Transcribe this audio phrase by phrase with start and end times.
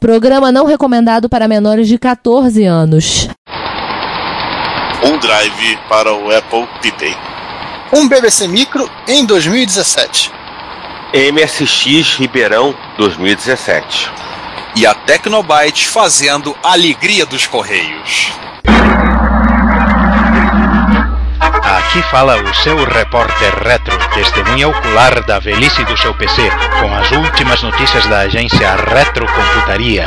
[0.00, 3.28] Programa não recomendado para menores de 14 anos.
[5.04, 7.14] Um drive para o Apple Pay.
[7.92, 10.32] Um BBC Micro em 2017.
[11.12, 14.10] MSX Ribeirão 2017.
[14.74, 18.32] E a Tecnobyte fazendo a alegria dos Correios.
[21.70, 26.42] Aqui fala o seu repórter retro, testemunha ocular da velhice do seu PC,
[26.80, 30.04] com as últimas notícias da agência Retrocomputaria.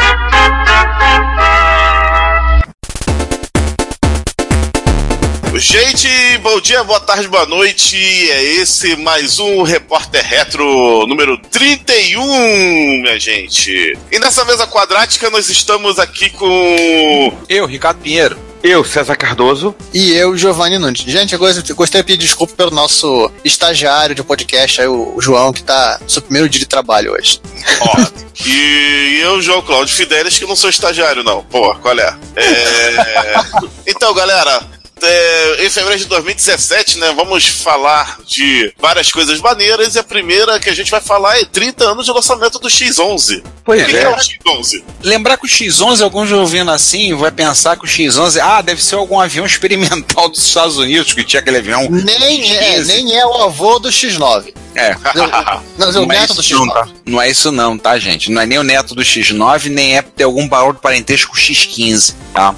[5.56, 7.96] Gente, bom dia, boa tarde, boa noite.
[7.98, 13.98] É esse mais um Repórter Retro número 31, minha gente.
[14.12, 17.38] E nessa mesa quadrática nós estamos aqui com.
[17.48, 18.53] Eu, Ricardo Pinheiro.
[18.64, 19.76] Eu, César Cardoso.
[19.94, 21.02] E eu, Giovanni Nunes.
[21.02, 25.62] Gente, eu gostaria de pedir desculpa pelo nosso estagiário de podcast, aí, o João, que
[25.62, 27.42] tá no seu primeiro dia de trabalho hoje.
[27.82, 28.06] Ó,
[28.48, 31.44] e eu, João Cláudio Fidelis, que não sou estagiário, não.
[31.44, 32.18] Pô, qual é?
[32.38, 33.36] é...
[33.86, 34.66] Então, galera,
[35.04, 40.60] é, em fevereiro de 2017, né, vamos falar de várias coisas maneiras e a primeira
[40.60, 43.44] que a gente vai falar é 30 anos de lançamento do X11.
[43.64, 44.04] Pois o que é.
[44.04, 44.84] é o X11?
[45.02, 48.96] Lembrar que o X11, alguns ouvindo assim, vai pensar que o X11, ah, deve ser
[48.96, 51.88] algum avião experimental dos Estados Unidos, que tinha aquele avião.
[51.90, 52.86] Nem é, X15.
[52.86, 54.54] nem é o avô do X9.
[54.76, 54.96] É.
[55.78, 56.74] Não, não, o é neto do isso não, X9.
[56.74, 56.88] tá?
[57.06, 58.32] Não é isso não, tá, gente?
[58.32, 61.38] Não é nem o neto do X9, nem é ter algum valor de parentesco com
[61.38, 62.56] o X15, tá?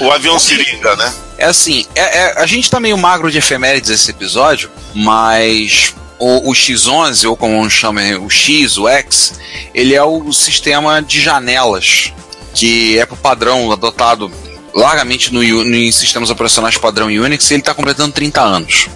[0.00, 1.12] O avião seringa, né?
[1.38, 6.50] É assim, é- é- a gente tá meio magro de efemérides esse episódio, mas o,
[6.50, 9.34] o X11, ou como chama o X, o X,
[9.72, 12.12] ele é o sistema de janelas,
[12.52, 14.30] que é pro padrão adotado
[14.74, 18.88] largamente no, Uni- em sistemas operacionais padrão Unix, e ele está completando 30 anos.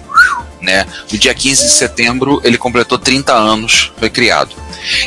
[0.61, 0.85] Né?
[1.11, 4.55] No dia 15 de setembro, ele completou 30 anos, foi criado.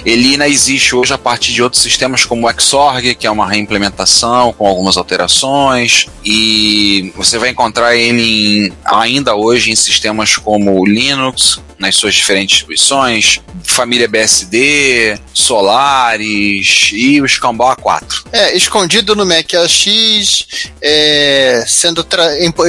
[0.04, 3.48] Ele ainda existe hoje a partir de outros sistemas como o Xorg, que é uma
[3.48, 8.22] reimplementação com algumas alterações, e você vai encontrar ele
[8.68, 16.90] em- ainda hoje em sistemas como o Linux, nas suas diferentes distribuições, família BSD, Solaris
[16.92, 18.24] e o Scambau A4.
[18.32, 20.46] É, escondido no Mac AX,
[20.80, 22.06] é, sendo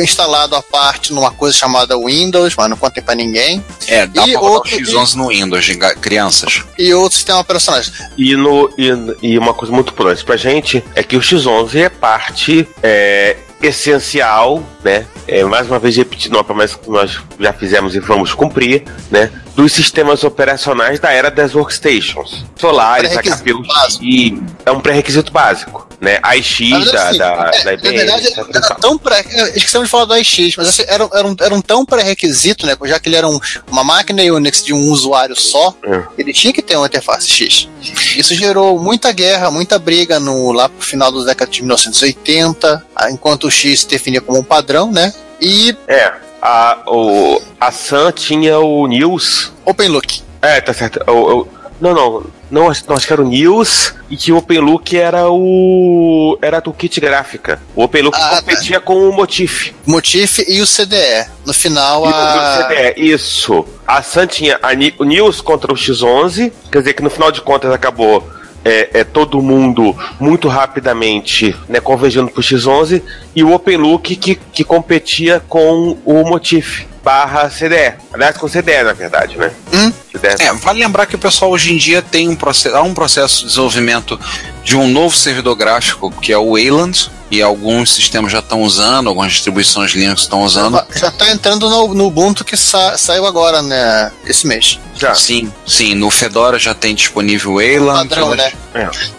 [0.04, 3.64] instalado à parte numa coisa chamada Windows, mas não contem pra ninguém.
[3.88, 5.66] É, dá E pra botar outro- o X11 no Windows,
[6.02, 6.64] crianças.
[6.78, 7.82] E outro sistema operacional.
[8.18, 8.88] E, no, e,
[9.22, 14.64] e uma coisa muito importante pra gente é que o X11 é parte é, essencial,
[14.84, 15.06] né?
[15.28, 19.32] É, mais uma vez repetindo uma promessa que nós já fizemos e vamos cumprir, né?
[19.56, 22.46] Dos sistemas operacionais da era das workstations.
[22.56, 23.54] Solaris, HP,
[24.02, 26.20] e é um pré-requisito básico, né?
[26.22, 28.38] A Na verdade, da, assim, da, é, da na IBM, verdade, etc.
[28.38, 29.26] e era tão pré.
[29.30, 32.66] é, Esquecemos de falar do AX, mas assim, era, era, um, era um tão pré-requisito,
[32.66, 32.76] né?
[32.86, 33.40] Já que ele era um-
[33.72, 36.04] uma máquina Unix de um usuário só, É.
[36.18, 37.68] ele tinha que ter uma interface X.
[38.16, 43.12] Isso gerou muita guerra, muita briga no, lá pro final dos décadas de 1980, ah,
[43.12, 45.14] enquanto o X se definia como um padrão, né?
[45.42, 49.52] E É, a, o, a Sun tinha o News.
[49.66, 50.22] OpenLook.
[50.42, 51.00] É, tá certo.
[51.10, 51.48] O, o-
[51.80, 52.26] não, não.
[52.50, 56.38] Não, acho não, acho que era o News e que o OpenLook era o.
[56.42, 57.62] Era a toolkit gráfica.
[57.76, 58.36] O OpenLook Ah, tá.
[58.42, 59.72] competia com o Motif.
[59.86, 61.28] Motif e o CDE.
[61.46, 62.60] No final, E o- a.
[62.60, 63.66] o CDE, isso.
[63.86, 67.32] A Sun tinha a Ni- o News contra o X11, quer dizer que no final
[67.34, 68.26] de contas acabou
[68.64, 73.02] é, é, todo mundo muito rapidamente né, convergindo pro X11
[73.36, 77.94] e o OpenLook que, que competia com o Motif barra CDE.
[78.14, 79.50] Aliás, com CDE, na verdade, né?
[79.72, 79.94] Hum?
[80.12, 80.44] CDE.
[80.44, 83.44] É, vale lembrar que o pessoal hoje em dia tem um processo, há um processo
[83.44, 84.20] de desenvolvimento
[84.62, 89.08] de um novo servidor gráfico que é o Wayland, e alguns sistemas já estão usando,
[89.08, 90.82] algumas distribuições Linux estão usando.
[90.96, 94.12] Já tá entrando no, no Ubuntu que sa- saiu agora, né?
[94.26, 94.78] Esse mês.
[94.98, 95.16] Já.
[95.16, 98.10] Sim, sim, no Fedora já tem disponível o Wayland.
[98.10, 98.52] Padrão, né?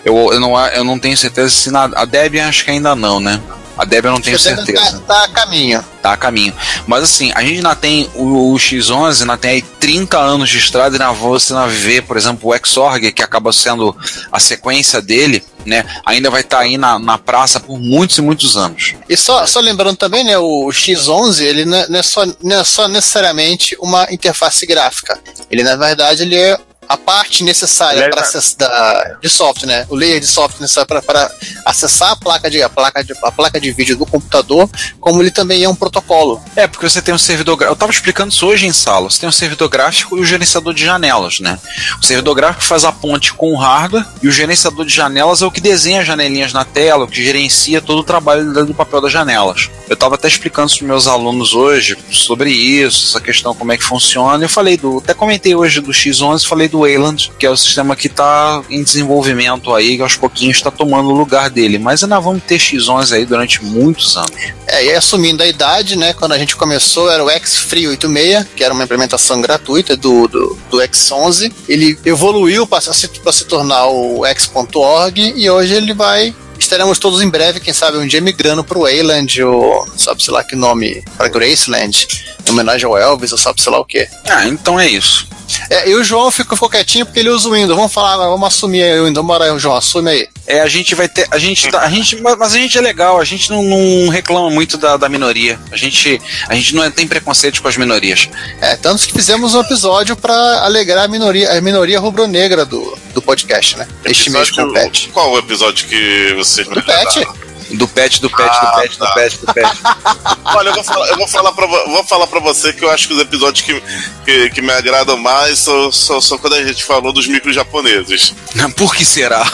[0.05, 3.19] Eu, eu, não, eu não tenho certeza se na a Debian acho que ainda não,
[3.19, 3.41] né?
[3.79, 5.01] A Debian eu não tenho certeza.
[5.07, 5.85] Tá, tá a caminho.
[6.03, 6.53] tá a caminho.
[6.87, 10.59] Mas assim, a gente ainda tem o, o X11, ainda tem aí 30 anos de
[10.59, 13.97] estrada e na você ainda vê, por exemplo, o Xorg, que acaba sendo
[14.33, 15.85] a sequência dele, né?
[16.05, 18.95] Ainda vai estar aí na, na praça por muitos e muitos anos.
[19.09, 22.61] E só, só lembrando também, né, o X11, ele não é, não é só, não
[22.61, 25.19] é só necessariamente uma interface gráfica.
[25.51, 29.67] Ele, na verdade, ele é a parte necessária é para na- acess- da, de software,
[29.69, 29.87] né?
[29.89, 31.31] O layer de software necessário para
[31.65, 34.69] acessar a placa de a placa de a placa de vídeo do computador,
[35.01, 36.41] como ele também é um protocolo.
[36.57, 37.73] É, porque você tem um servidor gráfico.
[37.73, 39.11] Eu estava explicando isso hoje em sala.
[39.11, 41.59] Você tem um servidor gráfico e o gerenciador de janelas, né?
[42.01, 45.47] O servidor gráfico faz a ponte com o hardware e o gerenciador de janelas é
[45.47, 49.01] o que desenha as janelinhas na tela, o que gerencia todo o trabalho do papel
[49.01, 49.69] das janelas.
[49.89, 53.85] Eu estava até explicando para meus alunos hoje sobre isso, essa questão como é que
[53.85, 54.43] funciona.
[54.45, 57.97] Eu falei do, até comentei hoje do X11, falei do Wayland, que é o sistema
[57.97, 61.79] que está em desenvolvimento aí, que aos pouquinhos está tomando o lugar dele.
[61.79, 64.31] Mas ainda vamos ter X11 aí durante muitos anos.
[64.67, 66.13] É, e assumindo a idade, né?
[66.13, 70.59] Quando a gente começou era o X-Free 86, que era uma implementação gratuita do, do,
[70.71, 71.53] do X11.
[71.69, 76.35] Ele evoluiu para se, se tornar o X.org e hoje ele vai
[76.69, 80.45] estaremos todos em breve, quem sabe um dia migrando pro Wayland, ou sabe sei lá
[80.45, 82.07] que nome, para Graceland,
[82.47, 84.07] em homenagem ao Elvis, ou sabe sei lá o que.
[84.29, 85.27] Ah, então é isso.
[85.71, 87.75] É, e o João ficou, ficou quietinho porque ele usa o Windows.
[87.75, 89.27] Vamos falar, vamos assumir aí o Windows.
[89.27, 90.29] Bora, João, assume aí.
[90.49, 91.29] É, a gente vai ter.
[91.31, 94.49] A gente, tá, a gente mas a gente é legal, a gente não, não reclama
[94.49, 95.61] muito da, da, minoria.
[95.71, 96.19] A gente,
[96.49, 98.31] a gente não tem preconceito com as minorias.
[98.63, 103.21] É, tanto que fizemos um episódio para alegrar a minoria, a minoria rubro-negra do, do
[103.21, 103.87] podcast, né?
[104.07, 105.11] Este mês com o Pet.
[105.13, 107.29] Qual o episódio que vocês do Pet?
[107.71, 109.05] Do pet, do pet, ah, do pet, tá.
[109.05, 109.71] do pet, do pet.
[110.57, 113.07] Olha, eu vou falar, eu vou falar, pra, vou falar pra você que eu acho
[113.07, 113.83] que os episódios que,
[114.25, 118.33] que, que me agradam mais são, são, são, quando a gente falou dos micros japoneses.
[118.75, 119.47] Por que será?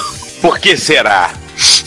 [0.45, 1.33] Por que será?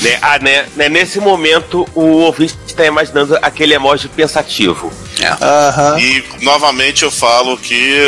[0.02, 4.92] Né, ah, né, né, nesse momento, o ouvinte está imaginando aquele emoji pensativo.
[5.24, 5.32] É.
[5.32, 6.00] Uhum.
[6.00, 8.08] E novamente eu falo que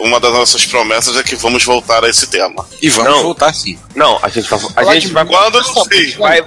[0.00, 2.66] uma das nossas promessas é que vamos voltar a esse tema.
[2.80, 3.78] E vamos não, voltar sim.
[3.94, 4.60] Não, a gente vai.
[4.76, 6.12] A gente vai quando não sei.
[6.12, 6.42] Vai,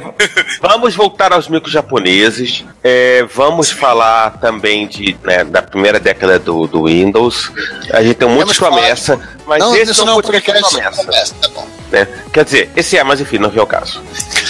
[0.62, 2.64] vamos voltar aos micos japoneses.
[2.84, 7.52] É, vamos falar também de, né, da primeira década do, do Windows.
[7.92, 11.36] A gente tem muitas promessas, mas não, esse não, não é porque promessa.
[11.42, 11.68] Tá bom.
[11.92, 12.08] Né?
[12.34, 14.02] Quer dizer, esse é, mas enfim, não vem ao caso.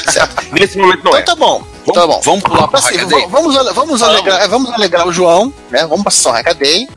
[0.51, 1.21] Nesse momento não então é.
[1.21, 1.63] tá bom.
[1.85, 2.21] Vamos, tá bom.
[2.23, 5.24] Vamos pular pra assim, vamos, vamos, vamos, alegrar, vamos alegrar o João,
[5.69, 5.85] né?
[5.87, 6.87] Vamos pra sessão Hackaday.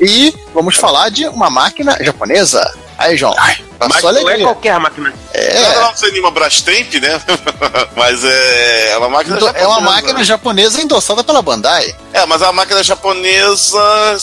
[0.00, 2.62] E vamos falar de uma máquina japonesa.
[2.98, 3.34] Aí, João.
[3.38, 5.12] Ai, passou mas não é qualquer máquina.
[5.32, 5.80] É.
[5.80, 7.20] Não seria uma Brastemp, né?
[7.96, 9.64] mas é, é uma máquina japonesa.
[9.64, 11.94] É uma máquina japonesa endossada pela Bandai.
[12.12, 14.16] É, mas é uma máquina japonesa.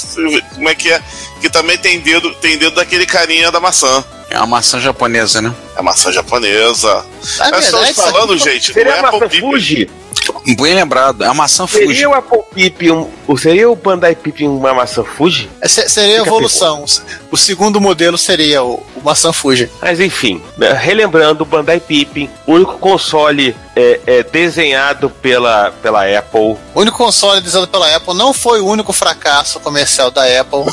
[0.56, 1.02] Como é que é?
[1.42, 4.04] Que também tem dedo, tem dedo daquele carinha da maçã.
[4.30, 5.54] É uma maçã japonesa, né?
[5.76, 7.06] É maçã japonesa.
[7.40, 9.90] Ah, Nós estamos falando, gente, seria do Apple Fuji.
[10.60, 11.88] Bem lembrado, é a maçã Fuji.
[11.88, 15.50] Seria o Apple Pip, um, seria o Bandai Pip uma maçã Fuji?
[15.62, 16.84] É, seria a evolução.
[17.30, 19.70] O segundo modelo seria o, o maçã Fuji.
[19.82, 26.06] Mas enfim, né, relembrando, o Bandai Pip, o único console é, é, desenhado pela, pela
[26.18, 26.58] Apple.
[26.74, 30.66] O único console desenhado pela Apple não foi o único fracasso comercial da Apple.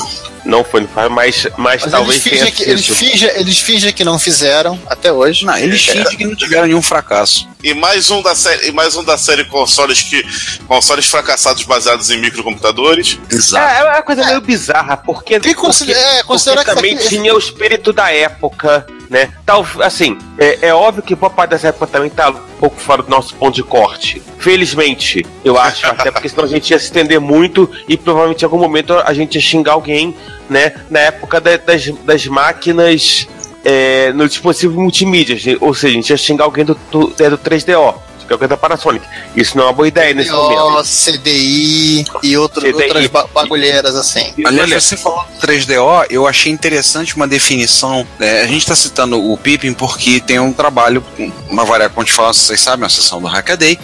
[0.45, 4.17] Não foi, mas, mas, mas talvez eles fingem, que, eles, fingem, eles fingem que não
[4.17, 5.45] fizeram até hoje.
[5.45, 5.91] Não, eles é.
[5.91, 7.47] fingem que não tiveram nenhum fracasso.
[7.63, 10.23] E mais um da série, mais um da série consoles que
[10.65, 13.19] consoles fracassados baseados em microcomputadores.
[13.29, 13.67] Exato.
[13.67, 17.09] É, é uma coisa meio bizarra, porque, porque, é, porque também que...
[17.09, 19.29] tinha o espírito da época né?
[19.45, 23.01] Tal, assim, é, é, óbvio que boa parte dessa época também tá um pouco fora
[23.01, 24.21] do nosso ponto de corte.
[24.37, 28.45] Felizmente, eu acho, até porque senão a gente ia se estender muito e provavelmente em
[28.45, 30.15] algum momento a gente ia xingar alguém,
[30.49, 30.73] né?
[30.89, 33.27] Na época da, das, das máquinas
[33.65, 38.09] é, no dispositivo multimídia, ou seja, a gente ia xingar alguém do, do, do 3DO
[38.29, 39.05] que é o que é da Panasonic.
[39.35, 40.83] Isso não é uma boa ideia nesse momento.
[40.83, 42.73] CDI e outro, CDI.
[42.73, 44.33] outras bagulheiras assim.
[44.45, 48.05] Aliás, você falou do 3DO, eu achei interessante uma definição.
[48.19, 48.41] Né?
[48.41, 51.03] A gente está citando o Pippin porque tem um trabalho,
[51.49, 53.79] uma variável, como a gente fala, vocês sabem, a sessão do Hackaday,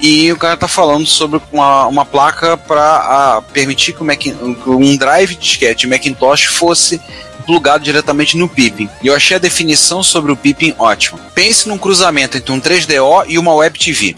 [0.00, 4.20] e o cara está falando sobre uma, uma placa para permitir que, Mac,
[4.66, 7.00] um drive de disquete Macintosh fosse
[7.50, 8.88] plugado diretamente no Pippin.
[9.02, 11.18] E eu achei a definição sobre o Pippin ótima.
[11.34, 14.14] Pense num cruzamento entre um 3DO e uma Web TV.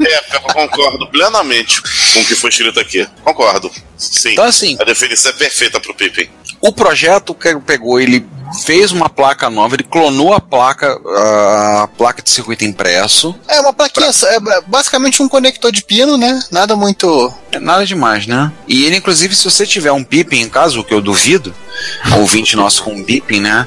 [0.00, 3.06] É, eu concordo plenamente com o que foi escrito aqui.
[3.22, 3.70] Concordo.
[3.96, 4.32] Sim.
[4.32, 4.76] Então, assim.
[4.80, 6.28] A definição é perfeita pro Pippin.
[6.60, 8.26] O projeto que pegou, ele
[8.64, 13.34] fez uma placa nova, ele clonou a placa, a placa de circuito impresso.
[13.48, 14.34] É uma plaquinha, pra...
[14.34, 16.42] é basicamente um conector de pino, né?
[16.50, 17.32] Nada muito.
[17.52, 18.52] É nada demais, né?
[18.66, 21.54] E ele, inclusive, se você tiver um Pippin em casa, o que eu duvido,
[22.18, 23.66] ouvinte nosso com um Pippin, né?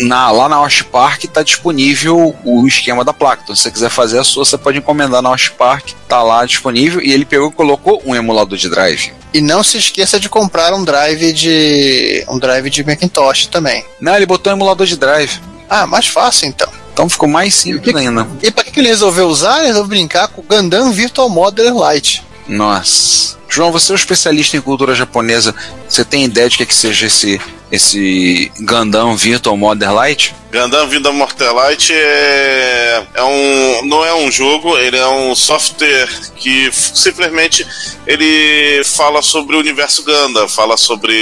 [0.00, 3.42] Na, lá na Osh Park está disponível o esquema da placa.
[3.44, 6.44] Então, se você quiser fazer a sua, você pode encomendar na Osh Park, tá lá
[6.44, 7.00] disponível.
[7.00, 9.12] E ele pegou e colocou um emulador de drive.
[9.32, 12.24] E não se esqueça de comprar um drive de.
[12.28, 13.84] um drive de Macintosh também.
[14.00, 15.40] Não, ele botou um emulador de drive.
[15.68, 16.68] Ah, mais fácil então.
[16.92, 18.26] Então ficou mais simples e, ainda.
[18.42, 19.58] E para que ele resolveu usar?
[19.58, 22.24] Ele resolveu brincar com o Gundam Virtual Model Lite.
[22.48, 23.36] Nossa.
[23.48, 25.54] João, você é um especialista em cultura japonesa.
[25.88, 27.40] Você tem ideia de que, é que seja esse
[27.70, 30.34] esse Gundam Virtual Modern Light?
[30.50, 36.70] Gundam Vida Mortalite é, é um, não é um jogo, ele é um software que
[36.72, 37.66] simplesmente
[38.06, 41.14] ele fala sobre o universo Gundam, fala sobre,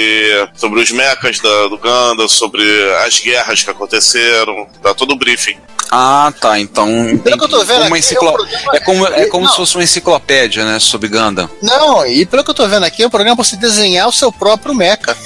[0.55, 2.63] sobre os mechas da, do Gundam, sobre
[3.05, 5.57] as guerras que aconteceram, dá todo o briefing.
[5.91, 6.59] Ah, tá.
[6.59, 6.89] Então.
[7.23, 8.29] Pelo que eu tô vendo aqui, enciclo...
[8.29, 9.51] é um programa- é como, é como Não.
[9.51, 10.79] se fosse uma enciclopédia, né?
[10.81, 11.49] Sobre Gundam.
[11.63, 14.13] Não, e pelo que eu tô vendo aqui, é um programa pra você desenhar o
[14.13, 15.17] seu próprio mecha.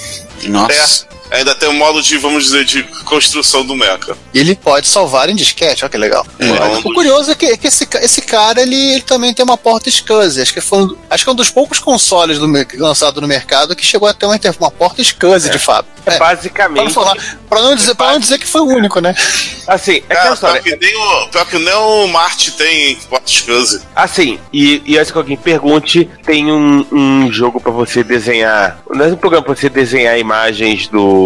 [0.47, 1.07] Nossa.
[1.31, 4.15] Ainda tem um modo de, vamos dizer, de construção do mecha.
[4.33, 6.25] E ele pode salvar em disquete, olha que legal.
[6.37, 9.57] É, o curioso é que, é que esse, esse cara, ele, ele também tem uma
[9.57, 10.41] porta SCSI.
[10.41, 12.47] Acho que, foi um, acho que é um dos poucos consoles do,
[12.77, 15.91] lançado no mercado que chegou a ter uma, uma porta SCSI de fábrica.
[16.05, 16.93] É, É, pra, basicamente.
[16.93, 17.15] falar,
[17.47, 19.15] pra, não dizer, pra não dizer que foi o único, né?
[19.67, 20.61] Assim, é Cara, pior, história.
[20.61, 23.81] que nem o, pior que nem o Marte tem Portiscuse.
[23.95, 28.79] Assim, e, e antes que alguém pergunte, tem um, um jogo pra você desenhar.
[28.89, 31.20] Não é um programa pra você desenhar imagens do,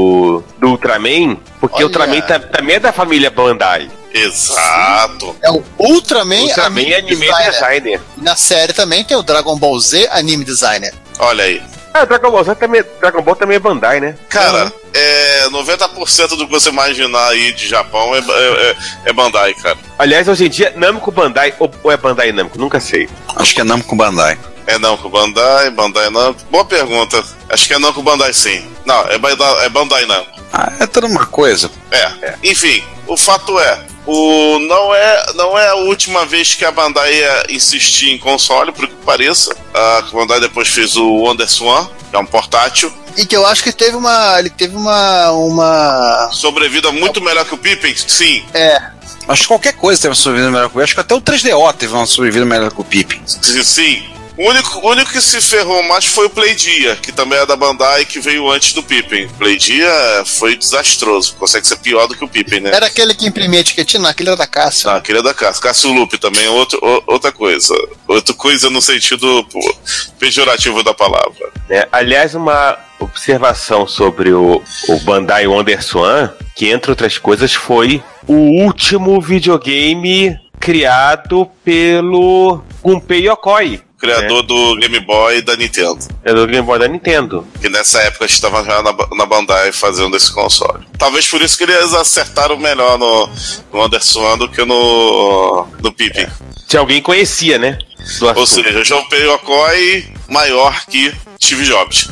[0.60, 1.86] do Ultraman, porque Olha.
[1.86, 3.90] o Ultraman tá- também é da família Bandai.
[4.14, 5.36] Exato.
[5.42, 7.52] É o Ultraman, Ultraman é anime Designer.
[7.52, 8.02] designer.
[8.18, 10.94] Na série também tem o Dragon Ball Z Anime Designer.
[11.20, 11.62] Olha aí.
[11.94, 14.16] Ah, Dragon Ball, Z também, Dragon Ball também é Bandai, né?
[14.28, 14.72] Cara, Uhum.
[14.94, 18.75] é, 90% do que você imaginar aí de Japão é, é, é-
[19.06, 19.78] é Bandai, cara.
[19.98, 22.58] Aliás, hoje em dia, Namco Bandai ou, ou é Bandai Namco?
[22.60, 23.08] Nunca sei.
[23.38, 24.38] Acho que é Namco Bandai.
[24.67, 26.36] É não com Bandai, Bandai não.
[26.50, 27.24] Boa pergunta.
[27.50, 28.65] Acho que é não com Bandai sim.
[28.86, 30.25] Não, é Bandai, é Bandai não.
[30.51, 31.69] Ah, é toda uma coisa.
[31.91, 32.36] É.
[32.43, 37.13] Enfim, o fato é, o não é não é a última vez que a Bandai
[37.13, 39.55] ia insistir em console, por que pareça.
[39.74, 43.72] A Bandai depois fez o Wonderswan, que é um portátil, E que eu acho que
[43.72, 44.39] teve uma.
[44.39, 45.31] Ele teve uma.
[45.31, 46.29] uma.
[46.31, 48.43] sobrevida muito melhor que o Pippin, sim.
[48.53, 48.81] É.
[49.27, 51.74] Acho que qualquer coisa teve uma sobrevida melhor que o Acho que até o 3DO
[51.74, 53.22] teve uma sobrevida melhor que o Pippin.
[53.25, 54.14] Sim, Sim.
[54.38, 57.56] O único, o único que se ferrou mais foi o Playdia, que também é da
[57.56, 59.30] Bandai, que veio antes do Pippin.
[59.38, 59.89] Playdia
[60.25, 62.72] foi desastroso, consegue ser pior do que o Pippin, né?
[62.74, 64.89] Era aquele que imprimia etiquetinha, não, aquele era da Cássio.
[64.89, 65.62] Não, aquele é da Cássio.
[65.62, 67.74] Cássio Lupe também é outro, o- outra coisa.
[68.08, 69.75] Outra coisa no sentido pô,
[70.20, 71.50] pejorativo da palavra.
[71.70, 71.86] né?
[71.89, 79.22] Aliás, uma observação sobre o, o Bandai Wonderswan, que entre outras coisas foi o último
[79.22, 86.00] videogame criado pelo Gunpei Yokoi, Criador do Game Boy da Nintendo.
[86.24, 87.46] é do Game Boy da Nintendo.
[87.62, 90.86] Que nessa época estava já na, na Bandai fazendo esse console.
[90.98, 93.30] Talvez por isso que eles acertaram melhor no,
[93.74, 96.28] no Anderson do que no, no Pippin.
[96.68, 97.78] Se alguém conhecia, né?
[98.20, 102.10] Do Ou seja, João Yokoi maior que Steve Jobs.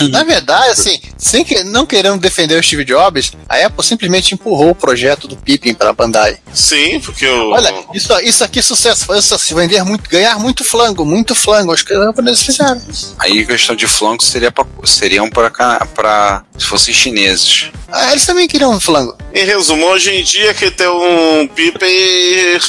[0.10, 4.70] Na verdade, assim, sem que, não querendo defender o Steve Jobs, a Apple simplesmente empurrou
[4.70, 6.38] o projeto do Pippin para a Bandai.
[6.52, 7.50] Sim, porque o.
[7.50, 11.72] Olha, isso, isso aqui é sucesso, foi sucesso, vender muito, ganhar muito flango, muito flango.
[11.72, 12.80] Acho que os japoneses fizeram.
[13.18, 17.70] Aí questão de flanco seria pra, seriam para para se fossem chineses.
[17.90, 19.16] Ah, eles também queriam um flango.
[19.34, 21.86] Em resumo, hoje em dia que tem um Pippin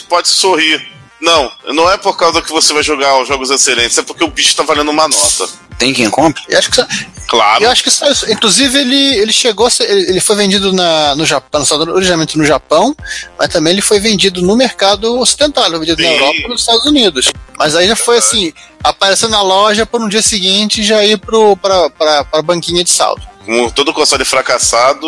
[0.08, 0.99] pode sorrir.
[1.22, 4.28] Não, não é por causa que você vai jogar os jogos excelentes, é porque o
[4.30, 5.48] bicho tá valendo uma nota.
[5.78, 6.42] Tem quem compre?
[6.50, 6.82] E acho que,
[7.28, 7.64] Claro.
[7.64, 8.30] eu acho que só isso.
[8.32, 12.96] Inclusive, ele, ele chegou, a ser- ele, foi vendido na, no Japão, originalmente no Japão,
[13.38, 16.16] mas também ele foi vendido no mercado ocidental, ele foi vendido na Sim.
[16.16, 17.32] Europa e nos Estados Unidos.
[17.58, 18.52] Mas aí já foi assim,
[18.84, 22.84] apareceu na loja por um dia seguinte e já ir pro, pra, pra, pra banquinha
[22.84, 23.22] de saldo.
[23.50, 25.08] Com todo console fracassado,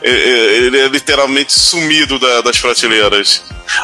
[0.00, 3.42] ele é literalmente sumido da- das prateleiras.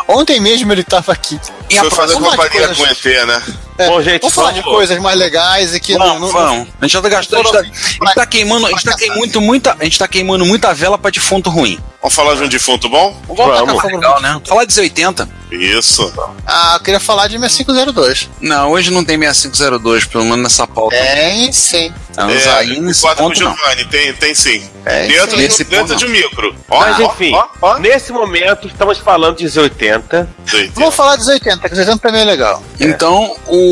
[0.09, 1.39] Ontem mesmo ele tava aqui.
[1.69, 3.43] E Foi fazer companhia com o ET, né?
[3.89, 6.69] Bom, gente, vamos falar de coisas mais legais e que não, Vamos, não- vamos.
[6.81, 7.41] A gente já tá gastando.
[7.41, 10.09] A gente tá, a gente tá queimando, a gente tá queimando muita, a gente tá
[10.09, 11.79] queimando muita vela pra defunto ruim.
[12.03, 13.15] Vamos falar de um defunto bom?
[13.29, 13.83] Vamos Vamos.
[13.85, 14.41] Legal, né?
[14.47, 15.29] Falar de 80.
[15.53, 16.11] Isso.
[16.47, 18.31] Ah, eu queria falar de 6502.
[18.41, 20.97] Não, hoje não tem 6502, pelo menos nessa pauta.
[20.97, 21.93] Tem sim.
[22.09, 23.55] Estamos É, aí nesse com ponto, não.
[23.57, 24.69] Giovanni, tem, tem sim.
[24.87, 25.37] É, dentro sim.
[25.43, 26.55] Nesse dentro ponto, de um micro.
[26.71, 27.79] Ó, Mas ó, enfim, ó, ó.
[27.79, 30.27] nesse momento estamos falando de Z80.
[30.51, 30.73] Doideira.
[30.75, 32.63] Vamos falar dos 80, que os 80 também é legal.
[32.79, 33.70] Então, o,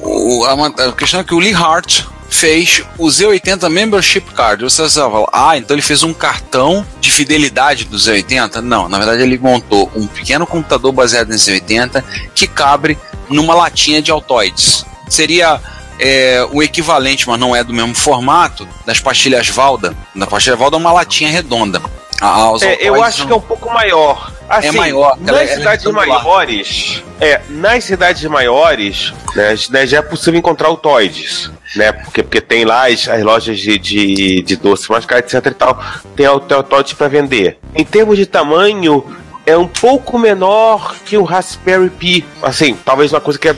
[0.00, 4.62] o- a, a questão é que o Lee Hart fez o Z80 Membership Card.
[4.62, 8.56] Você vai falar, ah, então ele fez um cartão de fidelidade do Z80?
[8.60, 12.02] Não, na verdade ele montou um pequeno computador baseado em Z80
[12.34, 12.98] que cabe
[13.30, 14.84] numa latinha de altoides.
[15.08, 15.60] Seria
[15.98, 19.96] é, o equivalente, mas não é do mesmo formato, das pastilhas Valda.
[20.14, 21.80] Na pastilha Valda é uma latinha redonda.
[22.62, 24.32] É, eu acho que é um pouco maior.
[24.48, 26.24] Assim, maior, ela Nas é- é cidades retangular.
[26.24, 29.12] maiores, é, nas cidades maiores,
[29.70, 31.92] né, já é possível encontrar altoides, né?
[31.92, 35.54] Porque, porque tem lá as, as lojas de, de, de doce mais caras, etc e
[35.54, 35.78] tal.
[36.16, 37.58] Tem al- tem altoides para vender.
[37.74, 39.04] Em termos de tamanho,
[39.48, 42.26] é um pouco menor que o Raspberry Pi.
[42.42, 43.56] Assim, talvez uma coisa que, é,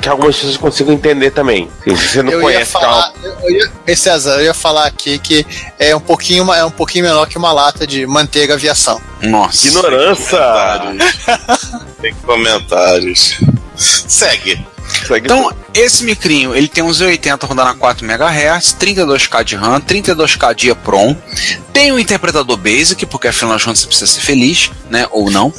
[0.00, 1.70] que algumas pessoas consigam entender também.
[1.82, 5.46] Se você não eu conhece, ia falar, eu ia, César, eu ia falar aqui que
[5.78, 9.00] é um pouquinho, é um pouquinho menor que uma lata de manteiga aviação.
[9.22, 9.68] Nossa.
[9.68, 10.38] ignorância.
[12.02, 13.38] Tem comentários.
[13.76, 14.60] Segue.
[15.06, 19.80] Segue Então, esse micrinho, ele tem um Z80 rodando a 4 MHz, 32K de RAM,
[19.80, 21.16] 32K de EEPROM,
[21.72, 25.52] tem um interpretador Basic, porque afinal de contas você precisa ser feliz, né, ou não.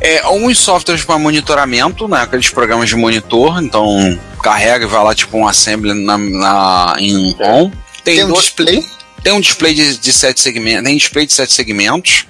[0.00, 5.14] É, alguns softwares para monitoramento, né, aqueles programas de monitor, então carrega e vai lá
[5.14, 7.70] tipo um assembly na, na- em ROM.
[8.02, 8.84] Tem, Tem um dois- display,
[9.22, 12.26] tem um display de, de sete segmentos, tem display de sete segmentos,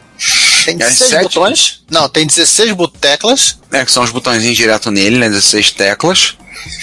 [0.64, 1.22] tem É, 16 sete?
[1.22, 1.82] botões.
[1.90, 3.58] Não, tem 16 bot- teclas.
[3.70, 6.36] né, que são os botõezinhos direto nele, né, 16 teclas.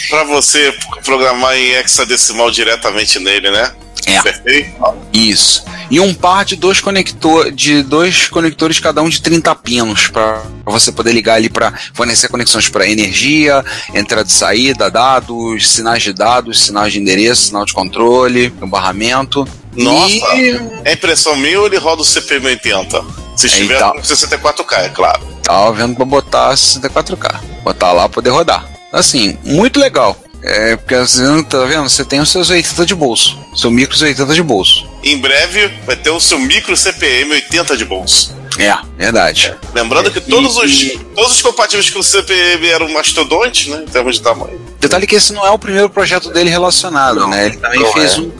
[0.09, 0.73] Pra você
[1.05, 3.71] programar em hexadecimal diretamente nele, né?
[4.05, 4.21] É.
[4.21, 4.75] Perfeito?
[5.13, 5.63] Isso.
[5.91, 10.41] E um par de dois conector, de dois conectores cada um de 30 pinos para
[10.65, 16.13] você poder ligar ali para fornecer conexões para energia, entrada e saída, dados, sinais de
[16.13, 19.47] dados, sinais de endereço, sinal de controle, barramento.
[19.75, 20.13] Nossa.
[20.35, 23.05] E É impressão minha ou ele roda o CP1080?
[23.39, 23.91] Se estiver Eita.
[23.91, 25.21] com 64K, é claro.
[25.41, 28.67] tava vendo para botar 64K, botar lá poder rodar.
[28.91, 30.17] Assim, muito legal.
[30.43, 31.87] É, porque assim, tá vendo?
[31.87, 34.85] Você tem os seus 80 de bolso, seu micro 80 de bolso.
[35.01, 38.35] Em breve vai ter o seu micro CPM 80 de bolso.
[38.59, 39.55] É, verdade.
[39.73, 43.83] Lembrando que todos, E- os, e- todos os compatíveis com o CPM eram mastodontes, né?
[43.87, 44.59] Em termos de tamanho.
[44.79, 47.47] Detalhe que esse não é o primeiro projeto dele relacionado, né?
[47.47, 48.19] Ele também não fez é.
[48.19, 48.31] um,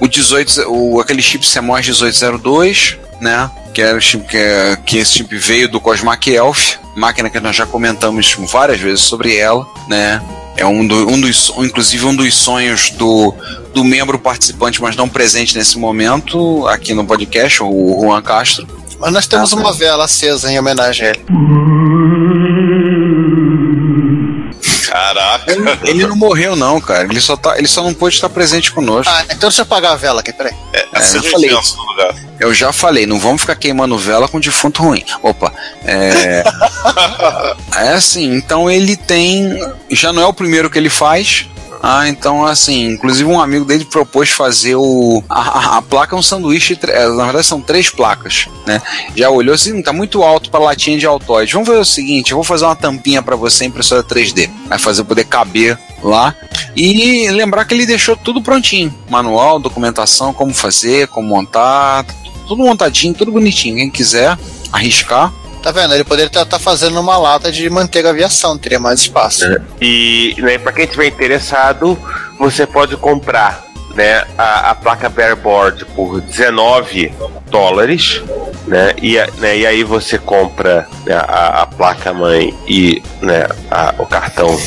[0.00, 3.50] o 18, o, aquele chip CMOS 1802, né?
[3.72, 4.38] Que era o chip que,
[4.84, 9.36] que esse chip veio do Cosmac Elf, máquina que nós já comentamos várias vezes sobre
[9.36, 10.20] ela, né?
[10.56, 13.34] É um, do, um dos, inclusive um dos sonhos do,
[13.72, 18.66] do membro participante, mas não presente nesse momento, aqui no podcast, o Juan Castro.
[19.02, 21.24] Mas nós temos uma vela acesa em homenagem a ele.
[24.88, 25.52] Caraca.
[25.84, 27.02] Ele não morreu, não, cara.
[27.02, 29.12] Ele só, tá, ele só não pôde estar presente conosco.
[29.12, 30.52] Ah, então deixa eu apagar a vela aqui, peraí.
[30.72, 31.50] É, É, eu falei.
[31.50, 32.14] intenso no lugar.
[32.38, 35.04] Eu já falei, não vamos ficar queimando vela com defunto ruim.
[35.20, 35.52] Opa,
[35.84, 36.44] é.
[37.84, 39.58] é assim, então ele tem.
[39.90, 41.48] Já não é o primeiro que ele faz.
[41.84, 45.22] Ah, então assim, inclusive um amigo dele propôs fazer o.
[45.28, 48.80] A, a- a placa é um sanduíche, é, na verdade são três placas, né?
[49.16, 51.52] Já olhou assim, tá muito alto para latinha de altoide.
[51.52, 54.48] Vamos fazer o seguinte, eu vou fazer uma tampinha para você impressora 3D.
[54.68, 56.34] Vai fazer poder caber lá.
[56.76, 58.94] E lembrar que ele deixou tudo prontinho.
[59.10, 62.06] Manual, documentação, como fazer, como montar,
[62.46, 63.74] tudo montadinho, tudo bonitinho.
[63.76, 64.38] Quem quiser
[64.72, 65.94] arriscar, Tá vendo?
[65.94, 69.44] Ele poderia estar fazendo uma lata de manteiga aviação, teria mais espaço.
[69.80, 71.96] E né, para quem estiver interessado,
[72.38, 73.62] você pode comprar
[73.94, 77.12] né, a, a placa Bearboard por 19
[77.50, 78.22] dólares,
[78.66, 83.46] né, e, a- né, e aí você compra né, a, a placa mãe e né,
[83.70, 84.58] a- o cartão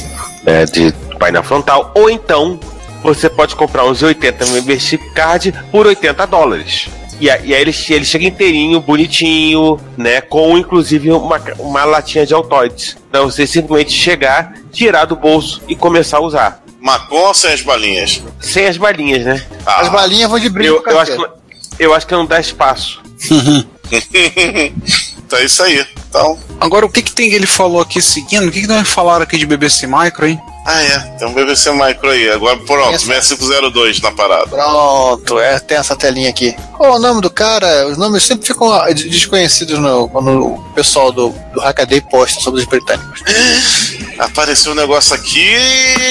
[0.43, 2.59] né, de painel frontal, ou então
[3.03, 6.87] você pode comprar uns 80 membership card por 80 dólares.
[7.19, 10.21] E, aí ele, ele chega inteirinho, bonitinho, né?
[10.21, 12.97] Com inclusive uma, uma latinha de altoides.
[13.09, 16.63] Então você simplesmente chegar, tirar do bolso e começar a usar.
[16.79, 18.21] Macon ou sem as balinhas?
[18.39, 19.45] Sem as balinhas, né?
[19.65, 21.27] Ah, As balinhas vão de brinco Eu, eu, acho que,
[21.79, 23.01] eu acho que não dá espaço.
[25.25, 25.85] então é isso aí.
[26.09, 26.37] Então.
[26.59, 28.47] Agora, o que que tem que ele falou aqui seguindo?
[28.47, 30.39] O que que nós falaram aqui de BBC Micro, hein?
[30.67, 30.99] Ah, é.
[31.19, 32.27] Tem um BBC Micro aí.
[32.31, 34.47] Agora pronto, 6502 na parada.
[34.47, 36.55] Pronto, é, tem essa telinha aqui.
[36.75, 37.87] Qual é o nome do cara?
[37.87, 42.41] Os nomes sempre ficam ah, de- desconhecidos no, quando o pessoal do, do Hackaday posta
[42.41, 43.21] sobre os britânicos.
[44.17, 45.53] Apareceu um negócio aqui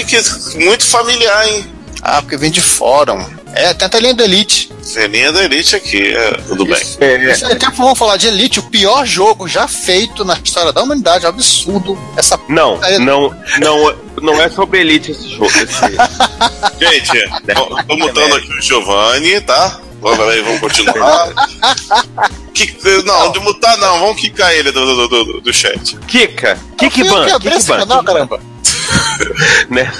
[0.07, 0.23] que é
[0.65, 1.67] muito familiar, hein?
[2.03, 3.25] Ah, porque vem de fórum.
[3.55, 4.71] É, tem a telinha do Elite.
[4.83, 6.15] Celinha da Elite aqui.
[6.15, 6.75] É, tudo bem.
[7.01, 10.73] É, Isso aí, tempo vamos falar de Elite, o pior jogo já feito na história
[10.73, 11.25] da humanidade.
[11.25, 11.99] É um absurdo.
[12.17, 15.47] Essa não, Aí- não, não, não é sobre Elite esse jogo.
[15.47, 15.81] Esse,
[16.79, 19.81] Gente, tô- tô mutando aqui o Giovanni, tá?
[20.01, 21.29] Vamos, aí, vamos continuar.
[23.05, 25.97] Não, de mutar não, vamos quicar ele do, do, do, do chat.
[26.07, 27.27] Kika, esse Kickban,
[27.79, 28.41] canal, caramba.
[29.71, 29.93] Né?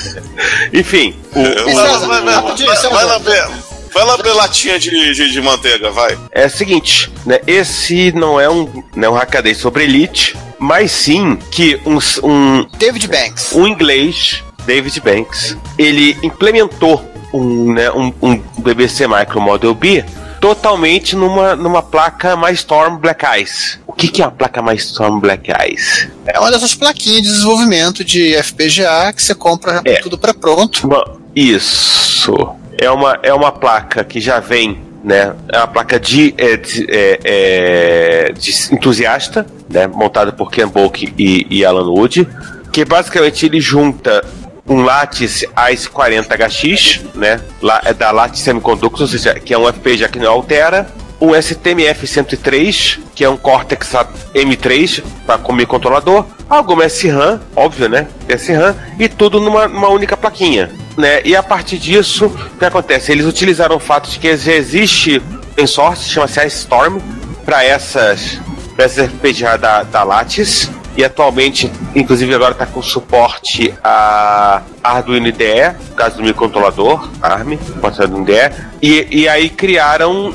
[0.73, 2.95] Enfim, o, Vai, César, vai, vai, rapidinho, vai, César.
[2.95, 3.47] vai lá ver.
[3.93, 6.19] Vai lá ver latinha de, de, de manteiga, vai.
[6.33, 7.39] é o seguinte, né?
[7.47, 12.67] Esse não é um, não é um hackaday sobre Elite, mas sim que um, um,
[12.77, 13.53] David Banks.
[13.53, 20.05] um inglês, David Banks, ele implementou um, né, um, um BBC Micro Model B
[20.41, 23.79] totalmente numa, numa placa MyStorm Black Ice.
[23.95, 26.11] O que, que é a placa MyStorm Black Ice?
[26.27, 30.01] É uma dessas plaquinhas de desenvolvimento de FPGA que você compra É.
[30.01, 30.85] tudo pré-pronto.
[30.85, 32.35] Uma- isso.
[32.77, 35.33] É uma, é uma placa que já vem, né?
[35.53, 41.15] É uma placa de, é, de- é- é, de entusiasta, né, montado por Ken Bolk
[41.17, 42.27] e, e Alan Wood,
[42.73, 44.25] que basicamente ele junta
[44.67, 50.09] um Lattice AIS-40HX, né, lá, é da Lattice Semiconductors, ou seja, que é um FPGA
[50.09, 50.89] que não altera,
[51.25, 53.93] um STMF103, que é um Cortex
[54.35, 58.07] M3 para como controlador, alguma SRAM, óbvio, né?
[58.29, 60.71] SRAM, e tudo numa, numa única plaquinha.
[60.97, 61.23] Né?
[61.25, 63.11] E a partir disso, o que acontece?
[63.11, 65.23] Eles utilizaram o fato de que já existe
[65.57, 66.99] em source, chama-se Storm,
[67.45, 68.39] para essas,
[68.77, 75.27] pra essas FPGA da, da Lattice, e atualmente, inclusive agora está com suporte a Arduino
[75.27, 80.33] IDE, caso do microcontrolador, ARM, Arduino IDE, e, e aí criaram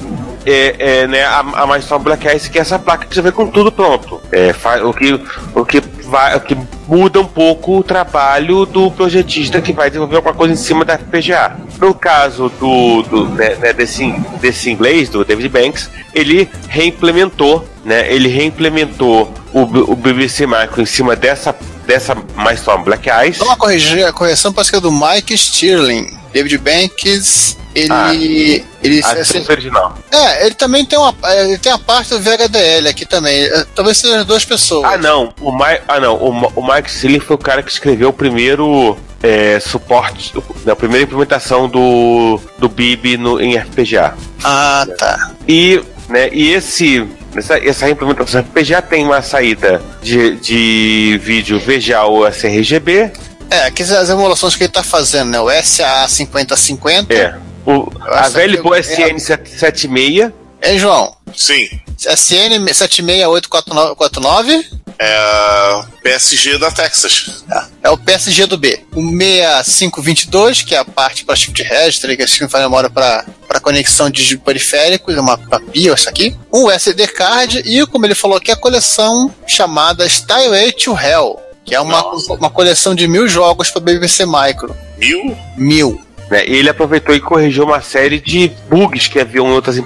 [0.49, 3.31] é, é, né, a, a Milestone Black Ice, que é essa placa que já vem
[3.31, 4.19] com tudo pronto.
[4.31, 4.51] É,
[4.83, 5.21] o, que,
[5.53, 6.57] o, que vai, o que
[6.87, 10.97] muda um pouco o trabalho do projetista que vai desenvolver alguma coisa em cima da
[10.97, 11.55] FPGA.
[11.79, 18.11] No caso do, do né, né, desse, desse inglês, do David Banks, ele reimplementou, né,
[18.11, 23.41] ele reimplementou o, o BBC Micro em cima dessa dessa Milestone Black Ice.
[23.41, 23.55] Uma
[24.03, 26.19] a correção parece que é do Mike Stirling.
[26.31, 28.65] David Banks ele.
[28.65, 29.97] Ah, ele a assim, original.
[30.11, 31.13] É, ele também tem uma.
[31.35, 33.43] Ele tem a parte do VHDL aqui também.
[33.43, 34.85] É, talvez sejam duas pessoas.
[34.85, 35.33] Ah, não.
[35.41, 36.15] O Mike, ah, não.
[36.15, 40.33] O, o Mike Sealing foi o cara que escreveu o primeiro é, suporte,
[40.65, 44.15] na primeira implementação do, do BIB no, em FPGA.
[44.43, 45.31] Ah, tá.
[45.47, 52.03] E, né, e esse essa, essa implementação FPGA tem uma saída de, de vídeo VGA
[52.03, 53.11] ou sRGB.
[53.49, 55.39] É, aqui as emulações que ele está fazendo, né?
[55.39, 57.11] O SA5050.
[57.11, 57.35] É.
[57.65, 60.31] O, a velha boa SN76.
[60.61, 61.15] É, João?
[61.35, 61.67] Sim.
[61.97, 64.77] SN76849?
[65.01, 67.45] É o PSG da Texas.
[67.49, 68.83] É, é o PSG do B.
[68.93, 73.23] O 6522, que é a parte para Shift Register, que a gente faz memória para
[73.61, 76.35] conexão de periféricos, é uma PIO, isso aqui.
[76.53, 81.73] Um SD card e, como ele falou aqui, a coleção chamada Style to Hell, que
[81.73, 84.75] é uma, uma coleção de mil jogos para BBC Micro.
[84.97, 85.37] Mil?
[85.55, 86.01] Mil.
[86.29, 86.43] Né?
[86.45, 89.77] Ele aproveitou e corrigiu uma série de bugs que haviam em outras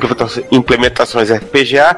[0.51, 1.97] implementações FPGA,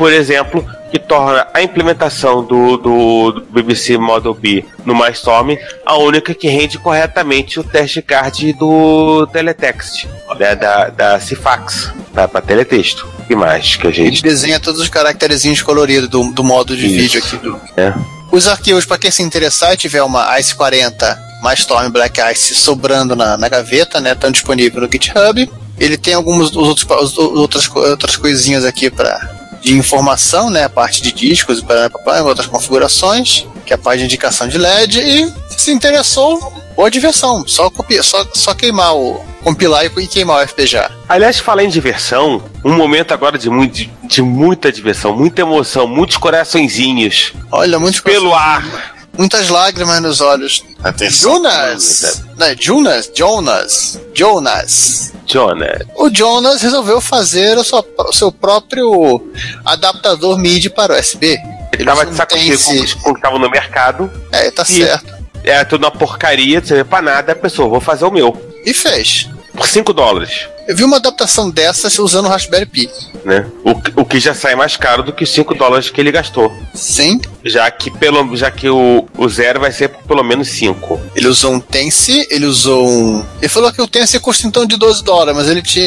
[0.00, 5.98] por exemplo, que torna a implementação do, do, do BBC Model B no MyStorm a
[5.98, 10.06] única que rende corretamente o teste card do teletext,
[10.38, 13.06] né, da, da Cifax, para teletexto.
[13.28, 14.06] E mais que a gente.
[14.06, 16.96] Ele desenha todos os caracterezinhos coloridos do, do modo de Isso.
[16.96, 17.36] vídeo aqui.
[17.36, 17.60] Do...
[17.76, 17.92] É.
[18.32, 22.54] Os arquivos, para quem se interessar e tiver uma ICE 40 mais Storm Black Ice
[22.54, 24.12] sobrando na, na gaveta, né?
[24.12, 25.50] Estão disponível no GitHub.
[25.78, 26.86] Ele tem algumas outros,
[27.18, 30.64] outras, outras coisinhas aqui para de informação, né?
[30.64, 31.90] A parte de discos e para
[32.22, 35.00] outras configurações, que é a parte de indicação de LED.
[35.00, 37.46] E se interessou, boa diversão.
[37.46, 39.24] Só, copiar, só, só queimar o.
[39.42, 40.90] compilar e queimar o FPGA.
[41.08, 45.86] Aliás, falar em diversão, um momento agora de, muito, de, de muita diversão, muita emoção,
[45.86, 47.32] muitos coraçõezinhos.
[47.50, 50.64] Olha, muitos Pelo ar muitas lágrimas nos olhos.
[50.82, 51.34] Atenção.
[51.34, 52.22] Jonas!
[52.36, 53.10] Não, é Jonas?
[53.14, 54.00] Jonas.
[54.14, 55.12] Jonas.
[55.26, 55.86] Jonas.
[55.96, 59.30] O Jonas resolveu fazer o seu, o seu próprio
[59.64, 61.38] adaptador MIDI para USB.
[61.72, 62.58] Ele, estava de saco cheio
[63.02, 64.10] com o que tava no mercado.
[64.32, 65.20] É, tá certo.
[65.42, 68.36] É tudo uma porcaria, não serve pra nada, a pessoa, vou fazer o meu.
[68.64, 69.28] E fez.
[69.54, 70.48] Por 5 dólares.
[70.66, 72.90] Eu vi uma adaptação dessas usando o Raspberry Pi.
[73.24, 73.44] Né?
[73.64, 76.52] O, o que já sai mais caro do que os 5 dólares que ele gastou.
[76.72, 77.20] Sim.
[77.44, 81.00] Já que, pelo, já que o, o zero vai ser por pelo menos 5.
[81.16, 83.24] Ele usou um Tense, ele usou um.
[83.38, 85.84] Ele falou que o Tense custa então de 12 dólares, mas ele tinha.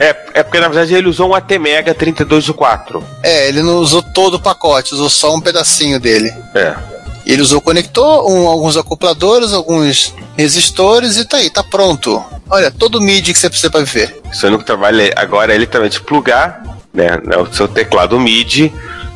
[0.00, 3.04] É, é porque na verdade ele usou um ATmega 32 de 4.
[3.22, 6.32] É, ele não usou todo o pacote, usou só um pedacinho dele.
[6.54, 6.74] É.
[7.28, 12.24] Ele usou conector, um, alguns acopladores, alguns resistores e tá aí, tá pronto.
[12.50, 14.18] Olha, todo o MIDI que você precisa para viver.
[14.32, 18.72] Seu único trabalho é agora é literalmente plugar né, né, o seu teclado MIDI,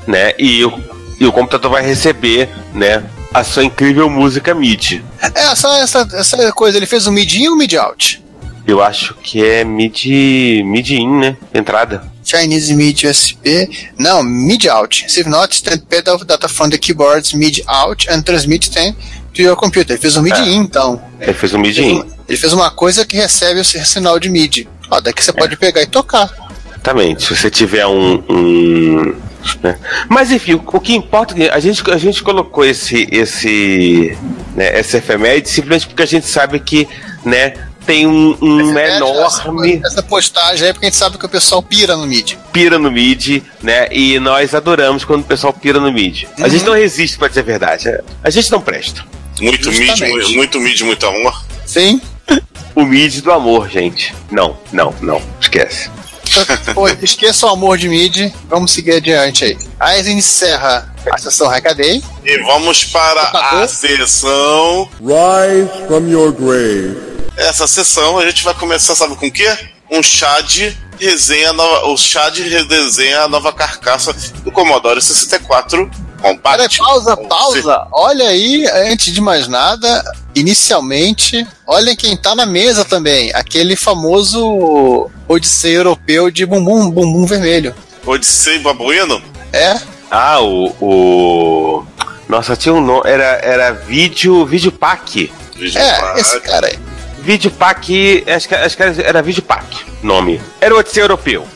[0.07, 0.72] né, e o,
[1.18, 3.03] e o computador vai receber, né,
[3.35, 5.03] a sua incrível música MIDI.
[5.35, 8.22] É, só essa, essa coisa, ele fez o MIDI in ou MIDI out?
[8.66, 12.12] Eu acho que é MIDI, MIDI in, né, entrada.
[12.33, 13.68] Chinese MIDI USB,
[13.99, 15.05] não, MIDI out.
[15.05, 18.95] If not, stand pedal data from the keyboards MIDI out and transmit them
[19.35, 19.92] to your computer.
[19.92, 20.49] Ele fez um MIDI é.
[20.49, 21.03] in, então.
[21.21, 22.05] Ele fez um MIDI in.
[22.27, 24.66] Ele fez uma coisa que recebe o sinal de MIDI.
[24.90, 25.35] Ó, daqui você é.
[25.35, 26.31] pode pegar e tocar.
[26.71, 27.25] Exatamente.
[27.25, 28.25] Se você tiver um.
[28.29, 29.14] um
[29.62, 29.77] né?
[30.09, 34.16] Mas enfim, o, o, que importa é a gente, a gente colocou esse, esse,
[34.55, 36.88] né, essa efeméride simplesmente porque a gente sabe que
[37.25, 37.55] né,
[37.87, 39.77] tem um, um enorme.
[39.77, 42.35] Essa, essa, postagem é porque a gente sabe que o pessoal pira no mid.
[42.53, 43.88] Pira no mid, né?
[43.90, 46.25] E nós adoramos quando o pessoal pira no mid.
[46.25, 46.45] Uhum.
[46.45, 47.88] A gente não resiste, pra dizer a verdade.
[48.23, 49.05] A gente não presta.
[49.40, 50.01] Muito mid,
[50.35, 51.45] muito mid, muito amor.
[51.66, 52.01] Sim.
[52.75, 54.14] o mid do amor, gente.
[54.31, 55.23] Não, não, não.
[55.40, 55.90] Esquece.
[56.75, 59.59] Pô, esqueça o amor de mid, vamos seguir adiante aí.
[59.79, 62.03] Aí a gente encerra a sessão Hackaday.
[62.25, 64.88] E vamos para a sessão.
[65.01, 67.12] Rise from your grave.
[67.37, 69.57] Essa sessão a gente vai começar, sabe com o quê?
[69.90, 74.14] Um chá de resenha, nova, o chá de redesenha a nova carcaça
[74.45, 75.90] do Commodore 64
[76.23, 76.79] Peraí, Compact.
[76.79, 77.87] pausa, pausa.
[77.90, 83.33] Olha aí, antes de mais nada, inicialmente, olhem quem tá na mesa também.
[83.35, 87.75] Aquele famoso Odisseia europeu de bumbum, bumbum vermelho.
[88.07, 89.21] Odyssey Babuíno?
[89.53, 89.81] É?
[90.11, 90.66] Ah, o.
[90.81, 91.87] o...
[92.29, 93.03] Nossa, tinha um nome.
[93.05, 94.47] Era, era vídeo.
[94.47, 95.33] Vídeo pack.
[95.59, 96.79] É, esse cara aí.
[97.22, 98.24] Vídeo pack.
[98.26, 99.64] Acho que, acho que era, era vídeo pack.
[100.02, 100.40] Nome.
[100.61, 101.46] Era o Odisseia Europeu.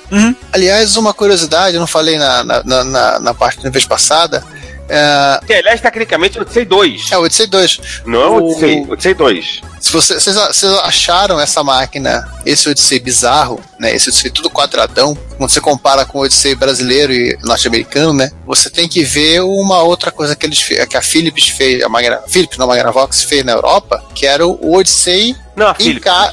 [0.52, 4.44] Aliás, uma curiosidade, eu não falei na, na- na, na parte da vez passada.
[4.88, 7.12] É, Que, aliás, tecnicamente, é o Odyssey 2.
[7.12, 7.80] é o Odyssey 2.
[8.06, 9.60] Não é o Odyssey, Odyssey 2.
[9.80, 13.94] Se você- vocês, vocês acharam essa máquina, esse Odyssey bizarro, né?
[13.94, 18.30] Esse Odyssey tudo quadradão, quando você compara com o Odyssey brasileiro e norte-americano, né?
[18.46, 22.20] Você tem que ver uma outra coisa que eles que a Philips fez, a Magna,
[22.28, 26.02] Philips, não, a Magnavox fez na Europa, que era o Odyssey Não, a Philips.
[26.02, 26.32] ca-.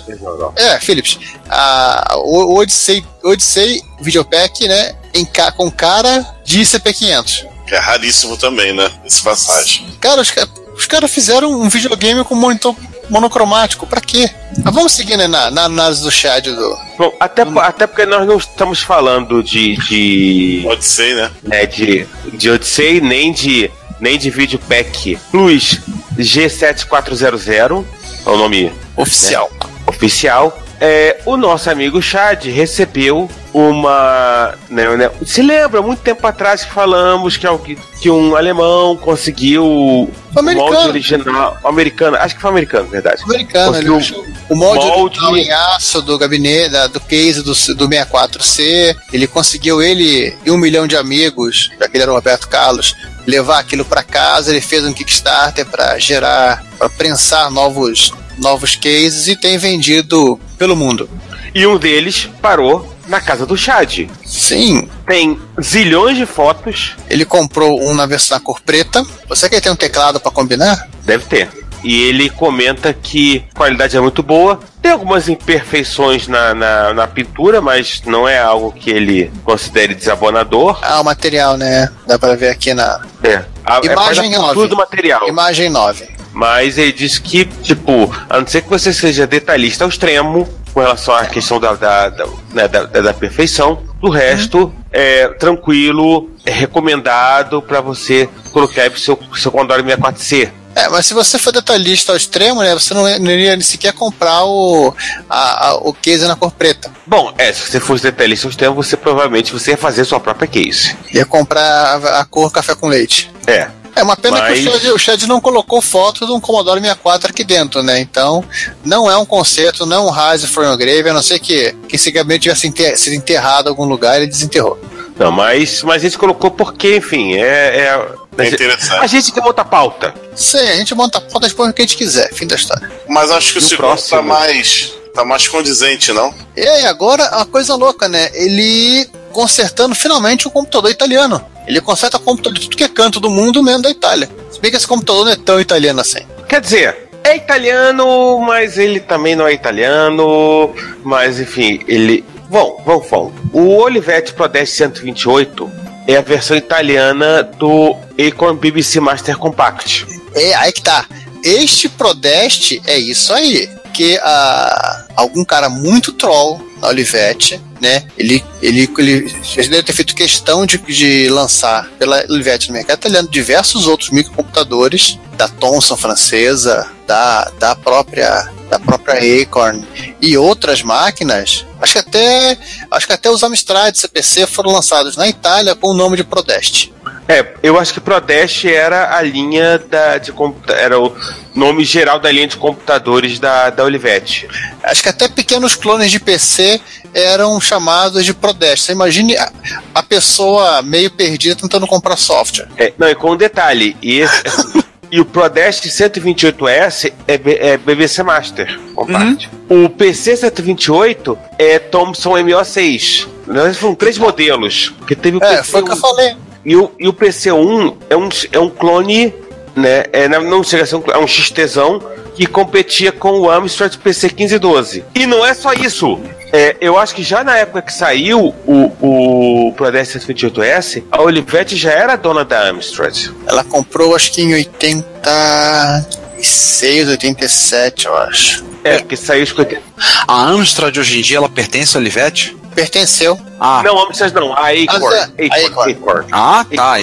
[0.56, 1.20] É, Philips.
[1.50, 4.96] A, Odyssey, Odyssey Videopack, né?
[5.14, 7.46] Em, ca- com cara de CP500.
[7.74, 8.92] É raríssimo também, né?
[9.06, 9.88] Esse passagem.
[10.00, 10.34] Cara, os,
[10.78, 12.76] os caras fizeram um videogame com monitor
[13.10, 13.88] monocromático.
[13.88, 14.30] Pra quê?
[14.64, 16.78] Mas vamos seguir né, na, na análise do chat do.
[16.98, 19.76] Bom, até, po- até porque nós não estamos falando de.
[19.78, 21.32] de, Odyssey, né?
[21.44, 25.80] né, de, de Odyssey, nem de, nem de vídeo pack Plus
[26.18, 27.84] G7400.
[28.26, 29.50] É o nome Oficial.
[29.88, 30.63] oficial.
[30.86, 34.54] É, o nosso amigo Chad recebeu uma.
[34.70, 39.64] Né, né, se lembra, muito tempo atrás que falamos que, algu- que um alemão conseguiu
[39.66, 40.74] o Americano.
[40.74, 41.58] molde original.
[41.64, 43.24] Americano, acho que foi americano, na verdade.
[43.24, 47.54] Americano, ele achou o molde, molde- original em aço do gabinete, da- do case do,
[47.76, 48.94] do 64C.
[49.14, 52.94] Ele conseguiu, ele e um milhão de amigos, já que ele era o Roberto Carlos,
[53.26, 54.52] levar aquilo pra casa.
[54.52, 60.76] Ele fez um Kickstarter pra gerar, pra prensar novos, novos cases e tem vendido pelo
[60.76, 61.10] mundo.
[61.54, 64.08] E um deles parou na casa do Chad.
[64.26, 69.06] Sim, Tem zilhões de fotos, ele comprou um na versão cor preta.
[69.28, 70.88] Você quer ter um teclado pra combinar?
[71.04, 71.50] deve ter.
[71.84, 74.58] E ele comenta que a qualidade é muito boa.
[74.82, 80.80] Tem algumas imperfeições na, na, na pintura, mas não é algo que ele considere desabonador.
[80.82, 81.90] Ah, o material, né?
[82.08, 83.44] Dá pra ver aqui na É.
[83.66, 84.68] A, é Imagem mais a pintura nove.
[84.70, 85.28] do material.
[85.28, 86.08] imagem 9.
[86.34, 90.80] Mas ele diz que, tipo, a não ser que você seja detalhista ao extremo com
[90.80, 96.52] relação à questão da, da, da, né, da, da- perfeição, do resto é tranquilo, é
[96.52, 100.50] recomendado para você colocar aí pro seu, seu Commodore 64C.
[100.76, 103.94] É, mas se você for detalhista ao extremo, né, você não, não iria nem sequer
[103.94, 104.92] comprar o,
[105.30, 106.90] a, a- o case na cor preta.
[107.06, 110.48] Bom, é, se você fosse detalhista ao extremo, você provavelmente você ia fazer sua própria
[110.48, 110.96] case.
[111.14, 113.30] Ia comprar a, a cor café com leite.
[113.46, 113.68] É.
[113.96, 116.80] É uma pena Mas- que o Chad, o Chad não colocou foto de um Commodore
[116.82, 118.00] 64 aqui dentro, né?
[118.00, 118.44] Então,
[118.84, 121.74] não é um concerto, não é um Rise from your Grave, a não ser que,
[121.88, 124.80] que esse gabinete tivesse enter- sido enterrado em algum lugar e ele desenterrou.
[125.18, 127.42] Não, mas, mas a gente colocou porque, enfim, é.
[127.88, 129.00] é É interessante.
[129.04, 130.12] A gente quer outra pauta.
[130.36, 132.56] Sim, a gente monta a ponta de põe o que a gente quiser, fim da
[132.56, 132.92] história.
[133.08, 134.18] Mas acho que o E o segundo próximo?
[134.18, 134.92] tá mais.
[135.14, 136.34] tá mais condizente, não?
[136.58, 138.32] E aí, agora, uma coisa louca, né?
[138.34, 141.40] Ele consertando finalmente o computador italiano.
[141.68, 144.30] Ele conserta computador de tudo que é canto do mundo, menos da Itália.
[144.52, 146.22] Se bem que esse computador não é tão italiano assim.
[146.48, 150.74] Quer dizer, é italiano, mas ele também não é italiano.
[151.04, 152.24] Mas enfim, ele.
[152.50, 153.34] Bom, vamos, vamos.
[153.52, 155.72] O Olivetti Pro 10 128
[156.08, 160.06] é a versão italiana do Acorn BBC Master Compact.
[160.36, 161.06] É, aí que tá.
[161.44, 163.70] Este Prodeste é isso aí.
[163.94, 168.04] Que ah, algum cara muito troll na Olivetti, né?
[168.18, 173.00] Ele, ele, ele, ele deve ter feito questão de, de lançar pela Olivetti no mercado
[173.00, 179.86] italiano diversos outros microcomputadores da Thomson francesa, da, da própria da própria Acorn
[180.20, 181.66] e outras máquinas.
[181.80, 182.58] Acho que até
[182.90, 186.92] acho que até os Amstrad CPC foram lançados na Itália com o nome de Prodeste.
[187.28, 190.34] É, eu acho que Prodeste era a linha da, de
[190.70, 191.16] era o
[191.56, 194.48] nome geral da linha de computadores da, da Olivetti.
[194.84, 196.82] Acho que até pequenos clones de PC
[197.14, 198.88] eram chamados de Prodeste.
[198.88, 199.52] Você imagine a,
[199.96, 202.68] a pessoa meio perdida tentando comprar software.
[202.78, 204.44] É, não, e com um detalhe, e, esse-
[205.10, 209.50] e o Prodeste 128S é, B- é BBC Master Compact.
[209.70, 213.28] O PC 128 é Thomson MO6.
[213.48, 214.94] Na verdade, foram três modelos.
[214.98, 216.36] Porque teve o É, PC foi o que eu falei.
[216.66, 219.34] E o, e o PC1 é um, é um clone,
[219.76, 220.06] né?
[220.14, 222.00] É, não- chega a ser um, clone, é um XTzão
[222.36, 225.04] que competia com o Amstrad PC 1512.
[225.14, 226.20] E não é só isso.
[226.52, 231.76] É, eu acho que já na época que saiu o, o Prodeste 128S, a Olivetti
[231.76, 233.16] já era dona da Amstrad.
[233.48, 238.64] Ela comprou, acho que em 86, 87, eu acho.
[238.84, 239.82] É, porque saiu 80.
[240.28, 242.56] A Amstrad hoje em dia ela pertence ao Olivetti?
[242.74, 243.40] Pertenceu.
[243.60, 245.16] Ah, Não, a Amstrad não, a Acorn.
[245.18, 245.92] Ah, a Acorn, Acorn.
[245.94, 246.28] Acorn.
[246.32, 246.96] ah tá.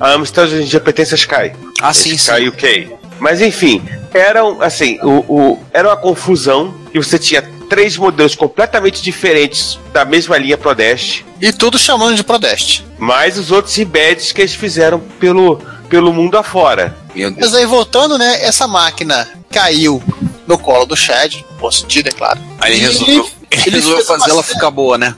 [0.00, 1.52] A Amstrad hoje em dia pertence a Sky.
[1.80, 2.48] Ah, sim, Sky sim.
[2.48, 2.90] UK.
[3.20, 9.00] Mas enfim, era assim, o, o- era uma confusão e você tinha três modelos completamente
[9.02, 12.84] diferentes da mesma linha Prodeste, E tudo chamando de Prodeste.
[12.98, 15.56] mais os outros embeds que eles fizeram pelo,
[15.88, 16.94] pelo mundo afora.
[17.14, 17.40] Meu Deus.
[17.52, 18.44] Mas aí voltando, né?
[18.44, 20.02] Essa máquina caiu
[20.46, 22.38] no colo do Chad, bom sentido, é claro.
[22.60, 25.14] Aí E resolveu, ele ele resolveu fez uma fazer ela série- ficar boa, né?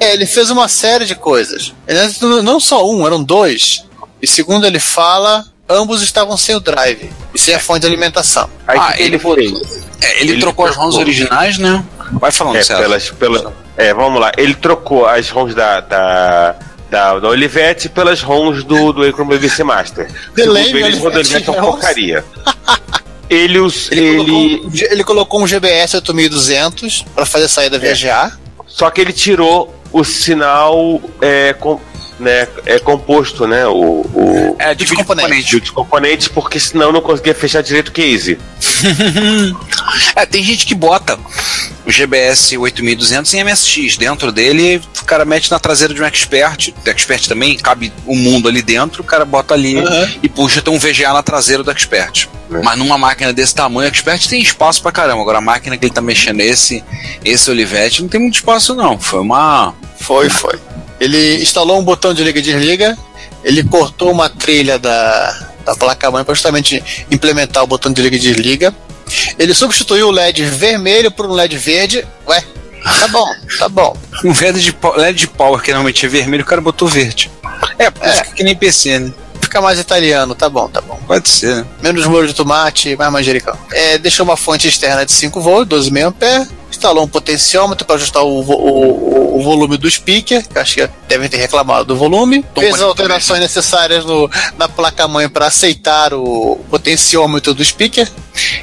[0.00, 1.72] É, ele fez uma série de coisas.
[1.86, 3.84] Ele- Não só um, eram dois.
[4.22, 8.48] E segundo ele fala, ambos estavam sem o drive e sem a fonte de alimentação.
[8.66, 9.62] Aí Ah, que ele ele?
[10.00, 10.76] É, ele, Ele trocou as.
[10.76, 11.84] ROMs originais, né?
[12.12, 12.80] Vai falando, É, César.
[12.82, 14.32] pelas, pela, é, vamos lá.
[14.38, 16.56] Ele trocou as ROMs da, da,
[16.90, 20.08] da, da Olivetti pelas ROMs do, do Acron BBC Master.
[20.34, 22.24] Delay, Segundo eles, o Olivetti Olivetti é uma porcaria.
[23.28, 28.32] Ele, os, Ele, ele, Colocou, ele colocou um GBS 8200 para fazer a saída VGA.
[28.66, 31.80] Só que ele tirou o sinal é, com,
[32.18, 33.66] né, é composto, né?
[33.66, 35.60] O, o É, de de componente.
[35.60, 38.38] de componentes, porque senão não conseguia fechar direito o case.
[40.14, 41.18] É, tem gente que bota
[41.88, 46.70] o GBS 8200 em MSX dentro dele, o cara mete na traseira de um Expert,
[46.84, 50.08] do Expert também, cabe o mundo ali dentro, o cara bota ali Uhum.
[50.22, 52.28] e puxa, tem um VGA na traseira do Expert.
[52.62, 55.22] Mas numa máquina desse tamanho, o Expert tem espaço pra caramba.
[55.22, 56.84] Agora a máquina que ele tá mexendo, esse,
[57.24, 58.98] esse Olivetti, não tem muito espaço não.
[58.98, 59.74] Foi uma...
[59.98, 60.58] Foi, foi.
[61.00, 62.98] Ele instalou um botão de liga e desliga.
[63.42, 68.18] Ele cortou uma trilha da, da placa-mãe para justamente implementar o botão de liga e
[68.18, 68.74] desliga.
[69.38, 72.06] Ele substituiu o LED vermelho por um LED verde.
[72.26, 72.42] Ué,
[73.00, 73.26] tá bom,
[73.58, 73.96] tá bom.
[74.24, 77.30] Um LED de, LED de power que normalmente é vermelho, o cara botou verde.
[77.78, 78.24] É, por isso É.
[78.24, 79.12] que, que nem PC, né?
[79.48, 81.00] Fica mais italiano, tá bom, tá bom.
[81.06, 81.64] Pode ser?
[81.82, 83.56] Menos molho de tomate, mais manjericão.
[83.72, 86.46] É, deixou uma fonte externa de 5 volts, 12,5 ampere.
[86.70, 90.90] Instalou um potenciômetro para ajustar o, vo- o- o volume do speaker, que acho que
[91.08, 92.44] devem ter reclamado do volume.
[92.54, 98.06] Tom Fez as alterações necessárias no- na placa-mãe para aceitar o potenciômetro do speaker.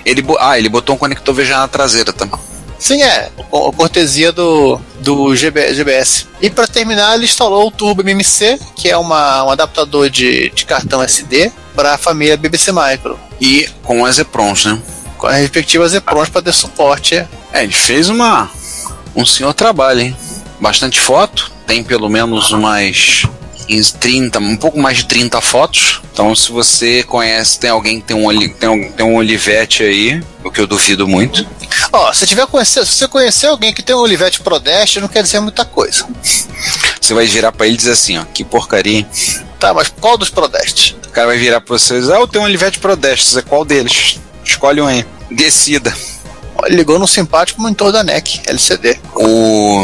[0.06, 2.40] Ele, bo- ah, ele botou um conector VGA na traseira também.
[2.78, 6.28] Sim, é, co- cortesia do, do GB GBS.
[6.42, 10.66] E para terminar, ele instalou o Turbo MMC, que é uma, um adaptador de, de
[10.66, 14.80] cartão SD para a família BBC Micro, E com as EPROMs, né?
[15.18, 17.16] com as respectivas EPROMs para ter suporte.
[17.16, 18.50] É, ele fez uma
[19.16, 20.18] um senhor trabalho, hein?
[20.60, 23.24] Bastante foto, tem pelo menos umas
[23.68, 26.02] 15, 30, um pouco mais de 30 fotos.
[26.12, 30.24] Então, se você conhece, tem alguém que tem um, tem um, tem um Olivetti aí,
[30.44, 31.46] o que eu duvido muito.
[31.92, 35.24] Ó, se tiver conhecer, se você conhecer alguém que tem um Olivetti Prodeste, não quer
[35.24, 36.06] dizer muita coisa.
[37.02, 39.06] Você vai virar pra ele e dizer assim, ó, que porcaria.
[39.60, 40.96] Tá, mas qual dos Prodestes?
[41.08, 43.26] O cara vai virar pra você e dizer, ah, eu tenho um Olivetti Pro Dash,
[43.26, 44.20] Você, qual deles?
[44.44, 45.06] Escolhe um aí.
[45.30, 45.96] Decida.
[46.64, 48.98] Ele ligou no simpático monitor da NEC, LCD.
[49.16, 49.84] O.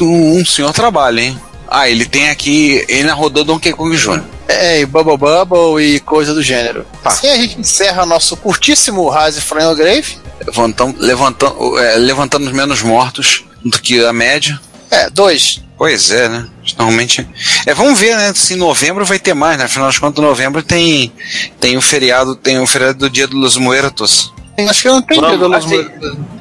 [0.00, 1.40] Um, um senhor trabalho, hein?
[1.70, 2.84] Ah, ele tem aqui.
[2.88, 4.22] Ele rodou Donkey Kong Jr.
[4.48, 6.86] É, e Bubble Bubble e coisa do gênero.
[7.02, 7.10] Tá.
[7.10, 10.16] Assim a gente encerra nosso curtíssimo Rise Final Grave.
[10.46, 14.58] Levantando, levantando, é, levantando os menos mortos do que a média.
[14.90, 15.60] É, dois.
[15.76, 16.46] Pois é, né?
[16.76, 17.28] Normalmente.
[17.66, 18.32] É, vamos ver, né?
[18.34, 19.64] Se em novembro vai ter mais, né?
[19.64, 21.12] Afinal de contas, novembro tem,
[21.60, 24.32] tem o feriado, tem o feriado do dia dos Muertos.
[24.68, 25.88] Acho que eu não tenho Vamos, medo assim-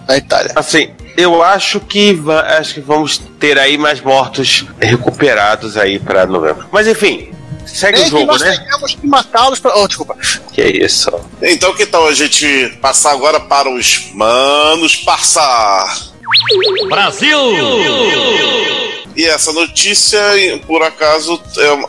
[0.07, 0.53] da Itália.
[0.55, 2.15] Assim, eu acho que
[2.59, 6.67] acho que vamos ter aí mais mortos recuperados aí pra novembro.
[6.71, 7.31] Mas enfim,
[7.65, 8.55] segue o Nem que jogo, nós né?
[8.55, 9.75] tenhamos que matá-los pra.
[9.75, 10.15] Oh, desculpa.
[10.53, 11.09] Que é isso.
[11.41, 16.07] Então que tal a gente passar agora para os manos passar?
[16.87, 17.37] Brasil!
[19.15, 20.21] E essa notícia,
[20.67, 21.41] por acaso,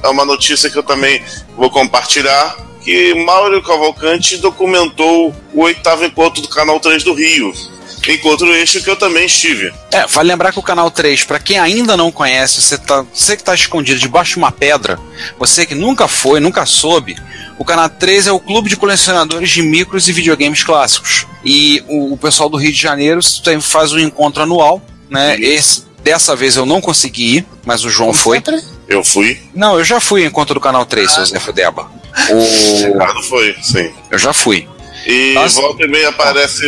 [0.03, 1.23] é uma notícia que eu também
[1.55, 2.57] vou compartilhar.
[2.83, 7.53] Que Mauro Cavalcante documentou o oitavo encontro do Canal 3 do Rio.
[8.07, 9.73] Encontro este que eu também estive.
[9.93, 13.37] É, vale lembrar que o canal 3, pra quem ainda não conhece, você, tá, você
[13.37, 14.99] que tá escondido debaixo de uma pedra,
[15.39, 17.17] você que nunca foi, nunca soube,
[17.59, 21.27] o canal 3 é o clube de colecionadores de micros e videogames clássicos.
[21.45, 24.81] E o, o pessoal do Rio de Janeiro tem- faz um encontro anual,
[25.11, 25.39] né?
[25.41, 28.43] Esse, dessa vez eu não consegui ir, mas o João foi.
[28.89, 29.41] Eu fui.
[29.55, 31.91] Não, eu já fui ao encontro do canal 3, seu Zé Fudeba.
[32.31, 33.91] O, Ricardo foi, sim.
[34.11, 34.69] eu já fui.
[35.07, 35.61] E Nossa.
[35.61, 36.65] volta e meia aparece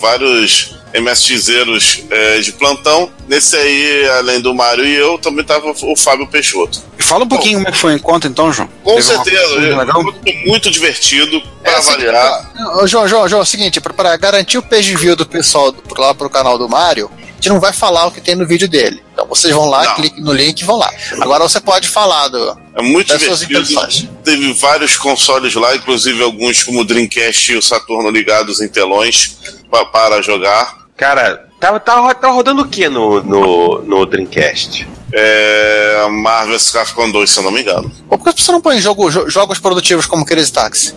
[0.00, 3.10] vários MSXeiros é, de plantão.
[3.28, 6.82] Nesse aí, além do Mário e eu, também tava o Fábio Peixoto.
[6.98, 8.68] Fala um pouquinho como é que foi o encontro então, João.
[8.82, 12.52] Com Teve certeza, coisa é muito, muito divertido para É, assim, avaliar.
[12.82, 15.70] Ô, João, João, João, é o seguinte, pra- pra garantir o page view do pessoal
[15.72, 17.10] do- lá pro canal do Mário,
[17.40, 19.02] gente não vai falar o que tem no vídeo dele.
[19.12, 19.94] Então vocês vão lá, Não.
[19.94, 20.90] cliquem no link e vão lá.
[21.20, 24.08] Agora você pode falar do, É muito das suas impressões.
[24.24, 29.36] Teve vários consoles lá, inclusive alguns como o Dreamcast e o Saturno ligados em telões
[29.70, 30.78] pa- para jogar.
[30.96, 34.86] Cara, tava, tava, tava rodando o que no, no, no Dreamcast?
[35.12, 37.90] É, Marvel vs Capcom 2, se eu não me engano.
[38.08, 40.94] Por que você não põe jogo, jo- jogos produtivos como Crazy Taxi?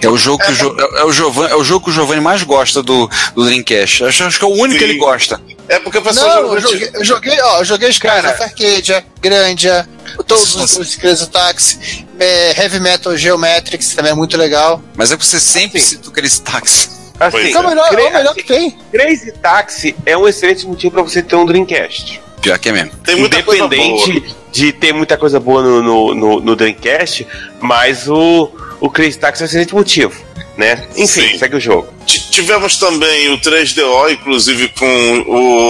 [0.00, 1.92] É o jogo que o, Jo- é, é o Giovanni, é o jogo que o
[1.94, 4.04] Giovanni mais gosta do, do Dreamcast.
[4.04, 4.90] Acho, acho que é o único que Sim.
[4.90, 5.40] ele gosta.
[5.68, 8.40] É porque o pessoal Não, joga- eu joguei, eu joguei, ó, eu joguei os caras
[8.40, 9.88] Arcadia, Grandia,
[10.26, 14.82] todos os, os Crazy Taxi, é, Heavy Metal Geometrics, também é muito legal.
[14.96, 16.88] Mas é que você sempre cita o Crazy Taxi.
[17.20, 18.76] Assim, É o melhor, é o melhor que tem.
[18.90, 22.20] Crazy Taxi é um excelente motivo pra você ter um Dreamcast.
[22.42, 22.92] Pior que é mesmo.
[23.04, 23.74] tem muita coisa boa.
[23.80, 27.26] Independente de ter muita coisa boa no, no, no, no Dreamcast,
[27.60, 30.20] mas o, o Crazy Taxi é um excelente motivo,
[30.58, 30.86] né?
[30.96, 31.38] Enfim, Sim.
[31.38, 31.88] segue o jogo.
[32.06, 35.24] T- Tivemos também o 3DO, inclusive com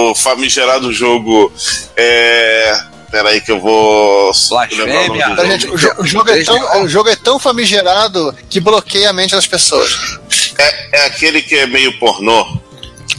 [0.09, 1.51] o famigerado jogo.
[1.95, 2.77] É...
[3.11, 4.31] Peraí que eu vou.
[4.49, 5.35] Blasfêmia.
[5.45, 9.35] gente, jo- o jogo é tão, o jogo é tão famigerado que bloqueia a mente
[9.35, 10.17] das pessoas.
[10.57, 12.57] É, é aquele que é meio pornô.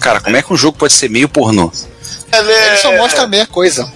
[0.01, 1.71] Cara, como é que um jogo pode ser meio pornô?
[2.39, 3.91] Ele, é, Ele só mostra a meia coisa.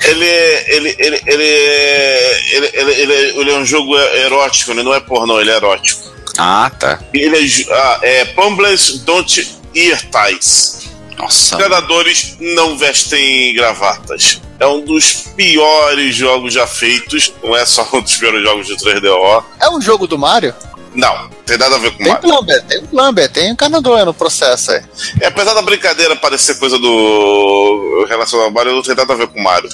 [0.00, 5.50] ele, ele, ele, ele, ele, ele, é um jogo erótico, ele não é pornô, ele
[5.50, 6.14] é erótico.
[6.38, 7.00] Ah, tá.
[7.12, 10.90] Ele é, ah, é Pumblers Don't Ear Ties.
[11.18, 11.56] Nossa.
[11.56, 14.40] Predadores não vestem gravatas.
[14.58, 17.32] É um dos piores jogos já feitos.
[17.42, 19.44] Não é só um dos piores jogos de 3DO.
[19.60, 20.54] É um jogo do Mario?
[20.94, 22.20] Não, tem nada a ver com Tem Mario.
[22.28, 24.82] Plumber, tem Plumber, tem encanador no processo aí.
[25.20, 29.28] É, apesar da brincadeira parecer coisa do relacionado ao Mario, não tem nada a ver
[29.28, 29.68] com Mario.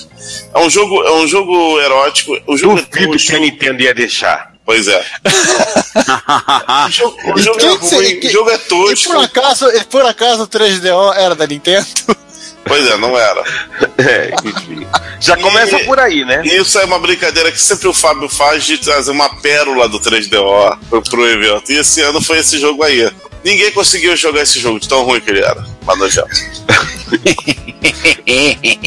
[0.54, 2.32] É um jogo, é um jogo erótico.
[2.46, 3.38] O jogo é Duvido que a.
[3.40, 4.52] Nintendo ia deixar.
[4.64, 5.04] Pois é.
[6.86, 7.66] O jogo, o E jogo é
[7.96, 9.12] ruim, que- o jogo é E tosco.
[9.12, 11.86] por acaso, e por acaso o 3DO era da Nintendo?
[12.64, 13.42] Pois é, não era.
[13.98, 14.86] É, enfim.
[15.20, 16.42] Já começa E- por aí, né?
[16.44, 20.00] E isso é uma brincadeira que sempre o Fábio faz de trazer uma pérola do
[20.00, 21.70] 3DO pro, pro evento.
[21.70, 23.08] E esse ano foi esse jogo aí.
[23.44, 25.64] Ninguém conseguiu jogar esse jogo de tão ruim que ele era.
[25.84, 26.28] Mas nojento.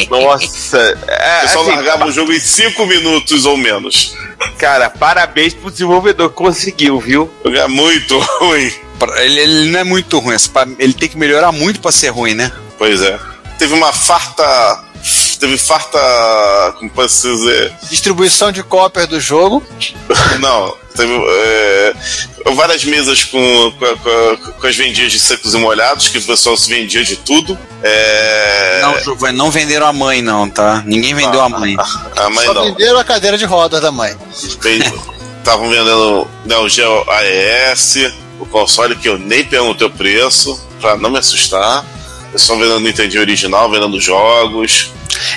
[0.10, 0.78] Nossa.
[1.08, 4.16] É, O pessoal assim, largava o jogo em 5 minutos ou menos.
[4.58, 7.30] Cara, parabéns pro desenvolvedor que conseguiu, viu?
[7.44, 8.72] O jogo é muito ruim.
[9.18, 10.36] Ele, ele não é muito ruim.
[10.54, 12.52] pa- Ele tem que melhorar muito pra ser ruim, né?
[12.78, 13.18] Pois é.
[13.58, 14.84] Teve uma farta.
[15.40, 15.98] Teve farta.
[16.78, 17.74] Como posso dizer?
[17.90, 19.64] Distribuição de cópias do jogo.
[20.40, 20.76] Não.
[20.96, 21.94] Teve é,
[22.56, 26.56] várias mesas com, com, com- com as vendidas de secos e molhados, que o pessoal
[26.56, 27.58] se vendia de tudo.
[27.84, 30.82] É, Não, Giovanni, não venderam a mãe, não, tá?
[30.86, 31.76] Ninguém vendeu a mãe.
[32.16, 32.64] a mãe Só não.
[32.64, 34.16] venderam a cadeira de rodas da mãe.
[35.40, 41.10] Estavam vendendo Neo Geo AES, o console que eu nem perguntei o preço, pra não
[41.10, 41.86] me assustar.
[42.36, 44.92] Eles estão vendendo Nintendo original, vendendo jogos.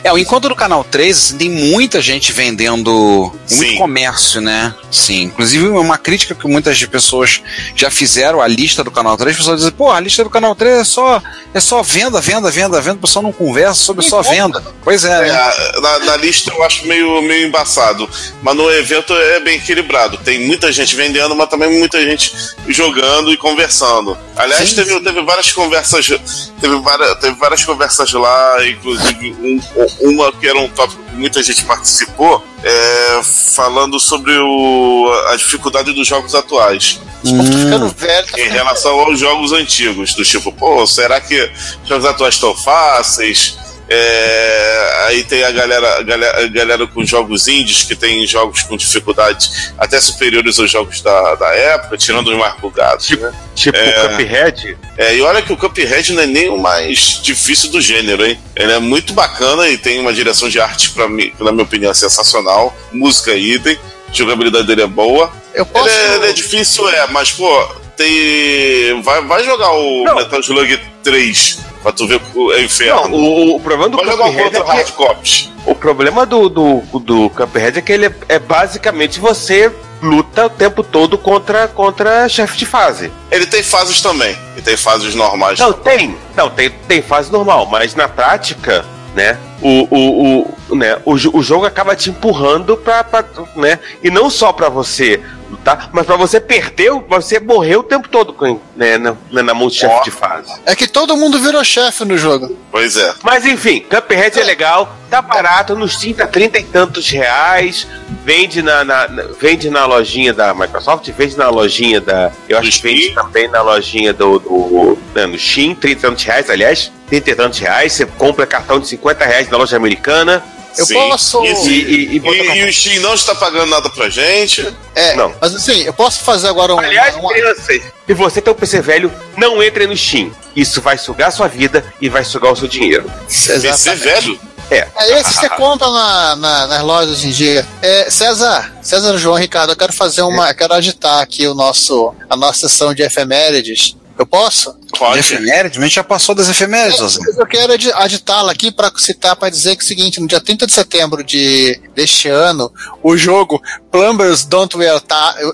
[0.05, 3.33] É, o encontro do Canal 3, assim, tem muita gente vendendo.
[3.51, 3.76] Muito Sim.
[3.76, 4.74] comércio, né?
[4.91, 5.22] Sim.
[5.24, 7.41] Inclusive, uma crítica que muitas pessoas
[7.74, 10.55] já fizeram à lista do Canal 3, as pessoas dizem, pô, a lista do Canal
[10.55, 11.22] 3 é só,
[11.55, 14.62] é só venda, venda, venda, venda, o pessoal não conversa sobre só venda.
[14.83, 15.31] Pois é, É, né?
[15.31, 18.09] a- na, na lista eu acho meio, meio embaçado,
[18.43, 20.18] mas no evento é bem equilibrado.
[20.18, 22.33] Tem muita gente vendendo, mas também muita gente
[22.68, 24.16] jogando e conversando.
[24.37, 29.61] Aliás, Sim, teve, teve várias conversas, teve várias, teve várias conversas lá, inclusive um-
[30.01, 35.93] uma que era um tópico que muita gente participou, é, falando sobre o, a dificuldade
[35.93, 37.01] dos jogos atuais.
[37.25, 41.51] Estão ficando velho, tá Em relação aos jogos antigos, do tipo, pô, será que
[41.83, 43.59] os jogos atuais estão fáceis?
[43.91, 48.62] É, aí tem a galera, a galera, a galera com jogos indies que tem jogos
[48.62, 53.09] com dificuldades até superiores aos jogos da, da época, tirando os mais bugados.
[53.11, 53.32] né?
[53.55, 54.05] Tipo É.
[54.07, 54.78] o Cuphead.
[54.97, 58.39] É, e olha que o Cuphead não é nem o mais difícil do gênero, hein?
[58.55, 61.95] Ele é muito bacana e tem uma direção de arte, pra mim, na minha opinião,
[61.95, 62.76] sensacional.
[62.93, 63.78] Música idem,
[64.12, 65.32] jogabilidade dele é boa.
[65.55, 65.89] Eu posso...
[65.89, 69.01] Ele é, ele é difícil, é, mas, pô, tem.
[69.03, 70.14] Vai, vai jogar o Não.
[70.14, 71.59] Metal Slug 3
[71.89, 73.16] pra tu ver o é Não, inferno.
[73.16, 76.82] o, o problema do vai jogar o Cuphead é que, Hard o problema do, do,
[77.01, 79.72] do Cuphead é que ele é, é basicamente você
[80.03, 83.11] luta o tempo todo contra, contra chefe de fase.
[83.30, 84.36] Ele tem fases também.
[84.53, 85.59] Ele tem fases normais.
[85.59, 86.16] Não, tem.
[86.36, 88.84] Não, tem, tem fase normal, mas na prática,
[89.14, 89.36] né?
[89.61, 93.24] O, o, o, né, o, o jogo acaba te empurrando pra, pra,
[93.57, 93.80] né?
[94.03, 95.20] E não só pra você
[95.51, 99.68] lutar, mas pra você pra você morrer o tempo todo com, né, na, na mão
[99.68, 100.53] de chefe de fase.
[100.66, 102.57] É que todo mundo virou chefe no jogo.
[102.70, 103.14] Pois é.
[103.22, 107.86] Mas enfim, Cuphead é legal, tá barato, nos 30, 30 e tantos reais,
[108.24, 112.30] vende na, na- na- vende na lojinha da Microsoft, vende na lojinha da.
[112.49, 114.38] Eu acho que vende também na lojinha do.
[114.38, 116.92] do né, no Steam, 30 e tantos reais, aliás.
[117.09, 120.44] 30 e tantos reais, você compra cartão de 50 reais na loja americana.
[120.77, 121.69] Eu posso- Isso.
[121.71, 124.66] E, e, e E, e o Steam não está pagando nada pra gente.
[124.95, 125.35] É, Não.
[125.41, 126.79] mas assim, eu posso fazer agora um.
[126.79, 130.31] Aliás, uma- crianças, se você tem um PC velho, não entre no Steam.
[130.55, 133.11] Isso vai sugar a sua vida e vai sugar o seu dinheiro.
[133.27, 134.03] PC Exatamente.
[134.05, 134.41] velho.
[134.71, 134.87] É.
[134.99, 137.66] É esse que você compra na, na- nas lojas hoje em dia.
[137.81, 140.51] É, César, César, João, Ricardo, eu quero fazer uma.
[140.51, 143.97] Eu quero agitar aqui o nosso, a nossa sessão de efemérides.
[144.19, 144.77] Eu posso?
[144.93, 145.19] De Pode.
[145.21, 145.79] efemérides?
[145.79, 147.21] A gente já passou das efemérides, José.
[147.37, 150.41] Eu quero adi- agitá-la aqui para citar, para dizer que é o seguinte: no dia
[150.41, 153.62] 30 de setembro de, deste ano, o jogo
[153.93, 155.01] Plumbers Don't Wear,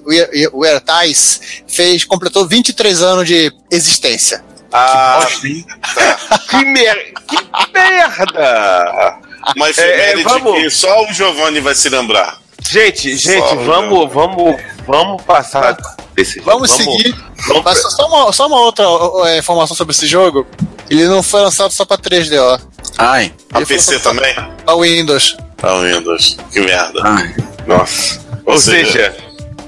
[0.07, 4.43] Wear, Wear Ties fez, completou 23 anos de existência.
[4.73, 5.25] Ah,
[6.49, 7.37] Que, mer que
[7.73, 9.19] merda!
[9.57, 10.59] uma efeméride É, vamos.
[10.63, 12.39] que só o Giovanni vai se lembrar.
[12.67, 14.57] Gente, gente, Só, vamos, vamos,
[14.87, 15.77] vamos passar
[16.15, 16.51] desse jogo.
[16.51, 17.15] Vamos, seguir.
[17.49, 18.85] Vamos, só- só, uma, só uma outra
[19.29, 20.47] é, informação sobre esse jogo:
[20.91, 22.59] ele não foi lançado só para 3D, ó.
[22.99, 24.35] Ai, A Ele PC também?
[24.65, 25.37] Pra Windows.
[25.57, 26.37] Tá Windows.
[26.53, 27.01] Que merda.
[27.05, 27.35] ai.
[27.67, 28.21] Nossa.
[28.47, 29.17] Ou Ou seja- seja,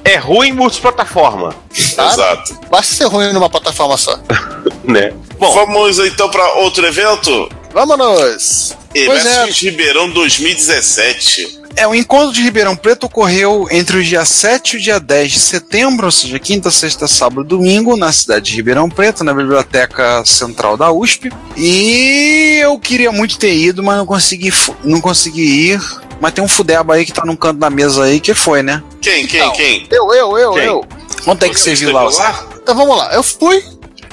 [0.04, 1.54] é ruim multiplataforma,
[1.96, 2.12] Tá?
[2.12, 2.58] Exato.
[2.70, 4.16] Basta ser ruim numa plataforma só.
[4.84, 5.12] né?
[5.38, 7.48] Bom, Vamos então para outro evento?
[7.76, 8.74] Vámonos!
[8.90, 9.44] Pois é.
[9.44, 11.60] MSX Ribeirão 2017.
[11.76, 15.32] É, o encontro de Ribeirão Preto ocorreu entre o dia 7 e o dia 10
[15.32, 19.34] de setembro, ou seja, quinta, sexta, sábado e domingo, na cidade de Ribeirão Preto, na
[19.34, 21.30] Biblioteca Central da USP.
[21.54, 24.50] E eu queria muito ter ido, mas não consegui,
[24.82, 25.80] não consegui ir.
[26.18, 28.82] Mas tem um fudeba aí que tá num canto da mesa aí, que foi, né?
[29.02, 29.52] Quem, quem, Não.
[29.52, 29.86] quem?
[29.90, 30.64] Eu, eu, eu, Quem?
[30.64, 30.84] eu.
[31.24, 32.08] Quanto é que você viu lá?
[32.10, 32.34] Zé?
[32.62, 33.12] Então vamos lá.
[33.12, 33.62] Eu fui.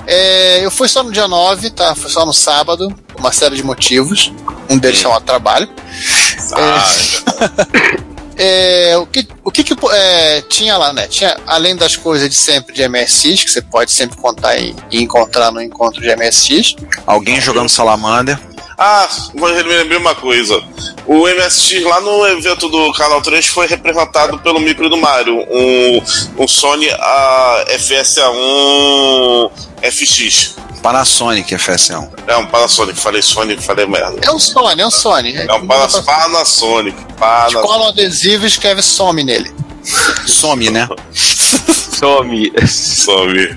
[0.08, 1.96] É, eu fui só no dia 9, tá?
[1.96, 4.32] Fui só no sábado, por uma série de motivos.
[4.70, 5.70] Um deles chamado trabalho.
[6.54, 6.84] Ah,
[8.36, 11.08] É, o que, o que, que, é, tinha lá, né?
[11.08, 15.02] Tinha, além das coisas de sempre de MSX, que você pode sempre contar e, e
[15.02, 16.76] encontrar no encontro de MSX.
[17.06, 18.40] Alguém jogando Salamander.
[18.86, 20.62] Ah, mas me lembrei uma coisa.
[21.08, 26.02] O MSX lá no evento do Canal 3 foi representado pelo micro do Mario, um,
[26.38, 29.52] um Sony a FSA1
[29.84, 30.56] FX.
[30.82, 32.10] Panasonic FS1.
[32.28, 34.20] É um Panasonic, falei Sony, falei merda.
[34.22, 35.34] É um Sony, é um Sony.
[35.34, 36.98] É um Panas- Panasonic.
[37.18, 37.66] Panasonic.
[37.66, 39.50] Cola um adesivo e escreve some nele.
[40.28, 40.90] Some, né?
[41.16, 42.52] some.
[42.68, 43.56] Some.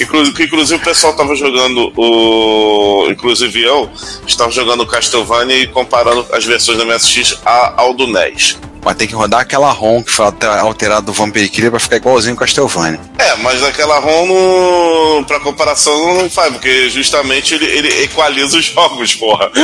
[0.00, 3.08] Inclu- que, inclusive o pessoal tava jogando o.
[3.10, 3.90] Inclusive eu
[4.26, 8.56] estava jogando Castlevania e comparando as versões do MSX a- ao do NES.
[8.80, 12.34] Vai ter que rodar aquela ROM que foi alter- alterada do Vampire pra ficar igualzinho
[12.34, 13.00] o Castlevania.
[13.18, 18.66] É, mas aquela ROM no, pra comparação não faz, porque justamente ele, ele equaliza os
[18.66, 19.50] jogos, porra.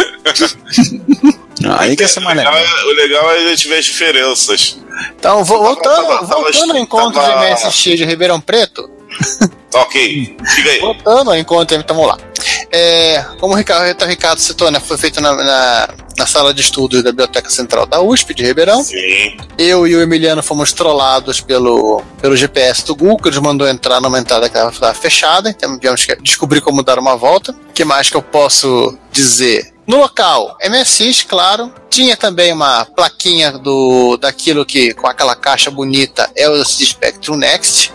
[1.78, 4.78] Aí que mais o, legal é, o legal é a gente ver as diferenças.
[5.18, 8.90] Então, vo- voltando, tava- tava- voltando ao encontro tava- de MSX de Ribeirão Preto,
[9.74, 10.78] Ok, diga aí.
[10.78, 12.18] voltando encontro, então vamos lá.
[12.70, 16.60] É, como o Ricardo, o Ricardo citou, né, foi feito na, na, na sala de
[16.60, 18.82] estudos da Biblioteca Central da USP de Ribeirão.
[18.84, 19.36] Sim.
[19.58, 24.00] Eu e o Emiliano fomos trollados pelo, pelo GPS do Google, que eles mandou entrar
[24.00, 27.52] numa entrada que estava fechada, então tivemos que descobrir como dar uma volta.
[27.52, 29.72] O que mais que eu posso dizer?
[29.86, 31.72] No local, MSX, claro.
[31.94, 37.92] Tinha também uma plaquinha do daquilo que, com aquela caixa bonita, é o Spectrum Next.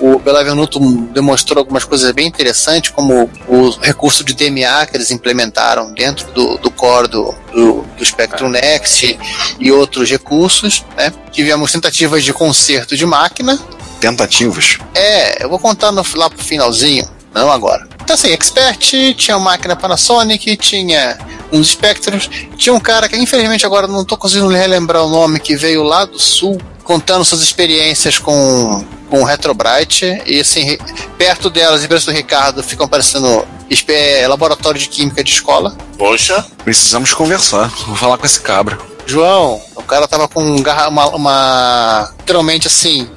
[0.00, 0.80] O Belavenuto
[1.12, 6.56] demonstrou algumas coisas bem interessantes, como o recurso de DMA que eles implementaram dentro do,
[6.56, 9.18] do core do, do, do Spectrum Next
[9.60, 10.82] e outros recursos.
[10.96, 11.12] Né?
[11.30, 13.60] Tivemos tentativas de conserto de máquina.
[14.00, 14.78] Tentativas.
[14.94, 17.86] É, eu vou contar no, lá pro finalzinho, não agora.
[18.12, 21.16] Então assim, Expert, tinha uma máquina Panasonic, tinha
[21.50, 25.56] uns Spectros, tinha um cara que infelizmente agora não tô conseguindo relembrar o nome, que
[25.56, 30.76] veio lá do sul, contando suas experiências com, com o Retrobrite, e assim,
[31.16, 35.74] perto delas e perto do Ricardo ficam parecendo espe- laboratório de química de escola.
[35.96, 37.68] Poxa, Precisamos conversar.
[37.86, 38.78] Vou falar com esse cabra.
[39.06, 43.08] João, o cara tava com um garra- uma, uma- literalmente assim,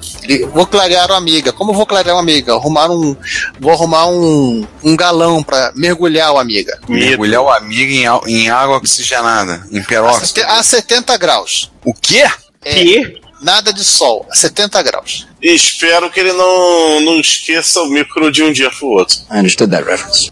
[0.53, 1.51] vou clarear uma amiga.
[1.53, 2.53] Como eu vou clarear uma amiga?
[2.53, 3.15] Arrumar um,
[3.59, 6.79] vou arrumar um, um galão pra mergulhar o amiga.
[6.87, 10.27] Mergulhar o amigo em, em água oxigenada, em A, peróxido.
[10.27, 11.71] sete- a 70 graus.
[11.83, 12.23] O quê?
[12.63, 13.21] É, Que?
[13.41, 15.27] nada de sol, a 70 graus.
[15.45, 19.15] E espero que ele não, não esqueça o micro de um dia pro outro.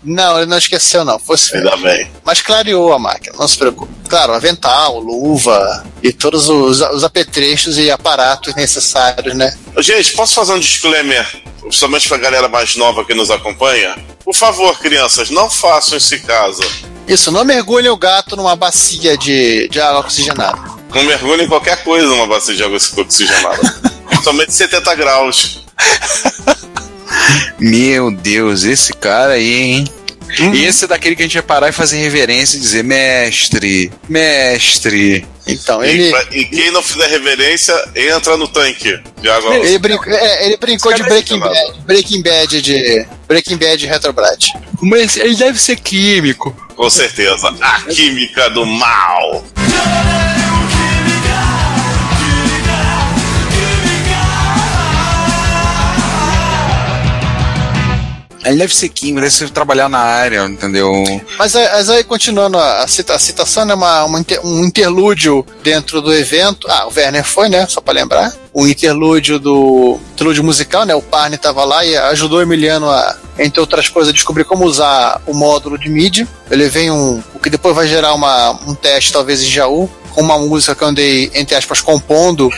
[0.03, 2.09] Não, ele não esqueceu não, fosse Ainda bem.
[2.26, 3.93] mas clareou a máquina, não se preocupe.
[4.09, 9.55] Claro, avental, luva e todos os, os apetrechos e aparatos necessários, né?
[9.78, 13.95] Gente, posso fazer um disclaimer, principalmente pra galera mais nova que nos acompanha?
[14.26, 16.64] Por favor, crianças, não façam isso em casa.
[17.07, 20.59] Isso, não mergulhe o gato numa bacia de, de água oxigenada.
[20.91, 23.84] Não mergulha em qualquer coisa numa bacia de água oxigenada.
[24.24, 25.59] Somente 70 graus.
[27.59, 29.86] Meu Deus, esse cara aí, hein?
[30.53, 35.28] Esse é daquele que a gente vai parar e fazer reverência e dizer, mestre, mestre.
[35.45, 39.78] Então, E, ele, pra- e quem não fizer reverência, entra no tanque de água ele,
[39.78, 41.39] brincou, é, ele brincou de é Breaking.
[41.39, 44.53] Bad, Breaking Bad de Breaking Bad Retrograde.
[44.82, 46.55] Mas ele deve ser químico.
[46.76, 47.53] Com certeza.
[47.61, 49.45] A química do mal.
[58.45, 60.91] Ele deve ser químico, deve ser trabalhar na área, entendeu?
[61.37, 66.13] Mas, mas aí, continuando, a, cita- a citação é uma, uma um interlúdio dentro do
[66.13, 66.67] evento.
[66.69, 67.65] Ah, o Werner foi, né?
[67.67, 68.33] Só pra lembrar.
[68.53, 69.99] O interlúdio do.
[70.13, 70.93] interlúdio musical, né?
[70.93, 74.65] O Parne tava lá e ajudou o Emiliano a, entre outras coisas, a descobrir como
[74.65, 76.27] usar o módulo de MIDI.
[76.49, 77.23] Eu levei um.
[77.33, 80.83] o que depois vai gerar uma, um teste, talvez em Jaú, com uma música que
[80.83, 82.49] eu andei, entre aspas, compondo.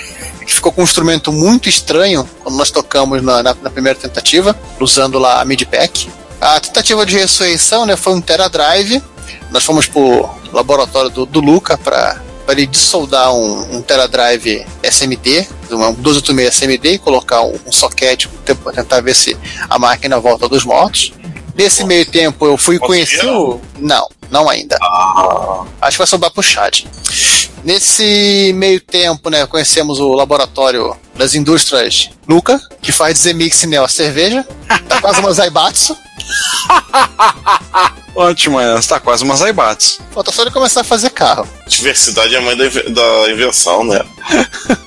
[0.46, 4.56] Que ficou com um instrumento muito estranho quando nós tocamos na, na- na primeira tentativa,
[4.80, 6.10] usando lá a MIDI Pack.
[6.40, 9.02] A tentativa de ressurreição né, foi um Teradrive.
[9.50, 12.20] Nós fomos pro laboratório do, do Luca para
[12.50, 18.28] ele dissoldar um, um Teradrive SMD, uma 1286 SMD, e colocar um, um socket
[18.64, 19.36] para tentar ver se
[19.70, 21.12] a máquina volta dos mortos.
[21.58, 23.60] Nesse meio tempo eu fui conhecer o.
[23.80, 24.78] Não, não ainda.
[25.82, 26.88] Acho que vai sobrar pro chat.
[27.64, 34.46] Nesse meio tempo, né, conhecemos o laboratório das indústrias Luca, que faz Zemix Neo cerveja.
[34.88, 35.98] Tá quase uma Zaibatsu.
[38.16, 40.00] Ótimo, essa tá quase uma Zaibatsu.
[40.14, 41.48] Falta só ele começar a fazer carro.
[41.68, 44.00] Diversidade é a mãe da, inve- da invenção, né?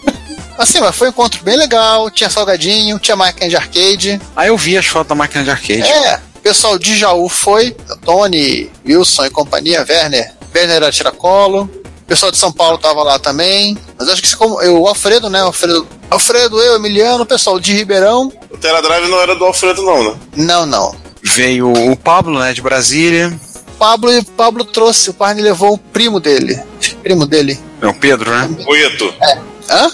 [0.57, 4.21] Assim, mas foi um encontro bem legal, tinha salgadinho, tinha máquina de arcade.
[4.35, 5.83] Aí eu vi as fotos da máquina de arcade.
[5.83, 7.77] É, pessoal de Jaú foi,
[8.07, 10.33] Tony, Wilson e companhia, Werner.
[10.55, 11.71] Werner era tiracolo.
[11.85, 13.77] O pessoal de São Paulo tava lá também.
[13.99, 15.41] Mas acho que como eu, o Alfredo, né?
[15.41, 18.33] Alfredo, Alfredo, eu, Emiliano, o pessoal de Ribeirão.
[18.51, 20.19] O Teradrive não era do Alfredo, não, né?
[20.37, 20.97] Não, não.
[21.23, 23.39] Veio o Pablo, né, de Brasília.
[23.79, 26.59] Pablo e Pablo trouxe, o Parne levou o primo dele.
[27.03, 27.61] Primo dele.
[27.83, 28.49] É o Pedro, né?
[28.67, 29.15] O Ito.
[29.69, 29.91] Hã?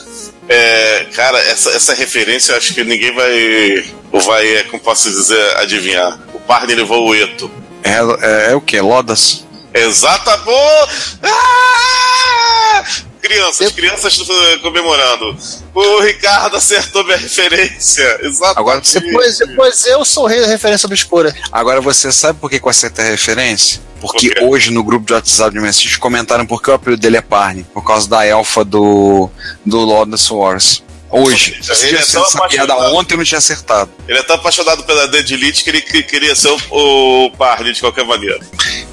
[0.48, 3.84] É, cara, essa, essa referência eu acho que ninguém vai.
[4.12, 6.16] Ou vai, é, como posso dizer, adivinhar.
[6.44, 7.50] O Parne levou o Eto.
[7.82, 8.78] É, é, é o que?
[8.78, 9.44] Lodas?
[9.72, 10.88] Exata boa!
[11.22, 12.84] Ah!
[13.22, 15.34] Crianças, crianças eh, comemorando.
[15.74, 18.18] O Ricardo acertou minha referência.
[18.20, 18.58] Exatamente.
[18.58, 21.34] Agora você Depois, depois eu sou o rei da referência obscura.
[21.50, 23.80] Agora você sabe por que que eu acertei a referência?
[23.98, 27.16] Porque Por hoje no grupo de WhatsApp de MSX comentaram por que o apelido dele
[27.16, 27.64] é Parne.
[27.72, 29.30] Por causa da elfa do,
[29.64, 30.82] do Lawless Wars.
[31.10, 31.56] Hoje.
[31.62, 32.96] Se Ele é tivesse tão essa piada apaixonado.
[32.96, 33.90] ontem, eu não tinha acertado.
[34.08, 37.72] Ele é tão apaixonado pela Dead Elite que ele que- queria ser o, o Parne
[37.72, 38.40] de qualquer maneira.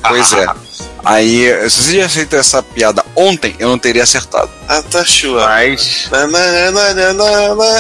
[0.08, 0.46] Pois é.
[1.04, 4.52] Aí, se você tivesse feito essa piada ontem, eu não teria acertado.
[4.68, 5.48] Ah, tá chua.
[5.48, 6.08] Mas.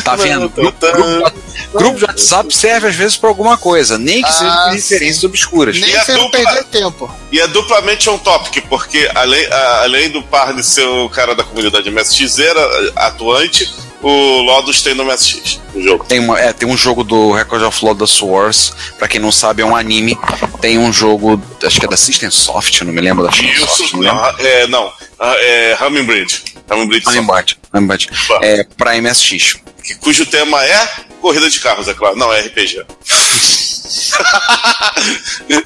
[0.03, 0.49] Tá vendo?
[0.49, 1.32] Grupo, grupo,
[1.73, 5.23] grupo de WhatsApp serve às vezes pra alguma coisa, nem que seja Ah, por referências
[5.23, 5.79] obscuras.
[5.79, 6.32] Nem E a sem dupla?
[6.32, 7.13] perder tempo.
[7.32, 11.43] E é duplamente on topic, porque além, a- além do Parne ser o cara da
[11.43, 13.71] comunidade MSX era atuante,
[14.02, 16.06] o Lodus tem no MSX, o jogo.
[16.06, 19.62] Tem, uma, é, tem um jogo do Record of Lawless Wars, pra quem não sabe,
[19.62, 20.18] é um anime.
[20.60, 23.93] Tem um jogo, acho que é da System Soft, não me lembro da System Soft,
[23.93, 26.41] não não, é, não, ah, é Hummingbird.
[26.70, 27.12] Hummingbird só.
[27.12, 28.10] Hummingbird, Hummingbird.
[28.41, 29.58] É, pra MSX.
[29.84, 30.88] que- cujo tema é
[31.22, 32.16] corrida de carros, é claro.
[32.16, 32.84] Não, é RPG.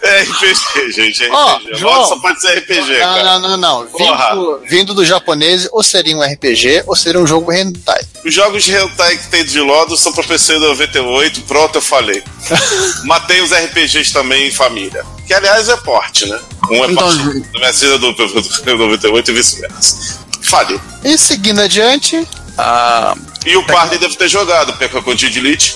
[0.01, 1.23] é RPG, gente.
[1.23, 1.75] É Ó, RPG.
[1.77, 2.05] João.
[2.05, 3.39] Só pode ser RPG, Não, cara.
[3.39, 3.85] não, não, não.
[3.87, 8.01] Vindo, vindo do japonês, ou seria um RPG, ou seria um jogo hentai.
[8.25, 12.23] Os jogos de hentai que tem de Lodo são pra PC 98, pronto, eu falei.
[13.05, 15.05] Matei os RPGs também em família.
[15.27, 16.39] Que aliás é porte, né?
[16.69, 20.19] Um é Então, parte do MSX do, do, do 98 e vice-versa.
[20.41, 20.79] Falei.
[21.03, 23.15] E seguindo adiante, Ah,
[23.45, 25.75] E o Party deve ter jogado, Peca Conti de Elite.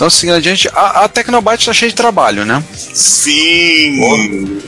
[0.00, 2.64] Então, seguindo adiante, a, a Tecnobyte tá cheia de trabalho, né?
[2.74, 4.00] Sim.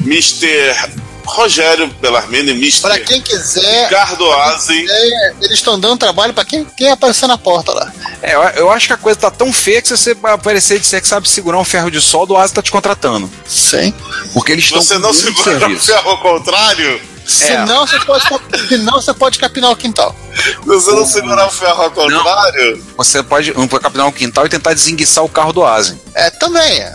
[0.05, 0.76] Mr.
[1.24, 2.83] Rogério Bellarmine, Mr.
[2.83, 3.89] pra quem quiser,
[4.91, 7.91] é, eles estão dando trabalho pra quem, quem aparecer na porta lá.
[8.20, 10.80] É, eu, eu acho que a coisa tá tão feia que se você aparecer e
[10.80, 13.30] disser que sabe segurar um ferro de solda, o Asa tá te contratando.
[13.49, 13.95] Sim.
[14.35, 17.01] Porque eles estão Você não segura o ferro ao contrário?
[17.26, 18.24] Senão, você pode,
[18.68, 20.14] senão você pode capinar o quintal.
[20.64, 24.74] Você não segurar o ferro ao contrário, Você pode, não capinar um quintal e tentar
[24.74, 26.00] desenguiçar o carro do Asen.
[26.14, 26.80] É, também.
[26.80, 26.92] É.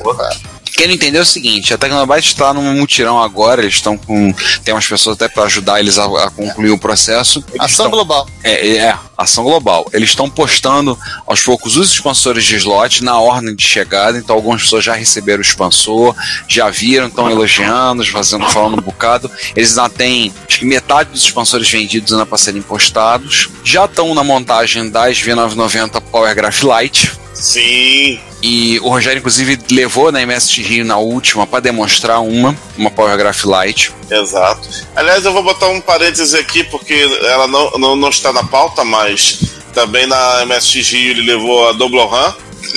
[0.77, 4.31] Quem não entendeu é o seguinte: a Tecnobyte está num mutirão agora, eles estão com.
[4.63, 7.43] Tem umas pessoas até para ajudar eles a, a, concluir o processo.
[7.49, 8.29] Eles Ação tão, global.
[8.43, 9.87] É, é, ação global.
[9.91, 14.61] Eles estão postando aos poucos os expansores de slot na ordem de chegada, então algumas
[14.61, 16.15] pessoas já receberam o expansor,
[16.47, 19.31] já viram, estão elogiando, fazendo, falando um bocado.
[19.55, 23.49] Eles ainda têm, acho que metade dos expansores vendidos ainda para serem postados.
[23.63, 27.13] Já estão na montagem das V990 Power Graph Lite.
[27.33, 28.19] Sim.
[28.41, 33.17] E o Rogério, inclusive, levou na MST Rio na última para demonstrar uma, uma Power
[33.17, 33.91] Graph Lite.
[34.09, 34.67] Exato.
[34.95, 38.83] Aliás, eu vou botar um parêntese aqui, porque ela não, não, não está na pauta,
[38.83, 39.39] mas
[39.73, 42.35] também na MSX Rio ele levou a Doblohan.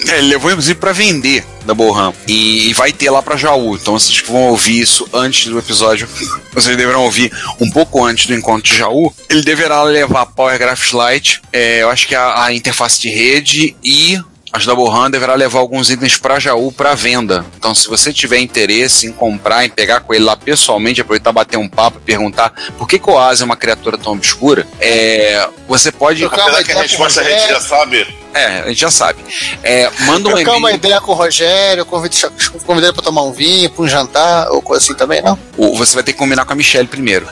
[0.09, 3.77] É, ele levou inclusive para vender da Borram e, e, vai ter lá para Jaú.
[3.77, 6.09] Então vocês que vão ouvir isso antes do episódio,
[6.53, 9.13] vocês deverão ouvir um pouco antes do encontro de Jaú.
[9.29, 13.77] Ele deverá levar Power Graphics Lite, é, eu acho que a, a interface de rede
[13.83, 14.19] e
[14.53, 17.45] as da Borran deverá levar alguns itens para Jaú para venda.
[17.57, 21.57] Então, se você tiver interesse em comprar, em pegar com ele lá pessoalmente, aproveitar bater
[21.57, 25.93] um papo, perguntar por que, que o Oase é uma criatura tão obscura, é, você
[25.93, 26.25] pode.
[26.25, 28.07] Apesar que a resposta a gente já sabe.
[28.33, 29.19] É, a gente já sabe.
[29.63, 33.69] É, manda um Trocar uma ideia com o Rogério, convidar ele para tomar um vinho,
[33.71, 35.39] para um jantar, ou coisa assim também, não?
[35.57, 37.27] O, você vai ter que combinar com a Michelle primeiro.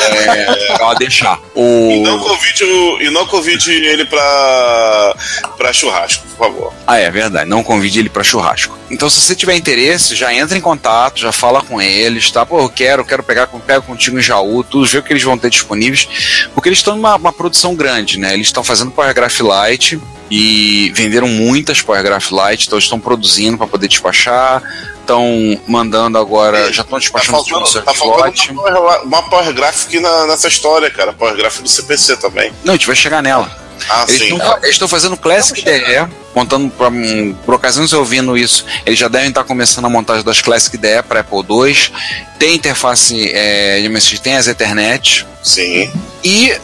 [0.00, 0.44] É,
[0.76, 1.38] pra ela deixar.
[1.54, 1.90] O...
[1.90, 5.16] E, não convide o, e não convide ele pra,
[5.56, 6.72] pra churrasco, por favor.
[6.86, 7.48] Ah, é verdade.
[7.48, 8.76] Não convide ele pra churrasco.
[8.90, 12.46] Então, se você tiver interesse, já entra em contato, já fala com eles, tá?
[12.46, 15.36] Pô, eu quero, quero pegar pego contigo em Jaú, tudo, vê o que eles vão
[15.36, 16.48] ter disponíveis.
[16.54, 18.32] Porque eles estão numa uma produção grande, né?
[18.32, 20.00] Eles estão fazendo Paragraph Light
[20.30, 24.62] e venderam muitas Power Graph Lite, então estão produzindo para poder despachar,
[25.00, 30.00] estão mandando agora, já estão despachando tá faltando, tá faltando uma, power, uma Power Graphic
[30.00, 32.52] na, nessa história, cara, Power Graphic do CPC também.
[32.62, 33.50] Não, a gente vai chegar nela.
[33.88, 39.08] Ah, eles estão fazendo Classic DE, montando pra, um, por ocasiões ouvindo isso, eles já
[39.08, 41.92] devem estar começando a montagem das Classic DE para Apple II.
[42.38, 45.26] Tem interface é, de MSX, tem as Ethernet.
[45.42, 45.90] Sim.
[46.24, 46.54] E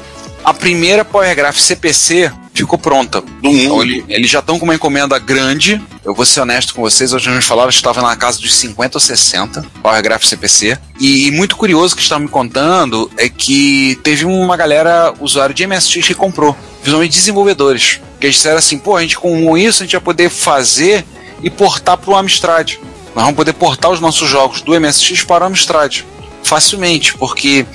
[0.45, 3.23] a primeira Power Graph CPC ficou pronta.
[3.43, 5.83] Então, ele, eles já estão com uma encomenda grande.
[6.05, 8.55] Eu vou ser honesto com vocês, hoje a gente falava que estava na casa dos
[8.55, 10.79] 50 ou 60, Power Graph CPC.
[11.01, 15.67] E, e muito curioso que estão me contando é que teve uma galera usuário de
[15.67, 18.01] MSX que comprou, principalmente desenvolvedores.
[18.21, 21.05] Que eles disseram assim: pô, a gente com isso a gente vai poder fazer
[21.43, 22.75] e portar para o Amstrad.
[23.15, 26.03] Nós vamos poder portar os nossos jogos do MSX para o Amstrad
[26.45, 27.67] facilmente, porque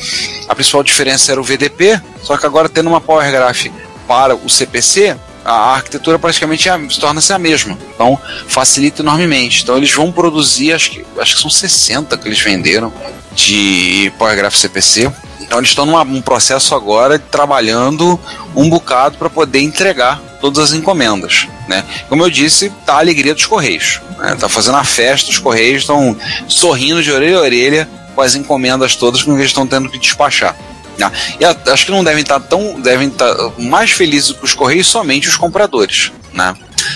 [0.47, 3.65] a principal diferença era o VDP, só que agora tendo uma Power Graph
[4.09, 7.77] para o CPC, a arquitetura praticamente é, torna-se a mesma.
[7.93, 9.61] Então, facilita enormemente.
[9.61, 12.91] Então, eles vão produzir, acho que, acho que são 60 que eles venderam
[13.35, 15.11] de PowerGraph CPC.
[15.41, 18.19] Então, eles estão num processo agora trabalhando
[18.55, 21.47] um bocado para poder entregar todas as encomendas.
[21.67, 21.85] Né?
[22.07, 24.01] Como eu disse, tá a alegria dos Correios.
[24.17, 24.35] Né?
[24.39, 28.95] Tá fazendo a festa, os Correios estão sorrindo de orelha a orelha com as encomendas
[28.95, 30.55] todas que eles estão tendo que despachar.
[30.99, 31.11] Né?
[31.39, 32.79] E acho que não devem estar tão.
[32.79, 36.11] devem estar mais felizes com os Correios somente os compradores.
[36.33, 36.53] Né?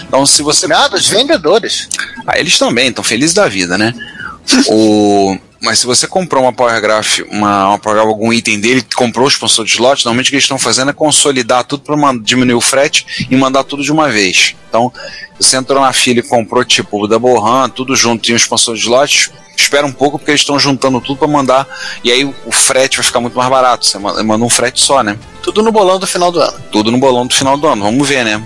[0.08, 0.68] Então, se você.
[0.68, 1.90] Nada, os vendedores.
[2.28, 3.94] Ah, eles também estão felizes da vida, né?
[4.68, 8.86] o, mas se você comprou uma Power Graph, uma, uma Power Graph, algum item dele,
[8.96, 11.96] comprou o sponsor de slot, normalmente o que eles estão fazendo é consolidar tudo para
[12.22, 14.56] diminuir o frete e mandar tudo de uma vez.
[14.68, 14.92] Então,
[15.40, 18.76] você entrou na fila e comprou tipo o Double Run, tudo junto e um sponsor
[18.76, 21.68] de slot, espera um pouco porque eles estão juntando tudo para mandar
[22.04, 23.86] e aí o, frete vai ficar muito mais barato.
[23.86, 25.18] Você manda, um frete só, né?
[25.42, 26.60] Tudo no bolão do final do ano.
[26.72, 27.84] Tudo no bolão do final do ano.
[27.84, 28.42] Vamos ver, né?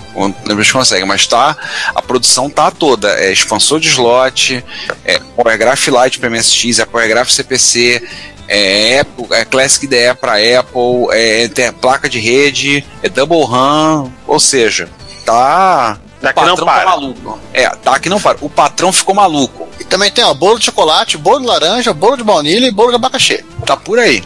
[0.50, 1.06] Eles conseguem.
[1.06, 1.56] Mas tá,
[1.94, 3.10] a produção tá toda.
[3.20, 4.64] É expansor de slot,
[5.06, 8.02] é PowerGraph Lite para MSX, é PowerGraph CPC,
[8.48, 14.40] é, Apple, é Classic IDE para Apple, é, placa de rede, é Double RAM, ou
[14.40, 14.90] seja,
[15.26, 16.80] tá Tá não para.
[16.80, 17.40] Tá maluco.
[17.54, 18.38] É, tá que não para.
[18.42, 19.68] O patrão ficou maluco.
[19.80, 22.90] E também tem, ó, bolo de chocolate, bolo de laranja, bolo de baunilha e bolo
[22.90, 23.44] de abacaxi.
[23.66, 24.24] Tá por aí.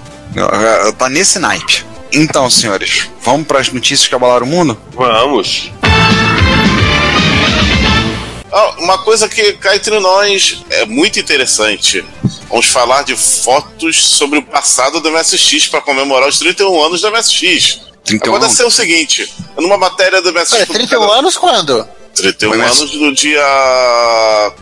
[0.98, 1.86] Tá nesse naipe.
[2.14, 4.78] Então, senhores, vamos para as notícias que abalaram o mundo?
[4.94, 5.72] Vamos.
[8.54, 12.04] Oh, uma coisa que cá entre nós é muito interessante.
[12.50, 17.10] Vamos falar de fotos sobre o passado do MSX para comemorar os 31 anos do
[17.10, 17.80] MSX.
[18.04, 20.54] 31 Agora ser o seguinte: numa matéria do MSX.
[20.54, 21.88] Olha, 31 anos quando?
[22.16, 23.42] 31 anos do dia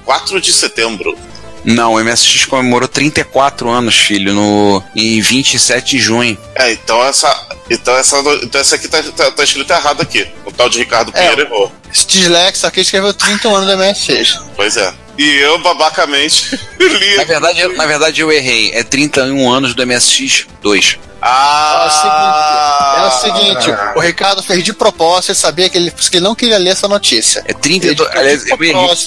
[0.05, 1.17] 4 de setembro.
[1.63, 6.37] Não, o MSX comemorou 34 anos, filho, no, em 27 de junho.
[6.55, 7.47] É, então essa.
[7.69, 10.27] Então essa, então essa aqui tá, tá, tá escrito errado aqui.
[10.45, 11.71] O tal de Ricardo é, Pinheiro errou.
[11.91, 14.39] Esse dislexo aqui escreveu 30 anos do MSX.
[14.55, 14.93] Pois é.
[15.19, 17.17] E eu, babacamente, li.
[17.17, 18.71] Na verdade, eu, na verdade, eu errei.
[18.73, 20.97] É 31 anos do MSX 2.
[21.21, 25.77] Ah, é o seguinte, é o seguinte o Ricardo fez de propósito, ele sabia que
[25.77, 27.43] ele, que ele não queria ler essa notícia.
[27.45, 28.09] É 32.
[28.15, 28.97] Aliás, eu errei.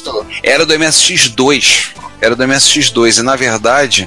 [0.43, 1.91] Era do MSX 2.
[2.21, 3.19] era do MSX2.
[3.19, 4.07] E na verdade,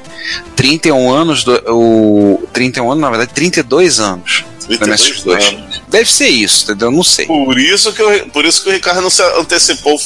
[0.55, 1.55] 31 anos do.
[1.73, 4.45] O, 31 anos, na verdade, 32 anos.
[4.67, 5.47] Do 32 MSX2.
[5.47, 5.74] anos.
[5.87, 6.89] Deve ser isso, entendeu?
[6.91, 7.25] Não sei.
[7.25, 9.99] Por isso que, eu, por isso que o Ricardo não se antecipou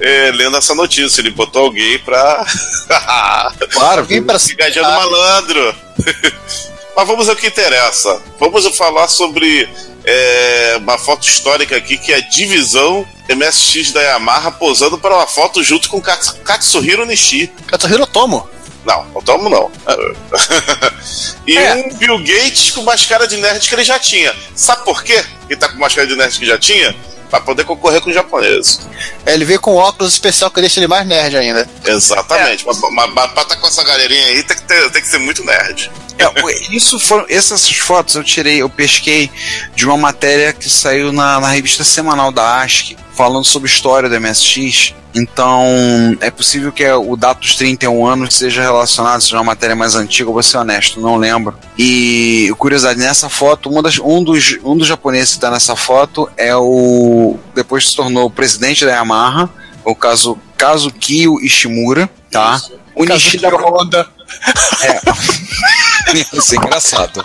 [0.00, 1.20] é, lendo essa notícia.
[1.20, 2.44] Ele botou alguém pra.
[3.70, 5.74] Claro, Alguém pra Pegadinha do malandro.
[6.96, 8.20] Mas vamos ao que interessa.
[8.40, 9.68] Vamos falar sobre
[10.04, 15.26] é, uma foto histórica aqui que é a divisão MSX da Yamaha posando para uma
[15.26, 17.52] foto junto com Kats- Katsuhiro Nishi.
[17.66, 18.48] Katsuhiro Tomo.
[18.88, 19.70] Não, não tomo não.
[21.46, 21.74] e É.
[21.74, 24.34] um Bill Gates com mais cara de nerd que ele já tinha.
[24.54, 25.22] Sabe por quê?
[25.48, 26.96] Ele tá com mais cara de nerd que já tinha?
[27.28, 28.80] Pra poder concorrer com os japoneses.
[29.26, 31.68] É, Ele veio com óculos especial que deixa ele mais nerd ainda.
[31.84, 32.64] Exatamente.
[32.66, 35.18] Mas, mas, mas pra estar com essa galerinha aí tem que, ter- tem que ser
[35.18, 35.90] muito nerd.
[36.18, 39.30] É, isso foram, essas fotos eu tirei, eu pesquei
[39.74, 44.20] de uma matéria que saiu na, na revista semanal da ASCII, falando sobre história do
[44.20, 44.94] MSX.
[45.14, 49.94] Então, é possível que o dado dos 31 anos seja relacionado, seja uma matéria mais
[49.94, 51.56] antiga, vou ser honesto, não lembro.
[51.78, 56.28] E, curiosidade, nessa foto, uma das- um, dos, um dos japoneses que está nessa foto
[56.36, 57.36] é o.
[57.54, 59.48] Depois se tornou o presidente da Yamaha,
[59.84, 62.60] o caso Kazukiyo Ishimura, tá?
[62.94, 64.17] O Nishida Honda.
[66.14, 67.24] Ia ser engraçado.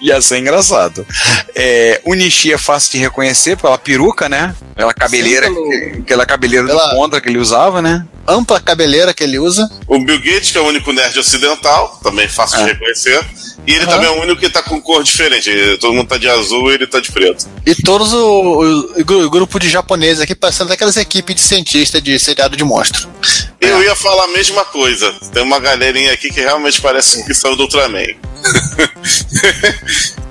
[0.00, 1.06] Ia ser engraçado.
[1.54, 4.54] É, o Nishi é fácil de reconhecer pela peruca, né?
[4.74, 8.06] Aquela cabeleira, Sim, pelo- que- aquela cabeleira pela- do contra que ele usava, né?
[8.26, 9.68] Ampla cabeleira que ele usa.
[9.86, 12.72] O Bill Gates, que é o único nerd ocidental, também fácil de É.
[12.72, 13.24] reconhecer.
[13.68, 13.92] E ele Aham.
[13.92, 15.50] também é o único que tá com cor diferente.
[15.78, 17.46] Todo mundo tá de azul e ele tá de preto.
[17.66, 22.00] E todos o, o- o gru- grupo de japoneses aqui, parecendo aquelas equipes de cientista
[22.00, 23.06] de seriado de monstro.
[23.60, 25.12] Eu ia falar a mesma coisa.
[25.34, 27.98] Tem uma galerinha aqui que realmente parece que saiu do Ultraman.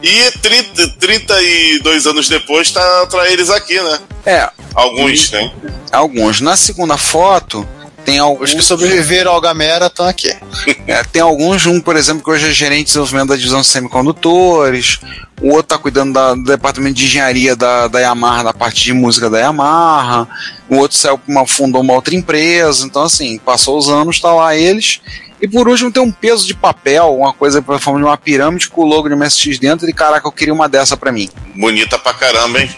[0.02, 4.00] e 30, 32 anos depois tá pra eles aqui, né?
[4.26, 5.52] É, Alguns, né?
[5.92, 6.42] alguns.
[6.42, 7.68] Na segunda foto,
[8.08, 10.34] tem alguns Os que sobreviveram ao Gamera estão aqui.
[10.88, 13.68] É, tem alguns, um, por exemplo, que hoje é gerente de desenvolvimento da divisão de
[13.68, 15.00] semicondutores,
[15.42, 18.94] o outro tá cuidando da- do departamento de engenharia da, da Yamaha, da parte de
[18.94, 20.26] música da Yamaha,
[20.70, 24.56] o outro saiu uma, fundou uma outra empresa, então assim, passou os anos, tá lá
[24.56, 25.02] eles.
[25.42, 28.70] E por último tem um peso de papel, uma coisa pra forma de uma pirâmide
[28.70, 31.30] com o logo de MSX dentro, e caraca, eu queria uma dessa pra mim.
[31.54, 32.70] Bonita pra caramba, hein?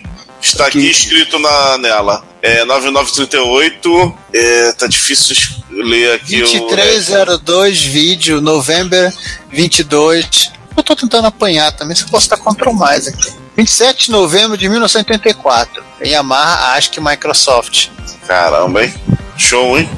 [0.41, 0.89] Está aqui Aqui.
[0.89, 2.23] escrito na, nela.
[2.41, 4.17] É 9938.
[4.33, 5.35] É, tá difícil
[5.69, 6.47] ler aqui o.
[6.47, 9.11] 2302 vídeo, novembro
[9.51, 10.51] 22.
[10.75, 13.33] Eu tô tentando apanhar também, se eu posso estar control mais aqui.
[13.57, 15.83] 27 de novembro de 1984.
[16.01, 17.89] Em Yamaha, ASCII Microsoft.
[18.25, 18.93] Caramba, hein?
[19.37, 19.89] Show, hein?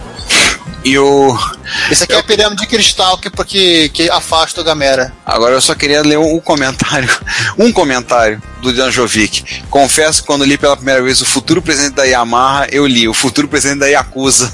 [0.84, 1.38] E o.
[1.92, 5.14] Esse aqui é a pirâmide de cristal que, que, que afasta o Gamera.
[5.26, 7.10] Agora eu só queria ler um, comentário,
[7.58, 9.64] um comentário do Danjovic.
[9.70, 13.14] Confesso que quando li pela primeira vez o futuro presidente da Yamaha, eu li o
[13.14, 14.52] futuro presidente da Yakuza.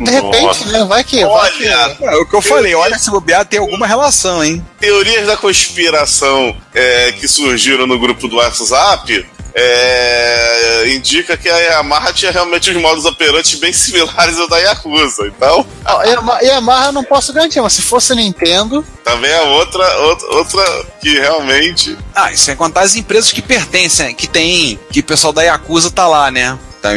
[0.00, 0.66] De repente, Nossa.
[0.70, 0.84] né?
[0.84, 1.24] Vai que.
[1.24, 4.64] Vai que Olha, É o que eu falei, olha se bobear tem alguma relação, hein?
[4.80, 9.24] teorias da conspiração é, que surgiram no grupo do WhatsApp
[9.54, 15.26] é, indica que a Yamaha tinha realmente os modos operantes bem similares ao da Yakuza.
[15.26, 15.66] Então,
[16.04, 20.86] Yama- Yamaha eu não posso garantir, mas se fosse Nintendo, também é outra, outra, outra
[21.00, 21.96] que realmente.
[22.14, 25.90] Ah, e sem contar as empresas que pertencem, que tem, que o pessoal da Yakuza
[25.90, 26.58] tá lá, né?
[26.82, 26.90] Tá,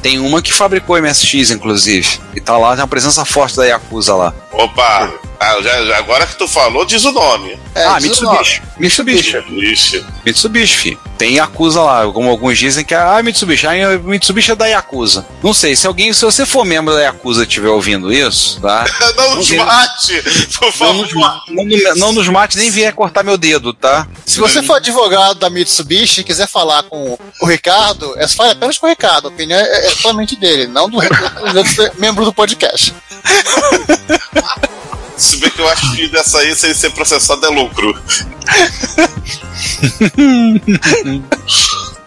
[0.00, 2.20] Tem uma que fabricou MSX, inclusive.
[2.32, 4.32] E tá lá, tem uma presença forte da Yakuza lá.
[4.52, 5.12] Opa!
[5.42, 7.58] Ah, já, agora que tu falou, diz o nome.
[7.74, 8.62] é, ah, Mitsubishi.
[8.78, 9.36] Mitsubishi.
[9.58, 10.04] Ixi.
[10.24, 10.98] Mitsubishi, fi.
[11.18, 15.26] Tem Yakuza lá, como alguns dizem que é ah, Mitsubishi, ah, Mitsubishi é da Yakuza.
[15.42, 18.84] Não sei, se alguém, se você for membro da Yakuza e estiver ouvindo isso, tá?
[19.16, 20.22] Não nos Não, mate!
[20.22, 20.94] Por Não favor!
[21.02, 24.06] nos, ma- não, não nos mate nem vier cortar meu dedo, tá?
[24.26, 28.78] Se você for advogado da Mitsubishi e quiser falar com o Ricardo, é fale apenas
[28.78, 29.26] com o Ricardo.
[29.28, 32.94] A opinião é, é somente dele, não do, dos outros membros do podcast.
[35.16, 37.96] Se bem que eu acho que dessa aí, sem ser processado, é lucro.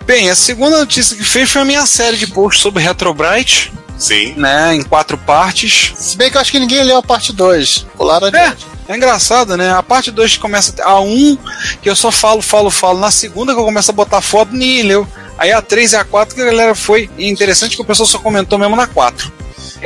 [0.06, 4.36] Bem, a segunda notícia que fez foi a minha série de posts sobre Retrobrite, Sim.
[4.38, 4.76] né?
[4.76, 5.94] Em quatro partes.
[5.98, 7.88] Se bem que eu acho que ninguém leu a parte 2.
[7.98, 8.68] Pularam É, adiante.
[8.88, 9.72] é engraçado, né?
[9.74, 11.38] A parte 2 que começa a 1, um,
[11.82, 13.00] que eu só falo, falo, falo.
[13.00, 15.08] Na segunda que eu começo a botar foto, ninguém leu.
[15.40, 17.10] Aí a 3 e a 4 que a galera foi.
[17.18, 19.32] E interessante que o pessoal só comentou mesmo na 4.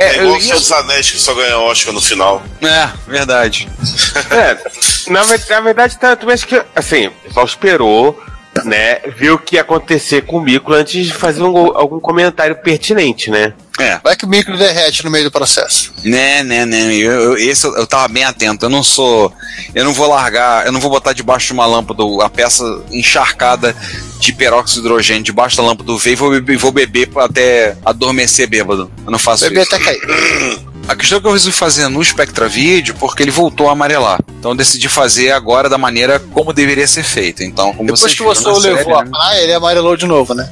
[0.00, 2.42] É, igual eu- o Senhor dos Anéis que só ganhou Oscar no final.
[2.62, 3.68] é, verdade.
[4.30, 8.22] É, na, na verdade, tá, tu acha que, assim, o pessoal esperou,
[8.64, 12.56] né, ver o que ia acontecer com o Mico antes de fazer um- algum comentário
[12.56, 13.52] pertinente, né?
[13.78, 13.98] É.
[14.04, 15.90] Vai que o micro derrete no meio do processo.
[16.04, 16.92] Né, né, né.
[16.94, 18.66] Eu, eu- esse eu, eu tava bem atento.
[18.66, 19.32] Eu não sou.
[19.74, 20.66] Eu não vou largar.
[20.66, 23.74] Eu não vou botar debaixo de uma lâmpada a peça encharcada
[24.18, 27.74] de peróxido de hidrogênio debaixo da lâmpada do V e vou beber, vou beber até
[27.82, 28.90] adormecer bêbado.
[29.06, 29.74] Eu não faço Bebê isso.
[29.74, 30.00] até cair.
[30.90, 34.18] A questão é que eu resolvi fazer no Spectra Video porque ele voltou a amarelar.
[34.40, 37.44] Então eu decidi fazer agora da maneira como deveria ser feito.
[37.44, 39.10] Então, como Depois que você o levou à né?
[39.12, 40.50] praia, ele amarelou de novo, né?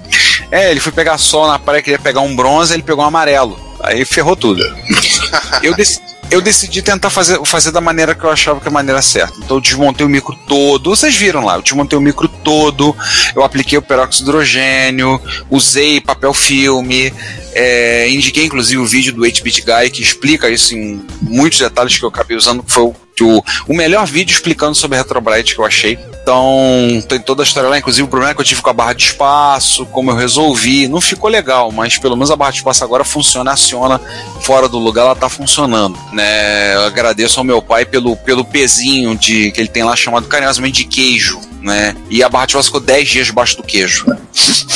[0.49, 3.59] É, ele foi pegar sol na praia, queria pegar um bronze, ele pegou um amarelo.
[3.81, 4.63] Aí ferrou tudo.
[5.61, 5.99] eu, dec-
[6.31, 9.39] eu decidi tentar fazer, fazer da maneira que eu achava que é a maneira certa.
[9.39, 10.91] Então eu desmontei o micro todo.
[10.91, 12.95] Vocês viram lá, eu desmontei o micro todo,
[13.35, 15.21] eu apliquei o peróxido de hidrogênio,
[15.51, 17.13] usei papel filme,
[17.55, 22.05] é, indiquei inclusive o vídeo do 8-Bit Guy que explica isso em muitos detalhes que
[22.05, 22.95] eu acabei usando, que foi o,
[23.67, 25.99] o melhor vídeo explicando sobre a Retrobrite que eu achei.
[26.29, 28.93] Então, tem toda a história lá, inclusive o problema que eu tive com a barra
[28.93, 30.87] de espaço, como eu resolvi.
[30.87, 33.99] Não ficou legal, mas pelo menos a barra de espaço agora funciona, aciona
[34.43, 35.99] fora do lugar, ela tá funcionando.
[36.13, 36.75] Né?
[36.75, 40.83] Eu agradeço ao meu pai pelo, pelo pezinho de, que ele tem lá chamado carinhosamente
[40.83, 41.41] de queijo.
[41.63, 41.97] Né?
[42.11, 44.05] E a barra de espaço ficou 10 dias debaixo do queijo.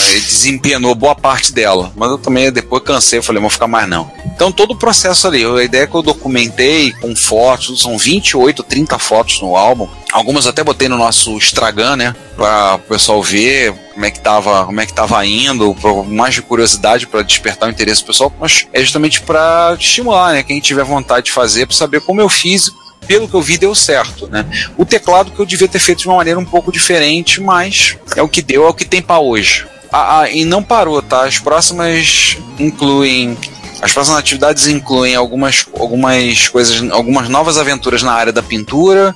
[0.08, 1.92] Aí desempenou boa parte dela.
[1.94, 4.10] Mas eu também depois cansei, falei, não vou ficar mais não.
[4.24, 8.62] Então todo o processo ali, a ideia é que eu documentei com fotos, são 28,
[8.62, 9.86] 30 fotos no álbum.
[10.12, 12.16] Algumas até botei no nosso Instagram, né?
[12.36, 15.74] Pra o pessoal ver como é que tava, como é que tava indo,
[16.06, 20.42] mais de curiosidade para despertar o interesse do pessoal, mas é justamente para estimular, né?
[20.42, 22.70] Quem tiver vontade de fazer, para saber como eu fiz
[23.06, 24.46] pelo que eu vi, deu certo, né?
[24.76, 28.22] O teclado que eu devia ter feito de uma maneira um pouco diferente, mas é
[28.22, 29.66] o que deu, é o que tem para hoje.
[29.92, 31.24] Ah, ah, e não parou, tá?
[31.24, 33.36] As próximas incluem.
[33.82, 39.14] As próximas atividades incluem algumas, algumas coisas, algumas novas aventuras na área da pintura,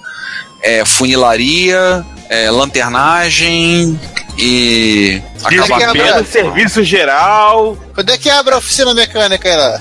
[0.63, 3.99] é, funilaria, é, lanternagem
[4.39, 5.21] e.
[5.49, 7.77] Diz Acaba- que pena, serviço geral.
[7.95, 9.81] Quando é que abre a oficina mecânica aí lá?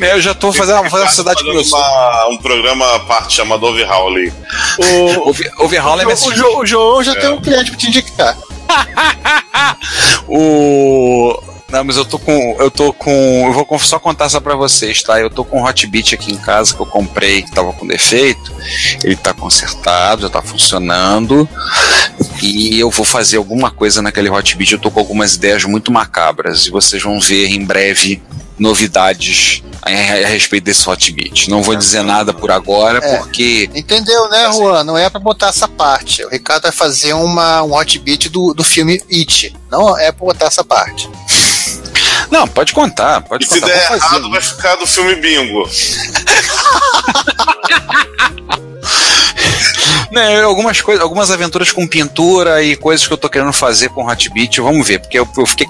[0.00, 1.76] É, Eu já tô fazendo, fazer uma cidade Fazendo grossa.
[1.76, 4.32] uma- um programa à parte chamado Overhaul ali.
[4.78, 6.14] O, Over- Overhaul é o.
[6.32, 8.36] Jo- o João já tem um cliente pra te indicar.
[10.28, 11.38] O.
[11.70, 12.56] Não, mas eu tô com.
[12.58, 13.46] Eu tô com.
[13.46, 15.20] Eu vou só contar essa pra vocês, tá?
[15.20, 18.52] Eu tô com um Hotbit aqui em casa que eu comprei, que tava com defeito.
[19.04, 21.46] Ele tá consertado, já tá funcionando.
[22.42, 24.72] E eu vou fazer alguma coisa naquele Hotbit.
[24.72, 26.66] Eu tô com algumas ideias muito macabras.
[26.66, 28.22] E vocês vão ver em breve
[28.58, 29.90] novidades a,
[30.26, 31.50] respeito desse Hotbit.
[31.50, 33.18] Não vou dizer nada por agora, É.
[33.18, 33.70] porque.
[33.74, 34.84] Entendeu, né, Juan?
[34.84, 36.24] Não é pra botar essa parte.
[36.24, 39.54] O Ricardo vai fazer uma, um hot beat do, do filme It.
[39.70, 41.08] Não é pra botar essa parte.
[42.30, 43.66] Não, pode contar, pode E se contar.
[43.74, 44.04] der vou fazer.
[44.14, 45.68] errado, vai ficar do filme Bingo.
[50.10, 54.06] Né, algumas coisas, algumas aventuras com pintura e coisas que eu tô querendo fazer com
[54.06, 55.66] Hotbit, vamos ver, porque eu, eu fiquei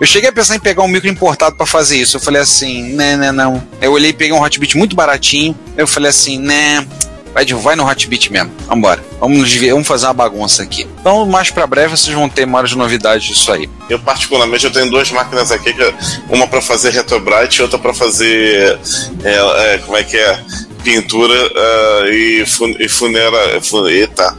[0.00, 2.16] eu cheguei a pensar em pegar um micro importado pra fazer isso.
[2.16, 3.62] Eu falei assim, né, né, não.
[3.80, 5.54] Eu olhei e peguei um Hotbit muito baratinho.
[5.76, 6.86] Eu falei assim, né,
[7.34, 8.50] vai, de- vai no Hotbit mesmo.
[8.66, 9.02] Vambora.
[9.20, 10.86] Vamos, vamos fazer uma bagunça aqui.
[11.00, 13.68] Então, mais pra breve vocês vão ter maiores novidades disso aí.
[13.88, 15.94] Eu, particularmente, eu tenho duas máquinas aqui, que-
[16.28, 18.78] uma pra fazer Retrobrite e outra pra fazer.
[19.24, 20.40] é, é, como é que é?
[20.82, 23.60] Pintura ah, e, fun, e funera.
[23.60, 24.36] Fun, eita.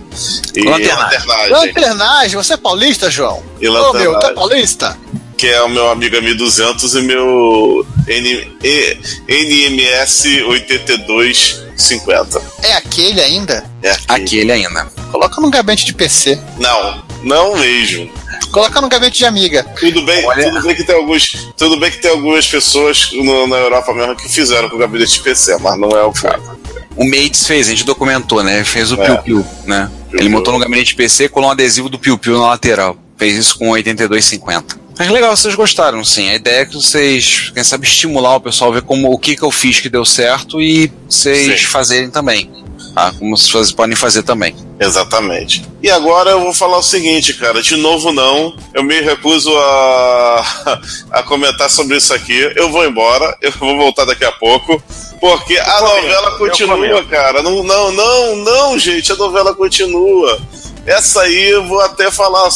[0.53, 0.97] E Lanternagem.
[1.27, 1.51] lanternagem.
[1.51, 3.41] Lanternagem, você é paulista, João?
[3.61, 4.35] E Ô, meu, tá lanternagem.
[4.35, 4.97] paulista?
[5.43, 12.41] Que é o meu Amiga 1200 e meu N, E- NMS 8250.
[12.61, 13.69] É aquele ainda?
[13.81, 14.05] É aqui.
[14.07, 14.85] Aquele ainda.
[15.11, 16.39] Coloca num gabinete de PC.
[16.57, 18.09] Não, não mesmo.
[18.53, 19.65] Coloca num gabinete de amiga.
[19.77, 23.45] Tudo bem, Olha- tudo bem que tem alguns, tudo bem que tem algumas pessoas no-
[23.45, 26.57] na Europa mesmo que fizeram com o gabinete de PC, mas não é o caso.
[26.95, 28.55] O Mates fez, a gente documentou, né?
[28.55, 29.05] Ele fez o É.
[29.07, 29.91] Piu Piu, né?
[30.13, 32.95] Ele montou no gabinete PC e colou um adesivo do Piu Piu na lateral.
[33.17, 34.81] Fez isso com 8250.
[34.97, 36.29] Mas legal, vocês gostaram, sim.
[36.29, 39.35] A ideia é que vocês, quem sabe, estimular o pessoal a ver como, o que,
[39.35, 41.67] que eu fiz que deu certo e vocês Sim.
[41.67, 42.49] fazerem também.
[42.93, 43.11] Tá?
[43.17, 44.55] Como vocês podem fazer também.
[44.79, 45.65] Exatamente.
[45.81, 50.79] E agora eu vou falar o seguinte, cara, de novo não, eu me recuso a,
[51.09, 52.51] a comentar sobre isso aqui.
[52.55, 54.81] Eu vou embora, eu vou voltar daqui a pouco,
[55.19, 57.41] porque a comento, novela eu continua, cara.
[57.41, 60.39] Não, não, não, não, gente, a novela continua.
[60.85, 62.47] Essa aí eu vou até falar.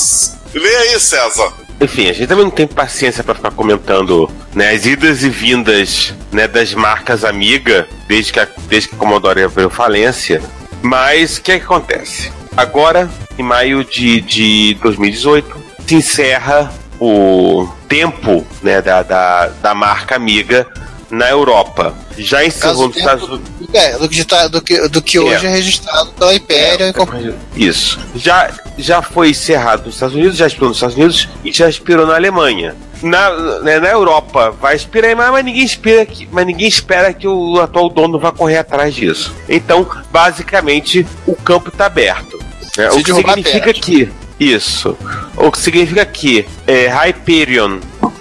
[0.53, 1.66] Lê aí, César.
[1.79, 6.13] Enfim, a gente também não tem paciência pra ficar comentando né, as idas e vindas
[6.31, 10.41] né, das marcas amiga desde que a, desde que a Commodore abriu falência.
[10.81, 12.31] Mas o que, é que acontece?
[12.55, 15.55] Agora, em maio de, de 2018,
[15.85, 20.65] se encerra o tempo né, da, da, da marca amiga
[21.09, 21.93] na Europa.
[22.17, 23.41] Já encerrou Caso nos Estados tempo-
[23.73, 26.87] É, do que, tá- do que, do que hoje é registrado pela Império.
[26.87, 27.13] e comp-
[27.55, 27.99] Isso.
[28.15, 32.05] Já, já foi encerrado nos Estados Unidos, já expirou nos Estados Unidos e já expirou
[32.07, 32.75] na Alemanha.
[33.01, 33.29] Na,
[33.61, 37.59] né, na Europa vai expirar, mas, mas ninguém espera que, mas ninguém espera que o
[37.61, 39.35] atual dono vá correr atrás disso.
[39.47, 42.39] Então, basicamente, o campo está aberto.
[42.75, 42.89] né?
[42.91, 44.97] O que significa que isso.
[45.35, 47.79] O que significa que é, Hyperion,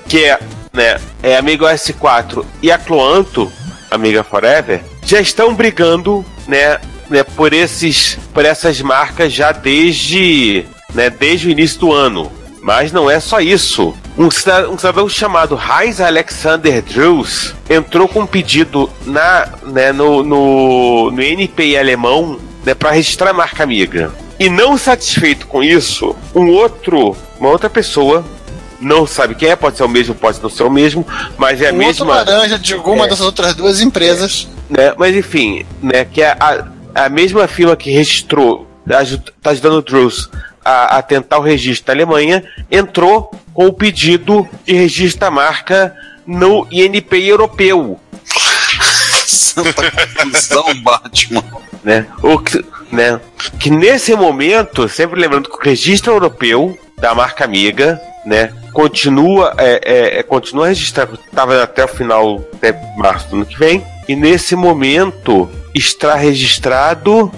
[0.08, 0.38] que é,
[0.76, 3.50] né, é Amigo S4 e a Cloanto
[3.90, 11.08] Amiga Forever, já estão brigando, né, né, por esses, por essas marcas já desde, né,
[11.08, 12.30] desde o início do ano.
[12.60, 13.94] Mas não é só isso.
[14.18, 20.24] Um cidadão, um cidadão chamado Heinz Alexander Drews entrou com um pedido na, né, no,
[20.24, 24.12] no, no NPI alemão né, para registrar a marca amiga.
[24.38, 28.24] E não satisfeito com isso, um outro, uma outra pessoa,
[28.80, 31.06] não sabe quem é, pode ser o mesmo, pode não ser o mesmo,
[31.38, 32.06] mas é a um mesma.
[32.16, 33.08] outro laranja de alguma É.
[33.08, 34.48] dessas outras duas empresas.
[34.68, 34.94] né?
[34.96, 36.04] Mas enfim, né?
[36.04, 36.64] Que é a,
[36.94, 40.28] a mesma firma que registrou, está ajudando o Drews
[40.64, 45.94] a, a tentar o registro na Alemanha, entrou com o pedido de registro da marca
[46.26, 47.98] no INPI europeu.
[49.26, 51.44] Santa confusão, Batman.
[51.86, 52.04] Né?
[52.20, 53.20] O que, né?
[53.60, 58.52] que nesse momento, sempre lembrando que o registro europeu da marca amiga, né?
[58.72, 63.56] Continua, é, é, é, continua registrado, estava até o final de março do ano que
[63.56, 67.30] vem, e nesse momento está registrado.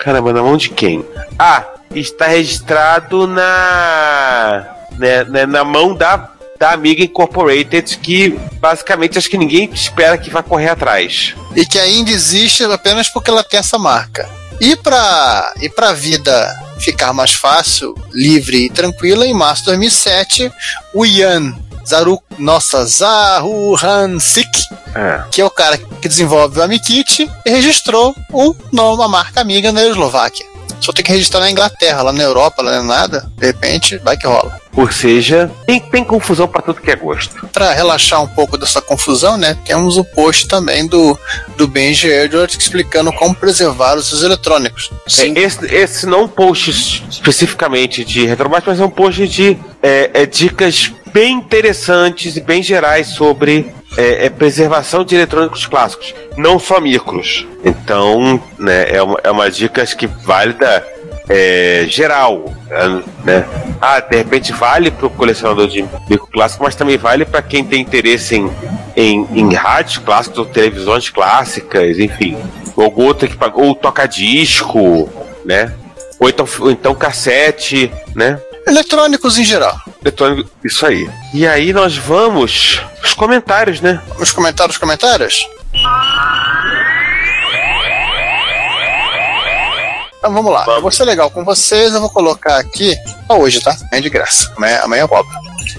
[0.00, 1.02] Caramba, na mão de quem?
[1.38, 4.66] Ah, está registrado na.
[4.98, 8.30] Né, né, na mão da, da Amiga Incorporated, que
[8.60, 11.34] basicamente acho que ninguém espera que vá correr atrás.
[11.54, 14.28] E que ainda existe apenas porque ela tem essa marca.
[14.60, 20.52] E para e a vida ficar mais fácil, livre e tranquila, em março de 2007,
[20.92, 21.54] o Ian
[21.86, 25.22] Zaru, nossa, Zahu Hansik, É.
[25.30, 29.84] que é o cara que desenvolve o Amikit, registrou o nome, a marca amiga na
[29.84, 30.46] Eslováquia.
[30.84, 33.32] Só tem que registrar na Inglaterra, lá na Europa, lá não é nada.
[33.38, 34.60] De repente, vai que rola.
[34.76, 37.46] Ou seja, tem, tem confusão para tudo que é gosto.
[37.46, 41.18] Para relaxar um pouco dessa confusão, né, temos o post também do,
[41.56, 44.90] do Benji Edwards explicando como preservar os seus eletrônicos.
[45.18, 49.56] É, esse, esse não é um post especificamente de retrobate, mas é um post de
[49.82, 56.14] é, é, dicas bem interessantes e bem gerais sobre é, é, preservação de eletrônicos clássicos,
[56.36, 57.46] não só micros.
[57.64, 60.84] Então, né, é uma, é uma dica acho que válida
[61.28, 62.52] é, geral,
[63.24, 63.46] né?
[63.80, 67.64] Ah, de repente vale para o colecionador de micro clássico, mas também vale para quem
[67.64, 68.50] tem interesse em,
[68.96, 72.36] em, em rádios clássicos ou televisões clássicas, enfim,
[72.76, 75.08] ou outra que ou toca disco,
[75.44, 75.72] né?
[76.18, 78.38] Ou então, ou então cassete, né?
[78.66, 79.78] Eletrônicos em geral.
[80.02, 81.08] Eletrônico, isso aí.
[81.32, 84.00] E aí nós vamos os comentários, né?
[84.18, 85.46] Os comentários, comentários?
[90.18, 90.64] Então vamos lá.
[90.66, 92.96] Eu vou ser legal com vocês, eu vou colocar aqui.
[93.26, 93.76] Só hoje, tá?
[93.92, 94.50] É de graça.
[94.56, 95.30] Amanhã, amanhã eu cobro.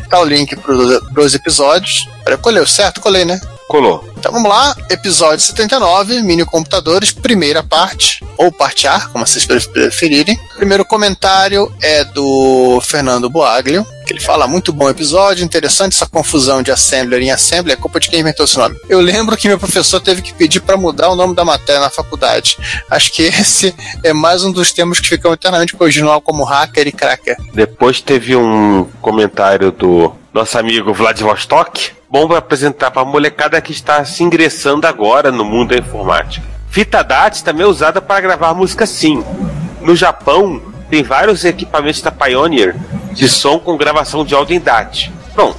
[0.07, 2.07] Tá o link pro, pros episódios.
[2.23, 3.01] Peraí, colheu certo?
[3.01, 3.41] Colei, né?
[3.67, 4.07] Colou.
[4.15, 10.39] Então vamos lá, episódio 79, mini computadores, primeira parte, ou parte A, como vocês preferirem.
[10.55, 16.63] Primeiro comentário é do Fernando Boaglio, que ele fala muito bom episódio, interessante essa confusão
[16.63, 18.75] de assembler em assembly, é culpa de quem inventou esse nome.
[18.87, 21.89] Eu lembro que meu professor teve que pedir para mudar o nome da matéria na
[21.89, 22.57] faculdade.
[22.89, 26.91] Acho que esse é mais um dos temas que ficam eternamente original como hacker e
[26.91, 27.35] cracker.
[27.53, 31.91] Depois teve um comentário do nosso amigo Vladivostok.
[32.09, 36.45] Bom para apresentar para a molecada que está se ingressando agora no mundo da informática.
[36.69, 39.23] Fita DAT também é usada para gravar música sim.
[39.85, 40.59] No Japão,
[40.89, 42.75] tem vários equipamentos da Pioneer
[43.11, 45.11] de som com gravação de em DAT.
[45.35, 45.55] Bom,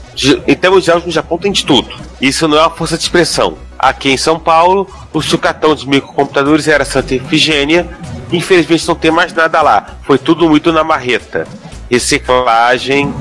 [0.48, 1.88] em termos de áudio no Japão tem de tudo.
[2.20, 3.56] Isso não é uma força de expressão.
[3.78, 7.86] Aqui em São Paulo, o sucatão dos microcomputadores era Santa Efigênia.
[8.32, 9.96] Infelizmente não tem mais nada lá.
[10.02, 11.46] Foi tudo muito na marreta.
[11.88, 13.14] Reciclagem.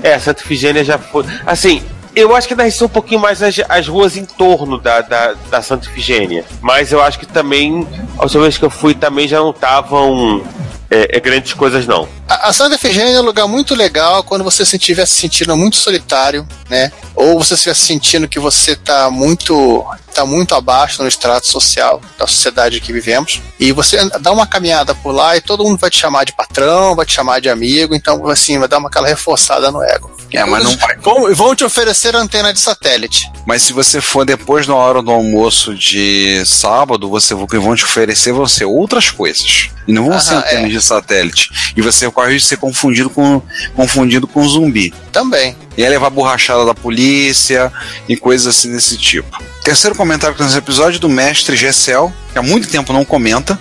[0.00, 1.24] É, Santa Efigênia já foi.
[1.44, 1.82] Assim,
[2.14, 5.62] eu acho que ainda um pouquinho mais as, as ruas em torno da, da, da
[5.62, 6.44] Santa Efigênia.
[6.60, 7.86] Mas eu acho que também,
[8.18, 10.42] a última vez que eu fui, também já não estavam
[10.90, 12.06] é, é, grandes coisas, não.
[12.28, 15.56] A, a Santa Efigênia é um lugar muito legal quando você se estiver se sentindo
[15.56, 16.92] muito solitário, né?
[17.22, 22.26] Ou você estiver sentindo que você está muito tá muito abaixo no extrato social da
[22.26, 23.40] sociedade que vivemos.
[23.58, 26.94] E você dá uma caminhada por lá e todo mundo vai te chamar de patrão,
[26.94, 30.12] vai te chamar de amigo, então assim, vai dar uma aquela reforçada no ego.
[30.32, 30.96] É, mas não vai.
[30.96, 33.30] Vão, vão te oferecer antena de satélite.
[33.46, 38.32] Mas se você for depois da hora do almoço de sábado, você vão te oferecer
[38.48, 39.70] ser outras coisas.
[39.86, 40.68] E não vão ser Aham, antenas é.
[40.68, 41.50] de satélite.
[41.76, 43.42] E você corre de ser confundido com,
[43.74, 44.92] confundido com zumbi.
[45.10, 45.56] Também.
[45.76, 47.72] Aí levar borrachada da polícia
[48.08, 49.42] e coisas assim desse tipo.
[49.64, 53.58] Terceiro comentário que nesse episódio é do mestre Gessel, que há muito tempo não comenta.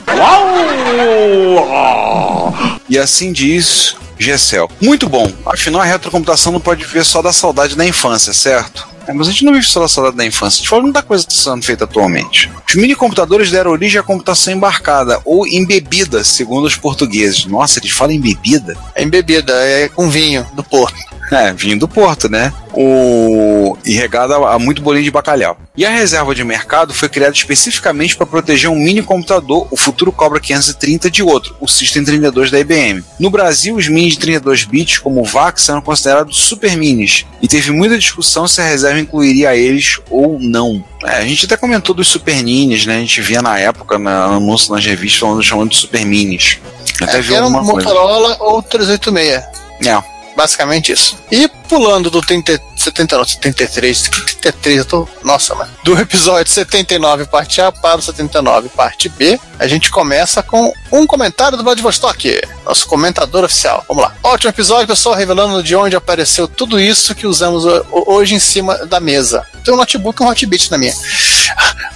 [2.89, 4.69] E assim diz Gessel.
[4.81, 5.31] Muito bom.
[5.45, 8.91] Afinal, a retrocomputação não pode viver só da saudade da infância, certo?
[9.07, 10.57] É, mas a gente não vive só da saudade da infância.
[10.57, 12.51] A gente fala muita coisa está sendo feita atualmente.
[12.67, 17.45] Os minicomputadores deram origem à computação embarcada, ou embebida, segundo os portugueses.
[17.45, 18.77] Nossa, eles falam embebida?
[18.93, 20.99] É embebida, é com vinho do porto.
[21.31, 22.51] É, vinho do Porto, né?
[22.73, 23.77] O...
[23.85, 25.57] E regada a muito bolinho de bacalhau.
[25.77, 30.11] E a reserva de mercado foi criada especificamente para proteger um mini computador, o futuro
[30.11, 33.01] Cobra 530 de outro, o System 32 da IBM.
[33.17, 37.47] No Brasil, os minis de 32 bits, como o VAX, eram considerados super minis, e
[37.47, 40.83] teve muita discussão se a reserva incluiria eles ou não.
[41.05, 42.97] É, a gente até comentou dos super minis, né?
[42.97, 46.57] A gente via na época, na anúncio nas revistas, falando, chamando de super minis.
[47.01, 47.71] Até É, viu era um coisa.
[47.71, 49.43] Motorola ou 386.
[49.87, 50.10] É.
[50.41, 51.15] Basicamente isso.
[51.31, 54.01] E pulando do 30, 79, 73,
[54.41, 55.07] 33, eu tô.
[55.23, 55.71] Nossa, mano.
[55.83, 61.05] Do episódio 79, parte A, para o 79, parte B, a gente começa com um
[61.05, 63.85] comentário do Vladivostok, nosso comentador oficial.
[63.87, 64.15] Vamos lá.
[64.23, 68.75] Ótimo episódio, pessoal, revelando de onde apareceu tudo isso que usamos ho- hoje em cima
[68.87, 69.45] da mesa.
[69.63, 70.95] Tem um notebook e um hotbit na minha.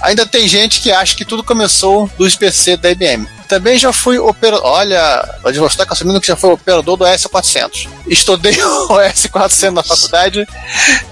[0.02, 3.26] Ainda tem gente que acha que tudo começou dos PC da IBM.
[3.48, 4.66] Também já fui operador.
[4.66, 7.88] Olha, o Vladivostok assumindo que já foi operador do S400.
[8.06, 10.46] Estudei o S400 na faculdade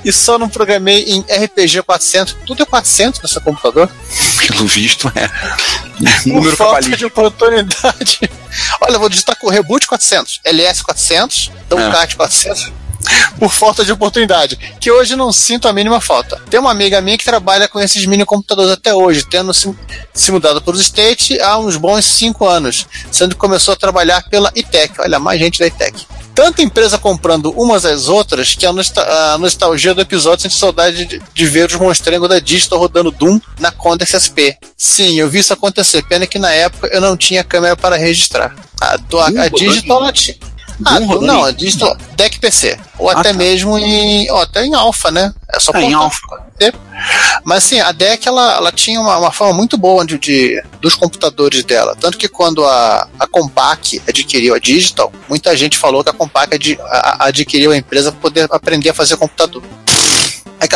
[0.05, 2.37] e só não programei em RPG 400.
[2.47, 3.89] Tudo é 400 nesse computador.
[4.39, 5.29] Pelo visto, é.
[5.29, 6.97] Por Número falta cabalístico.
[6.97, 8.31] de oportunidade.
[8.81, 12.73] Olha, eu vou digitar com reboot 400, LS 400, Tomcat 400.
[13.39, 16.41] Por falta de oportunidade, que hoje não sinto a mínima falta.
[16.49, 19.75] Tem uma amiga minha que trabalha com esses mini computadores até hoje, tendo se,
[20.13, 24.23] se mudado para os States há uns bons 5 anos, sendo que começou a trabalhar
[24.29, 25.01] pela ITEC.
[25.01, 26.07] Olha, mais gente da ITEC.
[26.35, 31.23] Tanta empresa comprando umas às outras que a, a nostalgia do episódio sente saudade de,
[31.33, 34.59] de ver os monstrengos da Digital rodando Doom na Condex SP.
[34.77, 36.03] Sim, eu vi isso acontecer.
[36.03, 38.55] Pena que na época eu não tinha câmera para registrar.
[38.81, 40.37] A, a, a Digital ela tinha.
[40.85, 42.79] Ah, não, em- a Digital Deck PC.
[42.99, 43.39] Ou Ah, até tá.
[43.39, 44.31] mesmo em.
[44.31, 45.33] Ó, até em Alpha, né?
[45.53, 45.95] É só Ah, em.
[46.61, 46.73] É.
[47.45, 50.95] Mas assim, a DEC ela, ela tinha uma, uma forma muito boa de, de- dos
[50.95, 51.97] computadores dela.
[52.01, 56.55] Tanto que quando a, a Compaq adquiriu a Digital, muita gente falou que a Compaq
[56.55, 59.63] adi- a- a- adquiriu a empresa para poder aprender a fazer computador.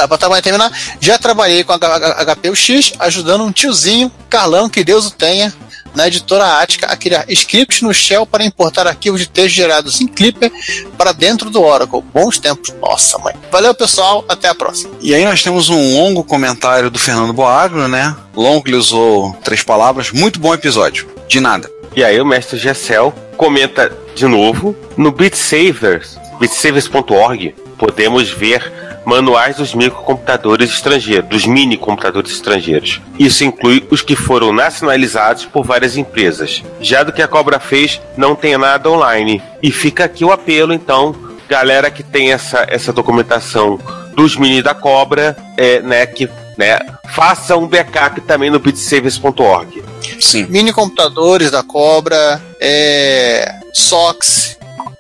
[0.09, 0.71] Pra trabalhar terminar,
[1.01, 5.53] já trabalhei com a HPUX, ajudando um tiozinho, Carlão, que Deus o tenha,
[5.95, 10.07] na editora Ática, a criar scripts no Shell para importar arquivos de texto gerados em
[10.07, 10.51] Clipper
[10.97, 12.03] para dentro do Oracle.
[12.13, 12.73] Bons tempos.
[12.81, 13.35] Nossa, mãe.
[13.51, 14.25] Valeu, pessoal.
[14.29, 14.95] Até a próxima.
[15.01, 18.17] E aí nós temos um longo comentário do Fernando Boagro, né?
[18.35, 20.11] Longo, ele usou três palavras.
[20.11, 21.09] Muito bom episódio.
[21.27, 21.71] De nada.
[21.97, 28.73] E aí o mestre Gessel comenta de novo, no Beat Savers, beatsavers.org, podemos ver
[29.05, 33.01] manuais dos microcomputadores estrangeiros, dos mini computadores estrangeiros.
[33.19, 36.63] Isso inclui os que foram nacionalizados por várias empresas.
[36.81, 39.43] Já do que a Cobra fez, não tem nada online.
[39.63, 41.17] E fica aqui o apelo, então,
[41.49, 43.79] galera que tem essa, essa documentação
[44.15, 46.29] dos mini da Cobra, é, né, que
[46.59, 46.79] né,
[47.15, 49.83] faça um backup também no beatsavers.org.
[50.21, 50.47] Sim.
[50.51, 54.59] Mini computadores da Cobra, é, SOX,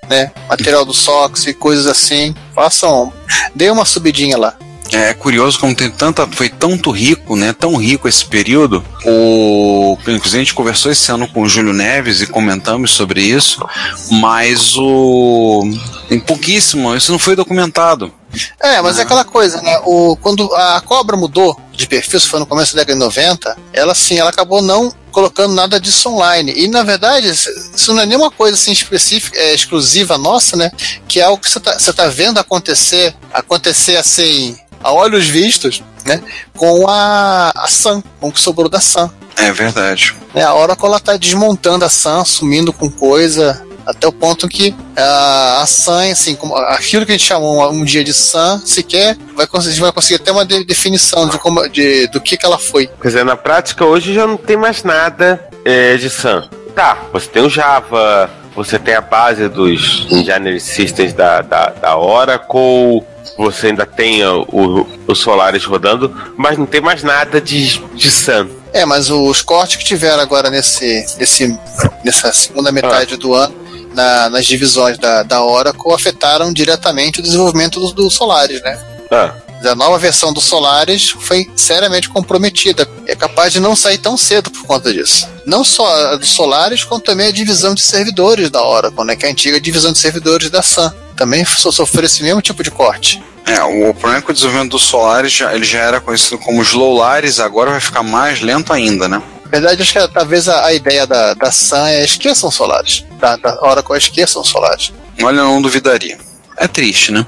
[0.08, 0.32] né?
[0.48, 2.34] Material do SOX e coisas assim.
[2.58, 3.12] Façam.
[3.54, 4.52] Dê uma subidinha lá.
[4.92, 6.26] É curioso como tem tanta.
[6.26, 7.52] Foi tanto rico, né?
[7.52, 8.84] Tão rico esse período.
[9.04, 9.96] O.
[10.00, 13.64] Inclusive a gente conversou esse ano com o Júlio Neves e comentamos sobre isso.
[14.10, 15.62] Mas o.
[16.08, 18.12] Tem pouquíssimo, isso não foi documentado.
[18.58, 19.80] É, mas é aquela coisa, né?
[19.84, 23.56] O, quando a cobra mudou de perfil, isso foi no começo da década de 90,
[23.72, 26.52] ela sim, ela acabou não colocando nada disso online.
[26.56, 30.70] E na verdade, isso não é nenhuma coisa assim específica, é, exclusiva nossa, né?
[31.06, 35.82] Que é algo que você tá, você tá vendo acontecer, acontecer assim, a olhos vistos,
[36.04, 36.22] né?
[36.56, 39.10] Com a, a Sun, com o que sobrou da Sun.
[39.36, 40.16] É verdade.
[40.34, 44.74] né, a Oracle ela tá desmontando a Sun, sumindo com coisa, até o ponto que
[44.94, 48.60] a, a Sun, assim, como, aquilo que a gente chamou um, um dia de Sun,
[48.64, 52.44] sequer vai conseguir, vai conseguir ter uma de- definição de como, de, do que, que
[52.44, 52.86] ela foi.
[53.00, 56.46] Quer dizer, na prática hoje já não tem mais nada é, de SAM.
[56.74, 61.96] Tá, você tem o Java, você tem a base dos Engineering Systems da, da, da
[61.96, 63.02] Oracle,
[63.38, 68.48] você ainda tem o, o, Solaris rodando, mas não tem mais nada de, de SAM.
[68.72, 71.58] É, mas os cortes que tiveram agora nesse, nesse,
[72.04, 77.80] nessa segunda metade do ano, na- nas divisões da, da Oracle, afetaram diretamente o desenvolvimento
[77.80, 78.78] do, do Solaris, né?
[79.10, 79.34] Ah,
[79.70, 82.86] A nova versão do Solaris foi seriamente comprometida.
[83.06, 85.26] É capaz de não sair tão cedo por conta disso.
[85.46, 89.24] Não só a do Solaris, como também a divisão de servidores da Oracle, né, que
[89.24, 90.90] é a antiga divisão de servidores da Sun.
[91.16, 93.20] Também so- sofreu esse mesmo tipo de corte.
[93.46, 96.60] É, o problema é que o desenvolvimento do Solaris já, ele já era conhecido como
[96.62, 99.22] Slowlaris, agora vai ficar mais lento ainda, né?
[99.50, 103.04] Na verdade, acho que talvez a, a ideia da, da Sun é esqueçam Solaris.
[103.18, 104.92] Da, da Oracle é esqueçam Solaris.
[105.22, 106.18] Olha, eu não duvidaria.
[106.56, 107.26] É triste, né?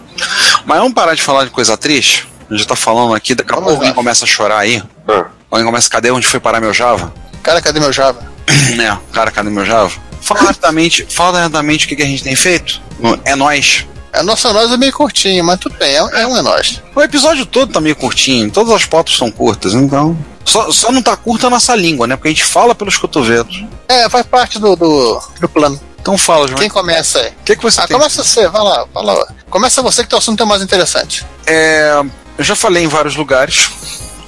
[0.67, 2.29] Mas vamos parar de falar de coisa triste?
[2.49, 4.83] A gente já tá falando aqui, daqui a pouco alguém começa a chorar aí.
[5.09, 5.27] ah.
[5.51, 7.13] Alguém começa, cadê onde foi parar meu Java?
[7.43, 8.21] Cara, cadê meu Java?
[8.81, 9.91] É, cara, cadê meu Java?
[10.21, 12.81] Fala rapidamente, fala rapidamente o que, que a gente tem feito.
[13.25, 13.87] É nós.
[14.13, 16.83] A nossa nós é meio curtinho, mas tudo bem, é, é um é nós.
[16.95, 20.17] O episódio todo tá meio curtinho, todas as pautas são curtas, então.
[20.45, 22.17] Só, só não tá curta a nossa língua, né?
[22.17, 23.65] Porque a gente fala pelos cotovelos.
[23.89, 25.81] É, faz parte do, do, do plano.
[26.01, 26.59] Então fala, João.
[26.59, 27.29] Quem começa aí?
[27.29, 27.97] O que, que você Ah, tem?
[27.97, 29.27] começa você, vai lá, vai lá.
[29.51, 31.25] Começa você que teu assunto é mais interessante.
[31.47, 31.93] É,
[32.39, 33.69] eu já falei em vários lugares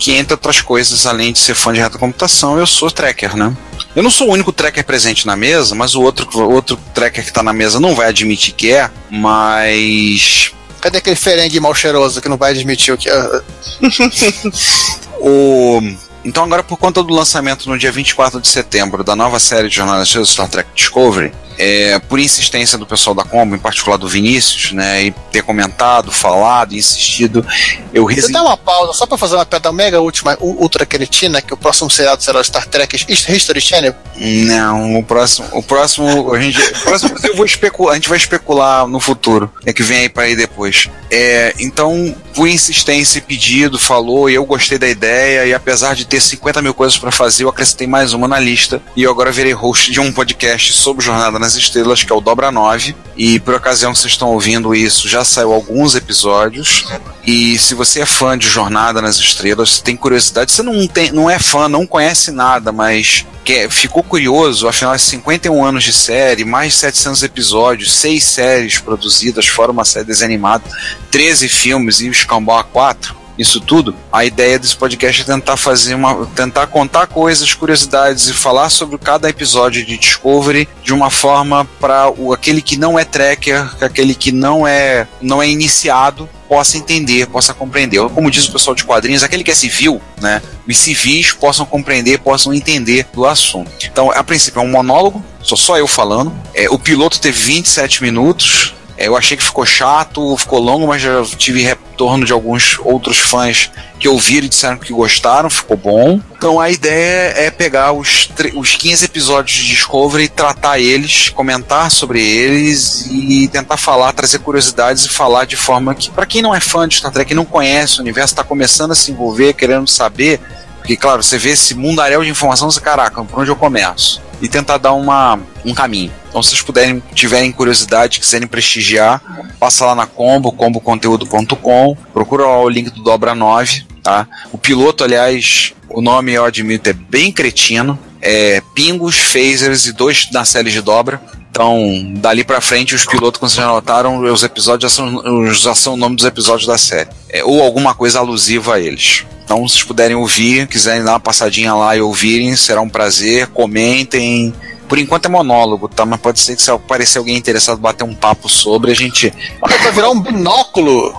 [0.02, 3.56] que, entre outras coisas, além de ser fã de reta computação, eu sou tracker, né?
[3.94, 7.32] Eu não sou o único tracker presente na mesa, mas o outro, outro tracker que
[7.32, 10.50] tá na mesa não vai admitir que é, mas.
[10.80, 13.42] Cadê aquele ferengue mal cheiroso que não vai admitir o que é?
[15.24, 15.80] O...
[16.24, 19.76] Então, agora, por conta do lançamento no dia 24 de setembro da nova série de
[19.76, 24.08] jornalistas do Star Trek Discovery, é, por insistência do pessoal da Combo, em particular do
[24.08, 27.46] Vinícius, né, e ter comentado, falado, insistido,
[27.92, 28.32] eu Você resolvi.
[28.32, 31.90] dá uma pausa só pra fazer uma pedra mega última, ultra cretina, que o próximo
[31.90, 33.94] seriado será o Star Trek History Channel.
[34.16, 38.18] Não, o próximo, o próximo, a gente, o próximo eu vou especular, a gente vai
[38.18, 40.88] especular no futuro, é que vem aí para aí depois.
[41.10, 46.06] É, então, por insistência e pedido, falou, e eu gostei da ideia, e apesar de
[46.06, 49.30] ter 50 mil coisas para fazer, eu acrescentei mais uma na lista, e eu agora
[49.30, 53.40] virei host de um podcast sobre Jornada nas Estrelas, que é o Dobra 9, e
[53.40, 56.86] por ocasião que vocês estão ouvindo isso, já saiu alguns episódios,
[57.26, 61.28] e se você é fã de Jornada nas Estrelas, tem curiosidade, você não, tem, não
[61.28, 66.74] é fã, não conhece nada, mas quer, ficou curioso, afinal, 51 anos de série, mais
[66.74, 70.64] de 700 episódios, 6 séries produzidas, fora uma série desanimada,
[71.10, 73.21] 13 filmes e o Escambau a 4.
[73.38, 76.26] Isso tudo, a ideia desse podcast é tentar fazer uma.
[76.26, 82.12] tentar contar coisas, curiosidades e falar sobre cada episódio de Discovery de uma forma para
[82.32, 87.54] aquele que não é tracker, aquele que não é, não é iniciado, possa entender, possa
[87.54, 88.06] compreender.
[88.10, 90.42] Como diz o pessoal de quadrinhos, aquele que é civil, né?
[90.68, 93.70] Os civis possam compreender, possam entender do assunto.
[93.84, 96.30] Então, a princípio, é um monólogo, sou só eu falando.
[96.54, 98.74] É, o piloto teve 27 minutos.
[98.96, 103.70] Eu achei que ficou chato, ficou longo, mas já tive retorno de alguns outros fãs
[103.98, 106.20] que ouviram e disseram que gostaram, ficou bom.
[106.36, 112.20] Então a ideia é pegar os, os 15 episódios de Discovery, tratar eles, comentar sobre
[112.20, 116.60] eles e tentar falar, trazer curiosidades e falar de forma que, para quem não é
[116.60, 120.40] fã de Star Trek, não conhece o universo, está começando a se envolver, querendo saber,
[120.78, 124.20] porque claro, você vê esse mundaréu de informação, você, caraca, por onde eu começo?
[124.42, 126.12] E tentar dar uma, um caminho.
[126.28, 129.22] Então, se vocês puderem, tiverem curiosidade, quiserem prestigiar,
[129.58, 134.26] passa lá na Combo, comboconteúdo.com, procura lá o link do Dobra 9, tá?
[134.52, 140.28] O piloto, aliás, o nome eu admito é bem cretino, é Pingos, Phasers e dois
[140.32, 141.20] na série de dobra.
[141.50, 145.74] Então, dali pra frente, os pilotos, como vocês já notaram, os episódios já são, já
[145.74, 147.10] são o nome dos episódios da série.
[147.32, 149.24] É, ou alguma coisa alusiva a eles.
[149.44, 153.48] Então, se puderem ouvir, quiserem dar uma passadinha lá e ouvirem, será um prazer.
[153.48, 154.54] Comentem.
[154.88, 156.04] Por enquanto é monólogo, tá?
[156.04, 159.32] Mas pode ser que se aparecer alguém interessado bater um papo sobre, a gente.
[159.60, 161.14] Vai virar um binóculo.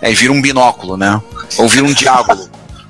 [0.00, 1.20] É, vira um binóculo, né?
[1.58, 2.48] Ou vira um diálogo.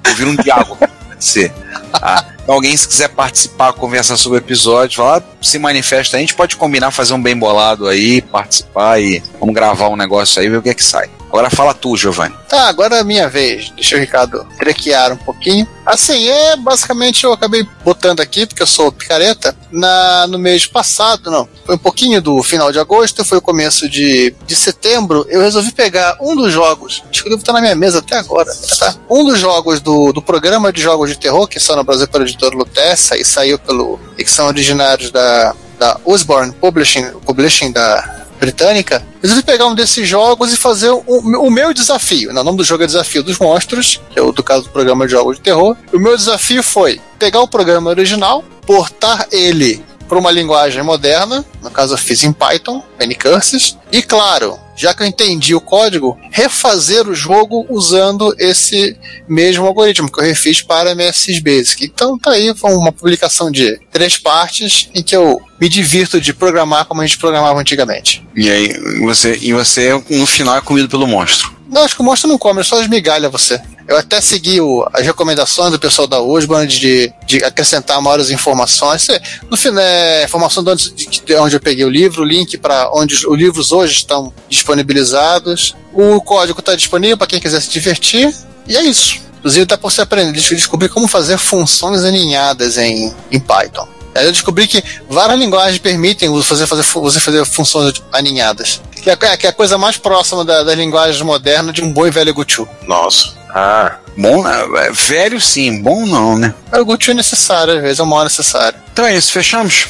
[0.08, 0.78] Ou vira um diálogo,
[1.18, 1.52] ser.
[1.92, 2.24] Tá?
[2.42, 6.56] Então, alguém, se quiser participar, conversar sobre o episódio, falar, se manifesta, a gente pode
[6.56, 10.62] combinar, fazer um bem bolado aí, participar e vamos gravar um negócio aí, ver o
[10.62, 11.10] que é que sai.
[11.28, 12.34] Agora fala tu, Giovanni.
[12.48, 13.70] Tá, agora é a minha vez.
[13.70, 15.68] Deixa o Ricardo trequear um pouquinho.
[15.84, 21.30] Assim, é basicamente eu acabei botando aqui, porque eu sou picareta, na, no mês passado,
[21.30, 21.48] não.
[21.64, 25.26] Foi um pouquinho do final de agosto, foi o começo de, de setembro.
[25.28, 28.50] Eu resolvi pegar um dos jogos, acho que ele tá na minha mesa até agora,
[28.78, 28.94] tá?
[29.08, 32.24] Um dos jogos do, do programa de jogos de terror, que saiu no Brasil pela
[32.24, 34.00] editora Lutessa e saiu pelo.
[34.16, 40.52] que são originários da, da Osborne Publishing, Publishing da britânica, resolvi pegar um desses jogos
[40.52, 42.30] e fazer o, o meu desafio.
[42.30, 45.06] O nome do jogo é Desafio dos Monstros, que é o do caso do programa
[45.06, 45.76] de jogos de terror.
[45.92, 51.70] O meu desafio foi pegar o programa original, portar ele para uma linguagem moderna, no
[51.70, 57.08] caso eu fiz em Python, N-Curses, e claro, já que eu entendi o código, refazer
[57.08, 58.96] o jogo usando esse
[59.28, 61.84] mesmo algoritmo que eu refiz para MSX Basic.
[61.84, 66.84] Então tá aí, uma publicação de três partes em que eu me divirto de programar
[66.84, 68.24] como a gente programava antigamente.
[68.36, 71.57] E aí, você, e você no final é comido pelo monstro.
[71.68, 73.60] Não, acho que o monstro não come, só esmigalha você.
[73.86, 79.02] Eu até segui o, as recomendações do pessoal da Osborne de, de acrescentar maiores informações.
[79.02, 79.20] Cê-
[79.50, 80.90] No final, é, informação de onde,
[81.24, 84.32] de onde eu peguei o livro, o link para onde os, os livros hoje estão
[84.48, 85.74] disponibilizados.
[85.92, 88.34] O código está disponível para quem quiser se divertir.
[88.66, 89.16] E é isso.
[89.38, 93.86] Inclusive dá para você aprender, descobrir como fazer funções aninhadas em, em Python.
[94.18, 98.80] Aí eu descobri que várias linguagens permitem você fazer, você fazer funções aninhadas.
[99.00, 102.06] Que é, que é a coisa mais próxima da, das linguagens modernas de um bom
[102.06, 102.68] e velho Guchu.
[102.86, 103.32] Nossa.
[103.50, 106.52] Ah, bom, é, velho sim, bom não, né?
[106.72, 108.78] O Guchu é necessário, às vezes é o maior necessário.
[108.92, 109.86] Então é isso, fechamos?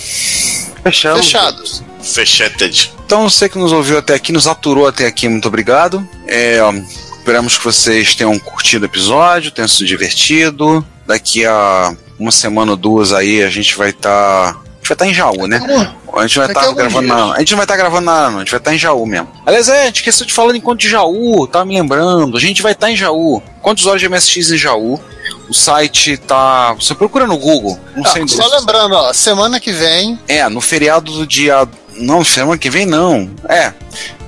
[0.83, 1.25] Fechamos.
[1.25, 1.83] Fechados.
[2.03, 2.93] Fecheted.
[3.05, 6.07] Então, você que nos ouviu até aqui, nos aturou até aqui, muito obrigado.
[6.27, 6.59] É,
[7.17, 10.87] esperamos que vocês tenham curtido o episódio, tenham se divertido.
[11.07, 14.55] Daqui a uma semana ou duas aí a gente vai estar.
[14.55, 15.61] Tá, a gente vai estar tá em Jaú, né?
[16.17, 18.31] A gente vai estar tá gravando na, A gente não vai estar tá gravando nada,
[18.31, 18.37] não.
[18.37, 19.29] A gente vai estar tá em Jaú mesmo.
[19.47, 22.37] Aliás, é, a gente esqueceu de falar encontro de Jaú, tá me lembrando.
[22.37, 23.43] A gente vai estar em Jaú.
[23.63, 25.01] Quantos horas de MSX em Jaú?
[25.49, 26.73] O site tá.
[26.75, 27.79] Você procura no Google.
[27.95, 30.19] Não ah, sei Só lembrando, ó, semana que vem.
[30.27, 31.69] É, no feriado do dia.
[31.97, 33.31] Não, semana que vem não.
[33.49, 33.73] É.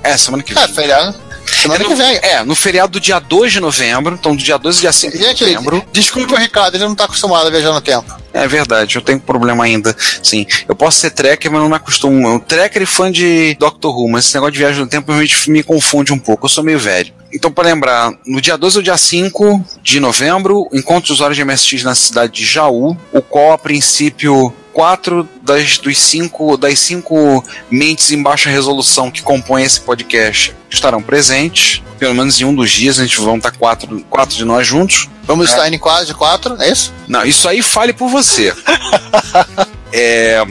[0.03, 0.63] É, semana que é, vem.
[0.63, 1.30] É, feriado.
[1.45, 2.19] Semana é no, que vem.
[2.21, 5.17] É, no feriado do dia 2 de novembro, então do dia 2 ao dia 5
[5.17, 5.85] de novembro.
[5.91, 8.21] Desculpa o Ricardo, ele não tá acostumado a viajar no tempo.
[8.33, 9.95] É verdade, eu tenho problema ainda.
[10.23, 12.27] Sim, eu posso ser tracker, mas não me acostumo.
[12.27, 15.49] Eu tracker e fã de Doctor Who, mas esse negócio de viagem no tempo realmente
[15.51, 16.45] me confunde um pouco.
[16.45, 17.13] Eu sou meio velho.
[17.33, 21.45] Então, para lembrar, no dia 12 ou dia 5 de novembro, encontro os usuários de
[21.45, 27.43] MSX na cidade de Jaú, o qual a princípio quatro das, dos cinco, das cinco
[27.69, 31.81] mentes em baixa resolução que compõem esse podcast estarão presentes.
[31.99, 35.07] Pelo menos em um dos dias a gente vão estar quatro, quatro de nós juntos.
[35.23, 35.51] Vamos é.
[35.51, 36.93] estar em quase quatro, é isso?
[37.07, 38.53] Não, isso aí fale por você.
[39.93, 40.41] É,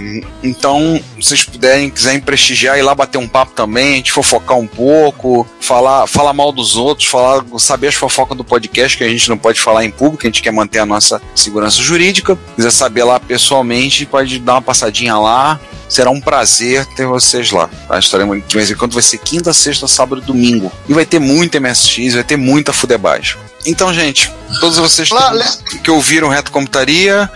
[0.43, 4.59] então, se vocês puderem, quiserem prestigiar e lá bater um papo também, a gente fofocar
[4.59, 9.09] um pouco, falar, falar mal dos outros, falar, saber as fofocas do podcast que a
[9.09, 12.39] gente não pode falar em público, a gente quer manter a nossa segurança jurídica.
[12.57, 15.61] Quiser saber lá pessoalmente, pode dar uma passadinha lá.
[15.89, 17.69] Será um prazer ter vocês lá.
[17.89, 17.99] Tá?
[17.99, 20.71] Estaremos de vez em quando vai ser quinta, sexta, sábado e domingo.
[20.89, 23.37] E vai ter muito MSX, vai ter muita fudebagem.
[23.67, 25.11] Então, gente, todos vocês
[25.69, 27.29] que, que ouviram Reto Computaria,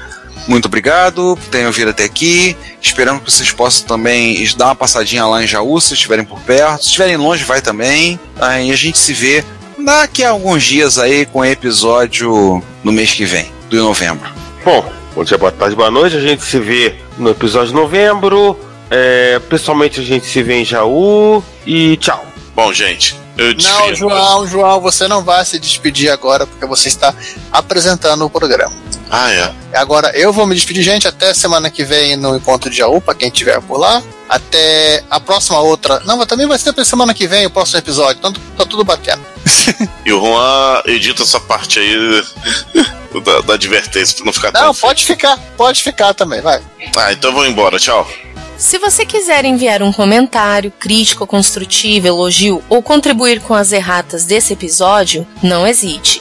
[0.47, 2.57] muito obrigado por terem ouvido até aqui.
[2.81, 6.83] Esperamos que vocês possam também dar uma passadinha lá em Jaú, se estiverem por perto.
[6.83, 8.19] Se estiverem longe, vai também.
[8.41, 9.45] Aí a gente se vê
[9.79, 14.31] daqui a alguns dias aí com o episódio no mês que vem, do novembro.
[14.65, 16.17] Bom, bom dia, boa tarde, boa noite.
[16.17, 18.59] A gente se vê no episódio de novembro.
[18.91, 21.43] É, pessoalmente a gente se vê em Jaú.
[21.67, 22.25] E tchau.
[22.55, 27.13] Bom, gente, não, João, João, você não vai se despedir agora porque você está
[27.51, 28.73] apresentando o programa.
[29.17, 29.53] Ah, é.
[29.75, 33.15] Agora eu vou me despedir, gente, até semana que vem no encontro de Jaú, pra
[33.15, 34.03] quem estiver por lá.
[34.29, 36.01] Até a próxima outra.
[36.01, 38.83] Não, mas também vai ser pra semana que vem o próximo episódio, então tá tudo
[38.83, 39.23] batendo.
[40.05, 42.25] e o Juan edita essa parte aí
[43.25, 45.17] da, da advertência pra não ficar Não, tão pode feio.
[45.17, 46.61] ficar, pode ficar também, vai.
[46.97, 48.09] Ah, então eu vou embora, tchau.
[48.59, 54.53] Se você quiser enviar um comentário, crítico, construtivo, elogio ou contribuir com as erratas desse
[54.53, 56.21] episódio, não hesite.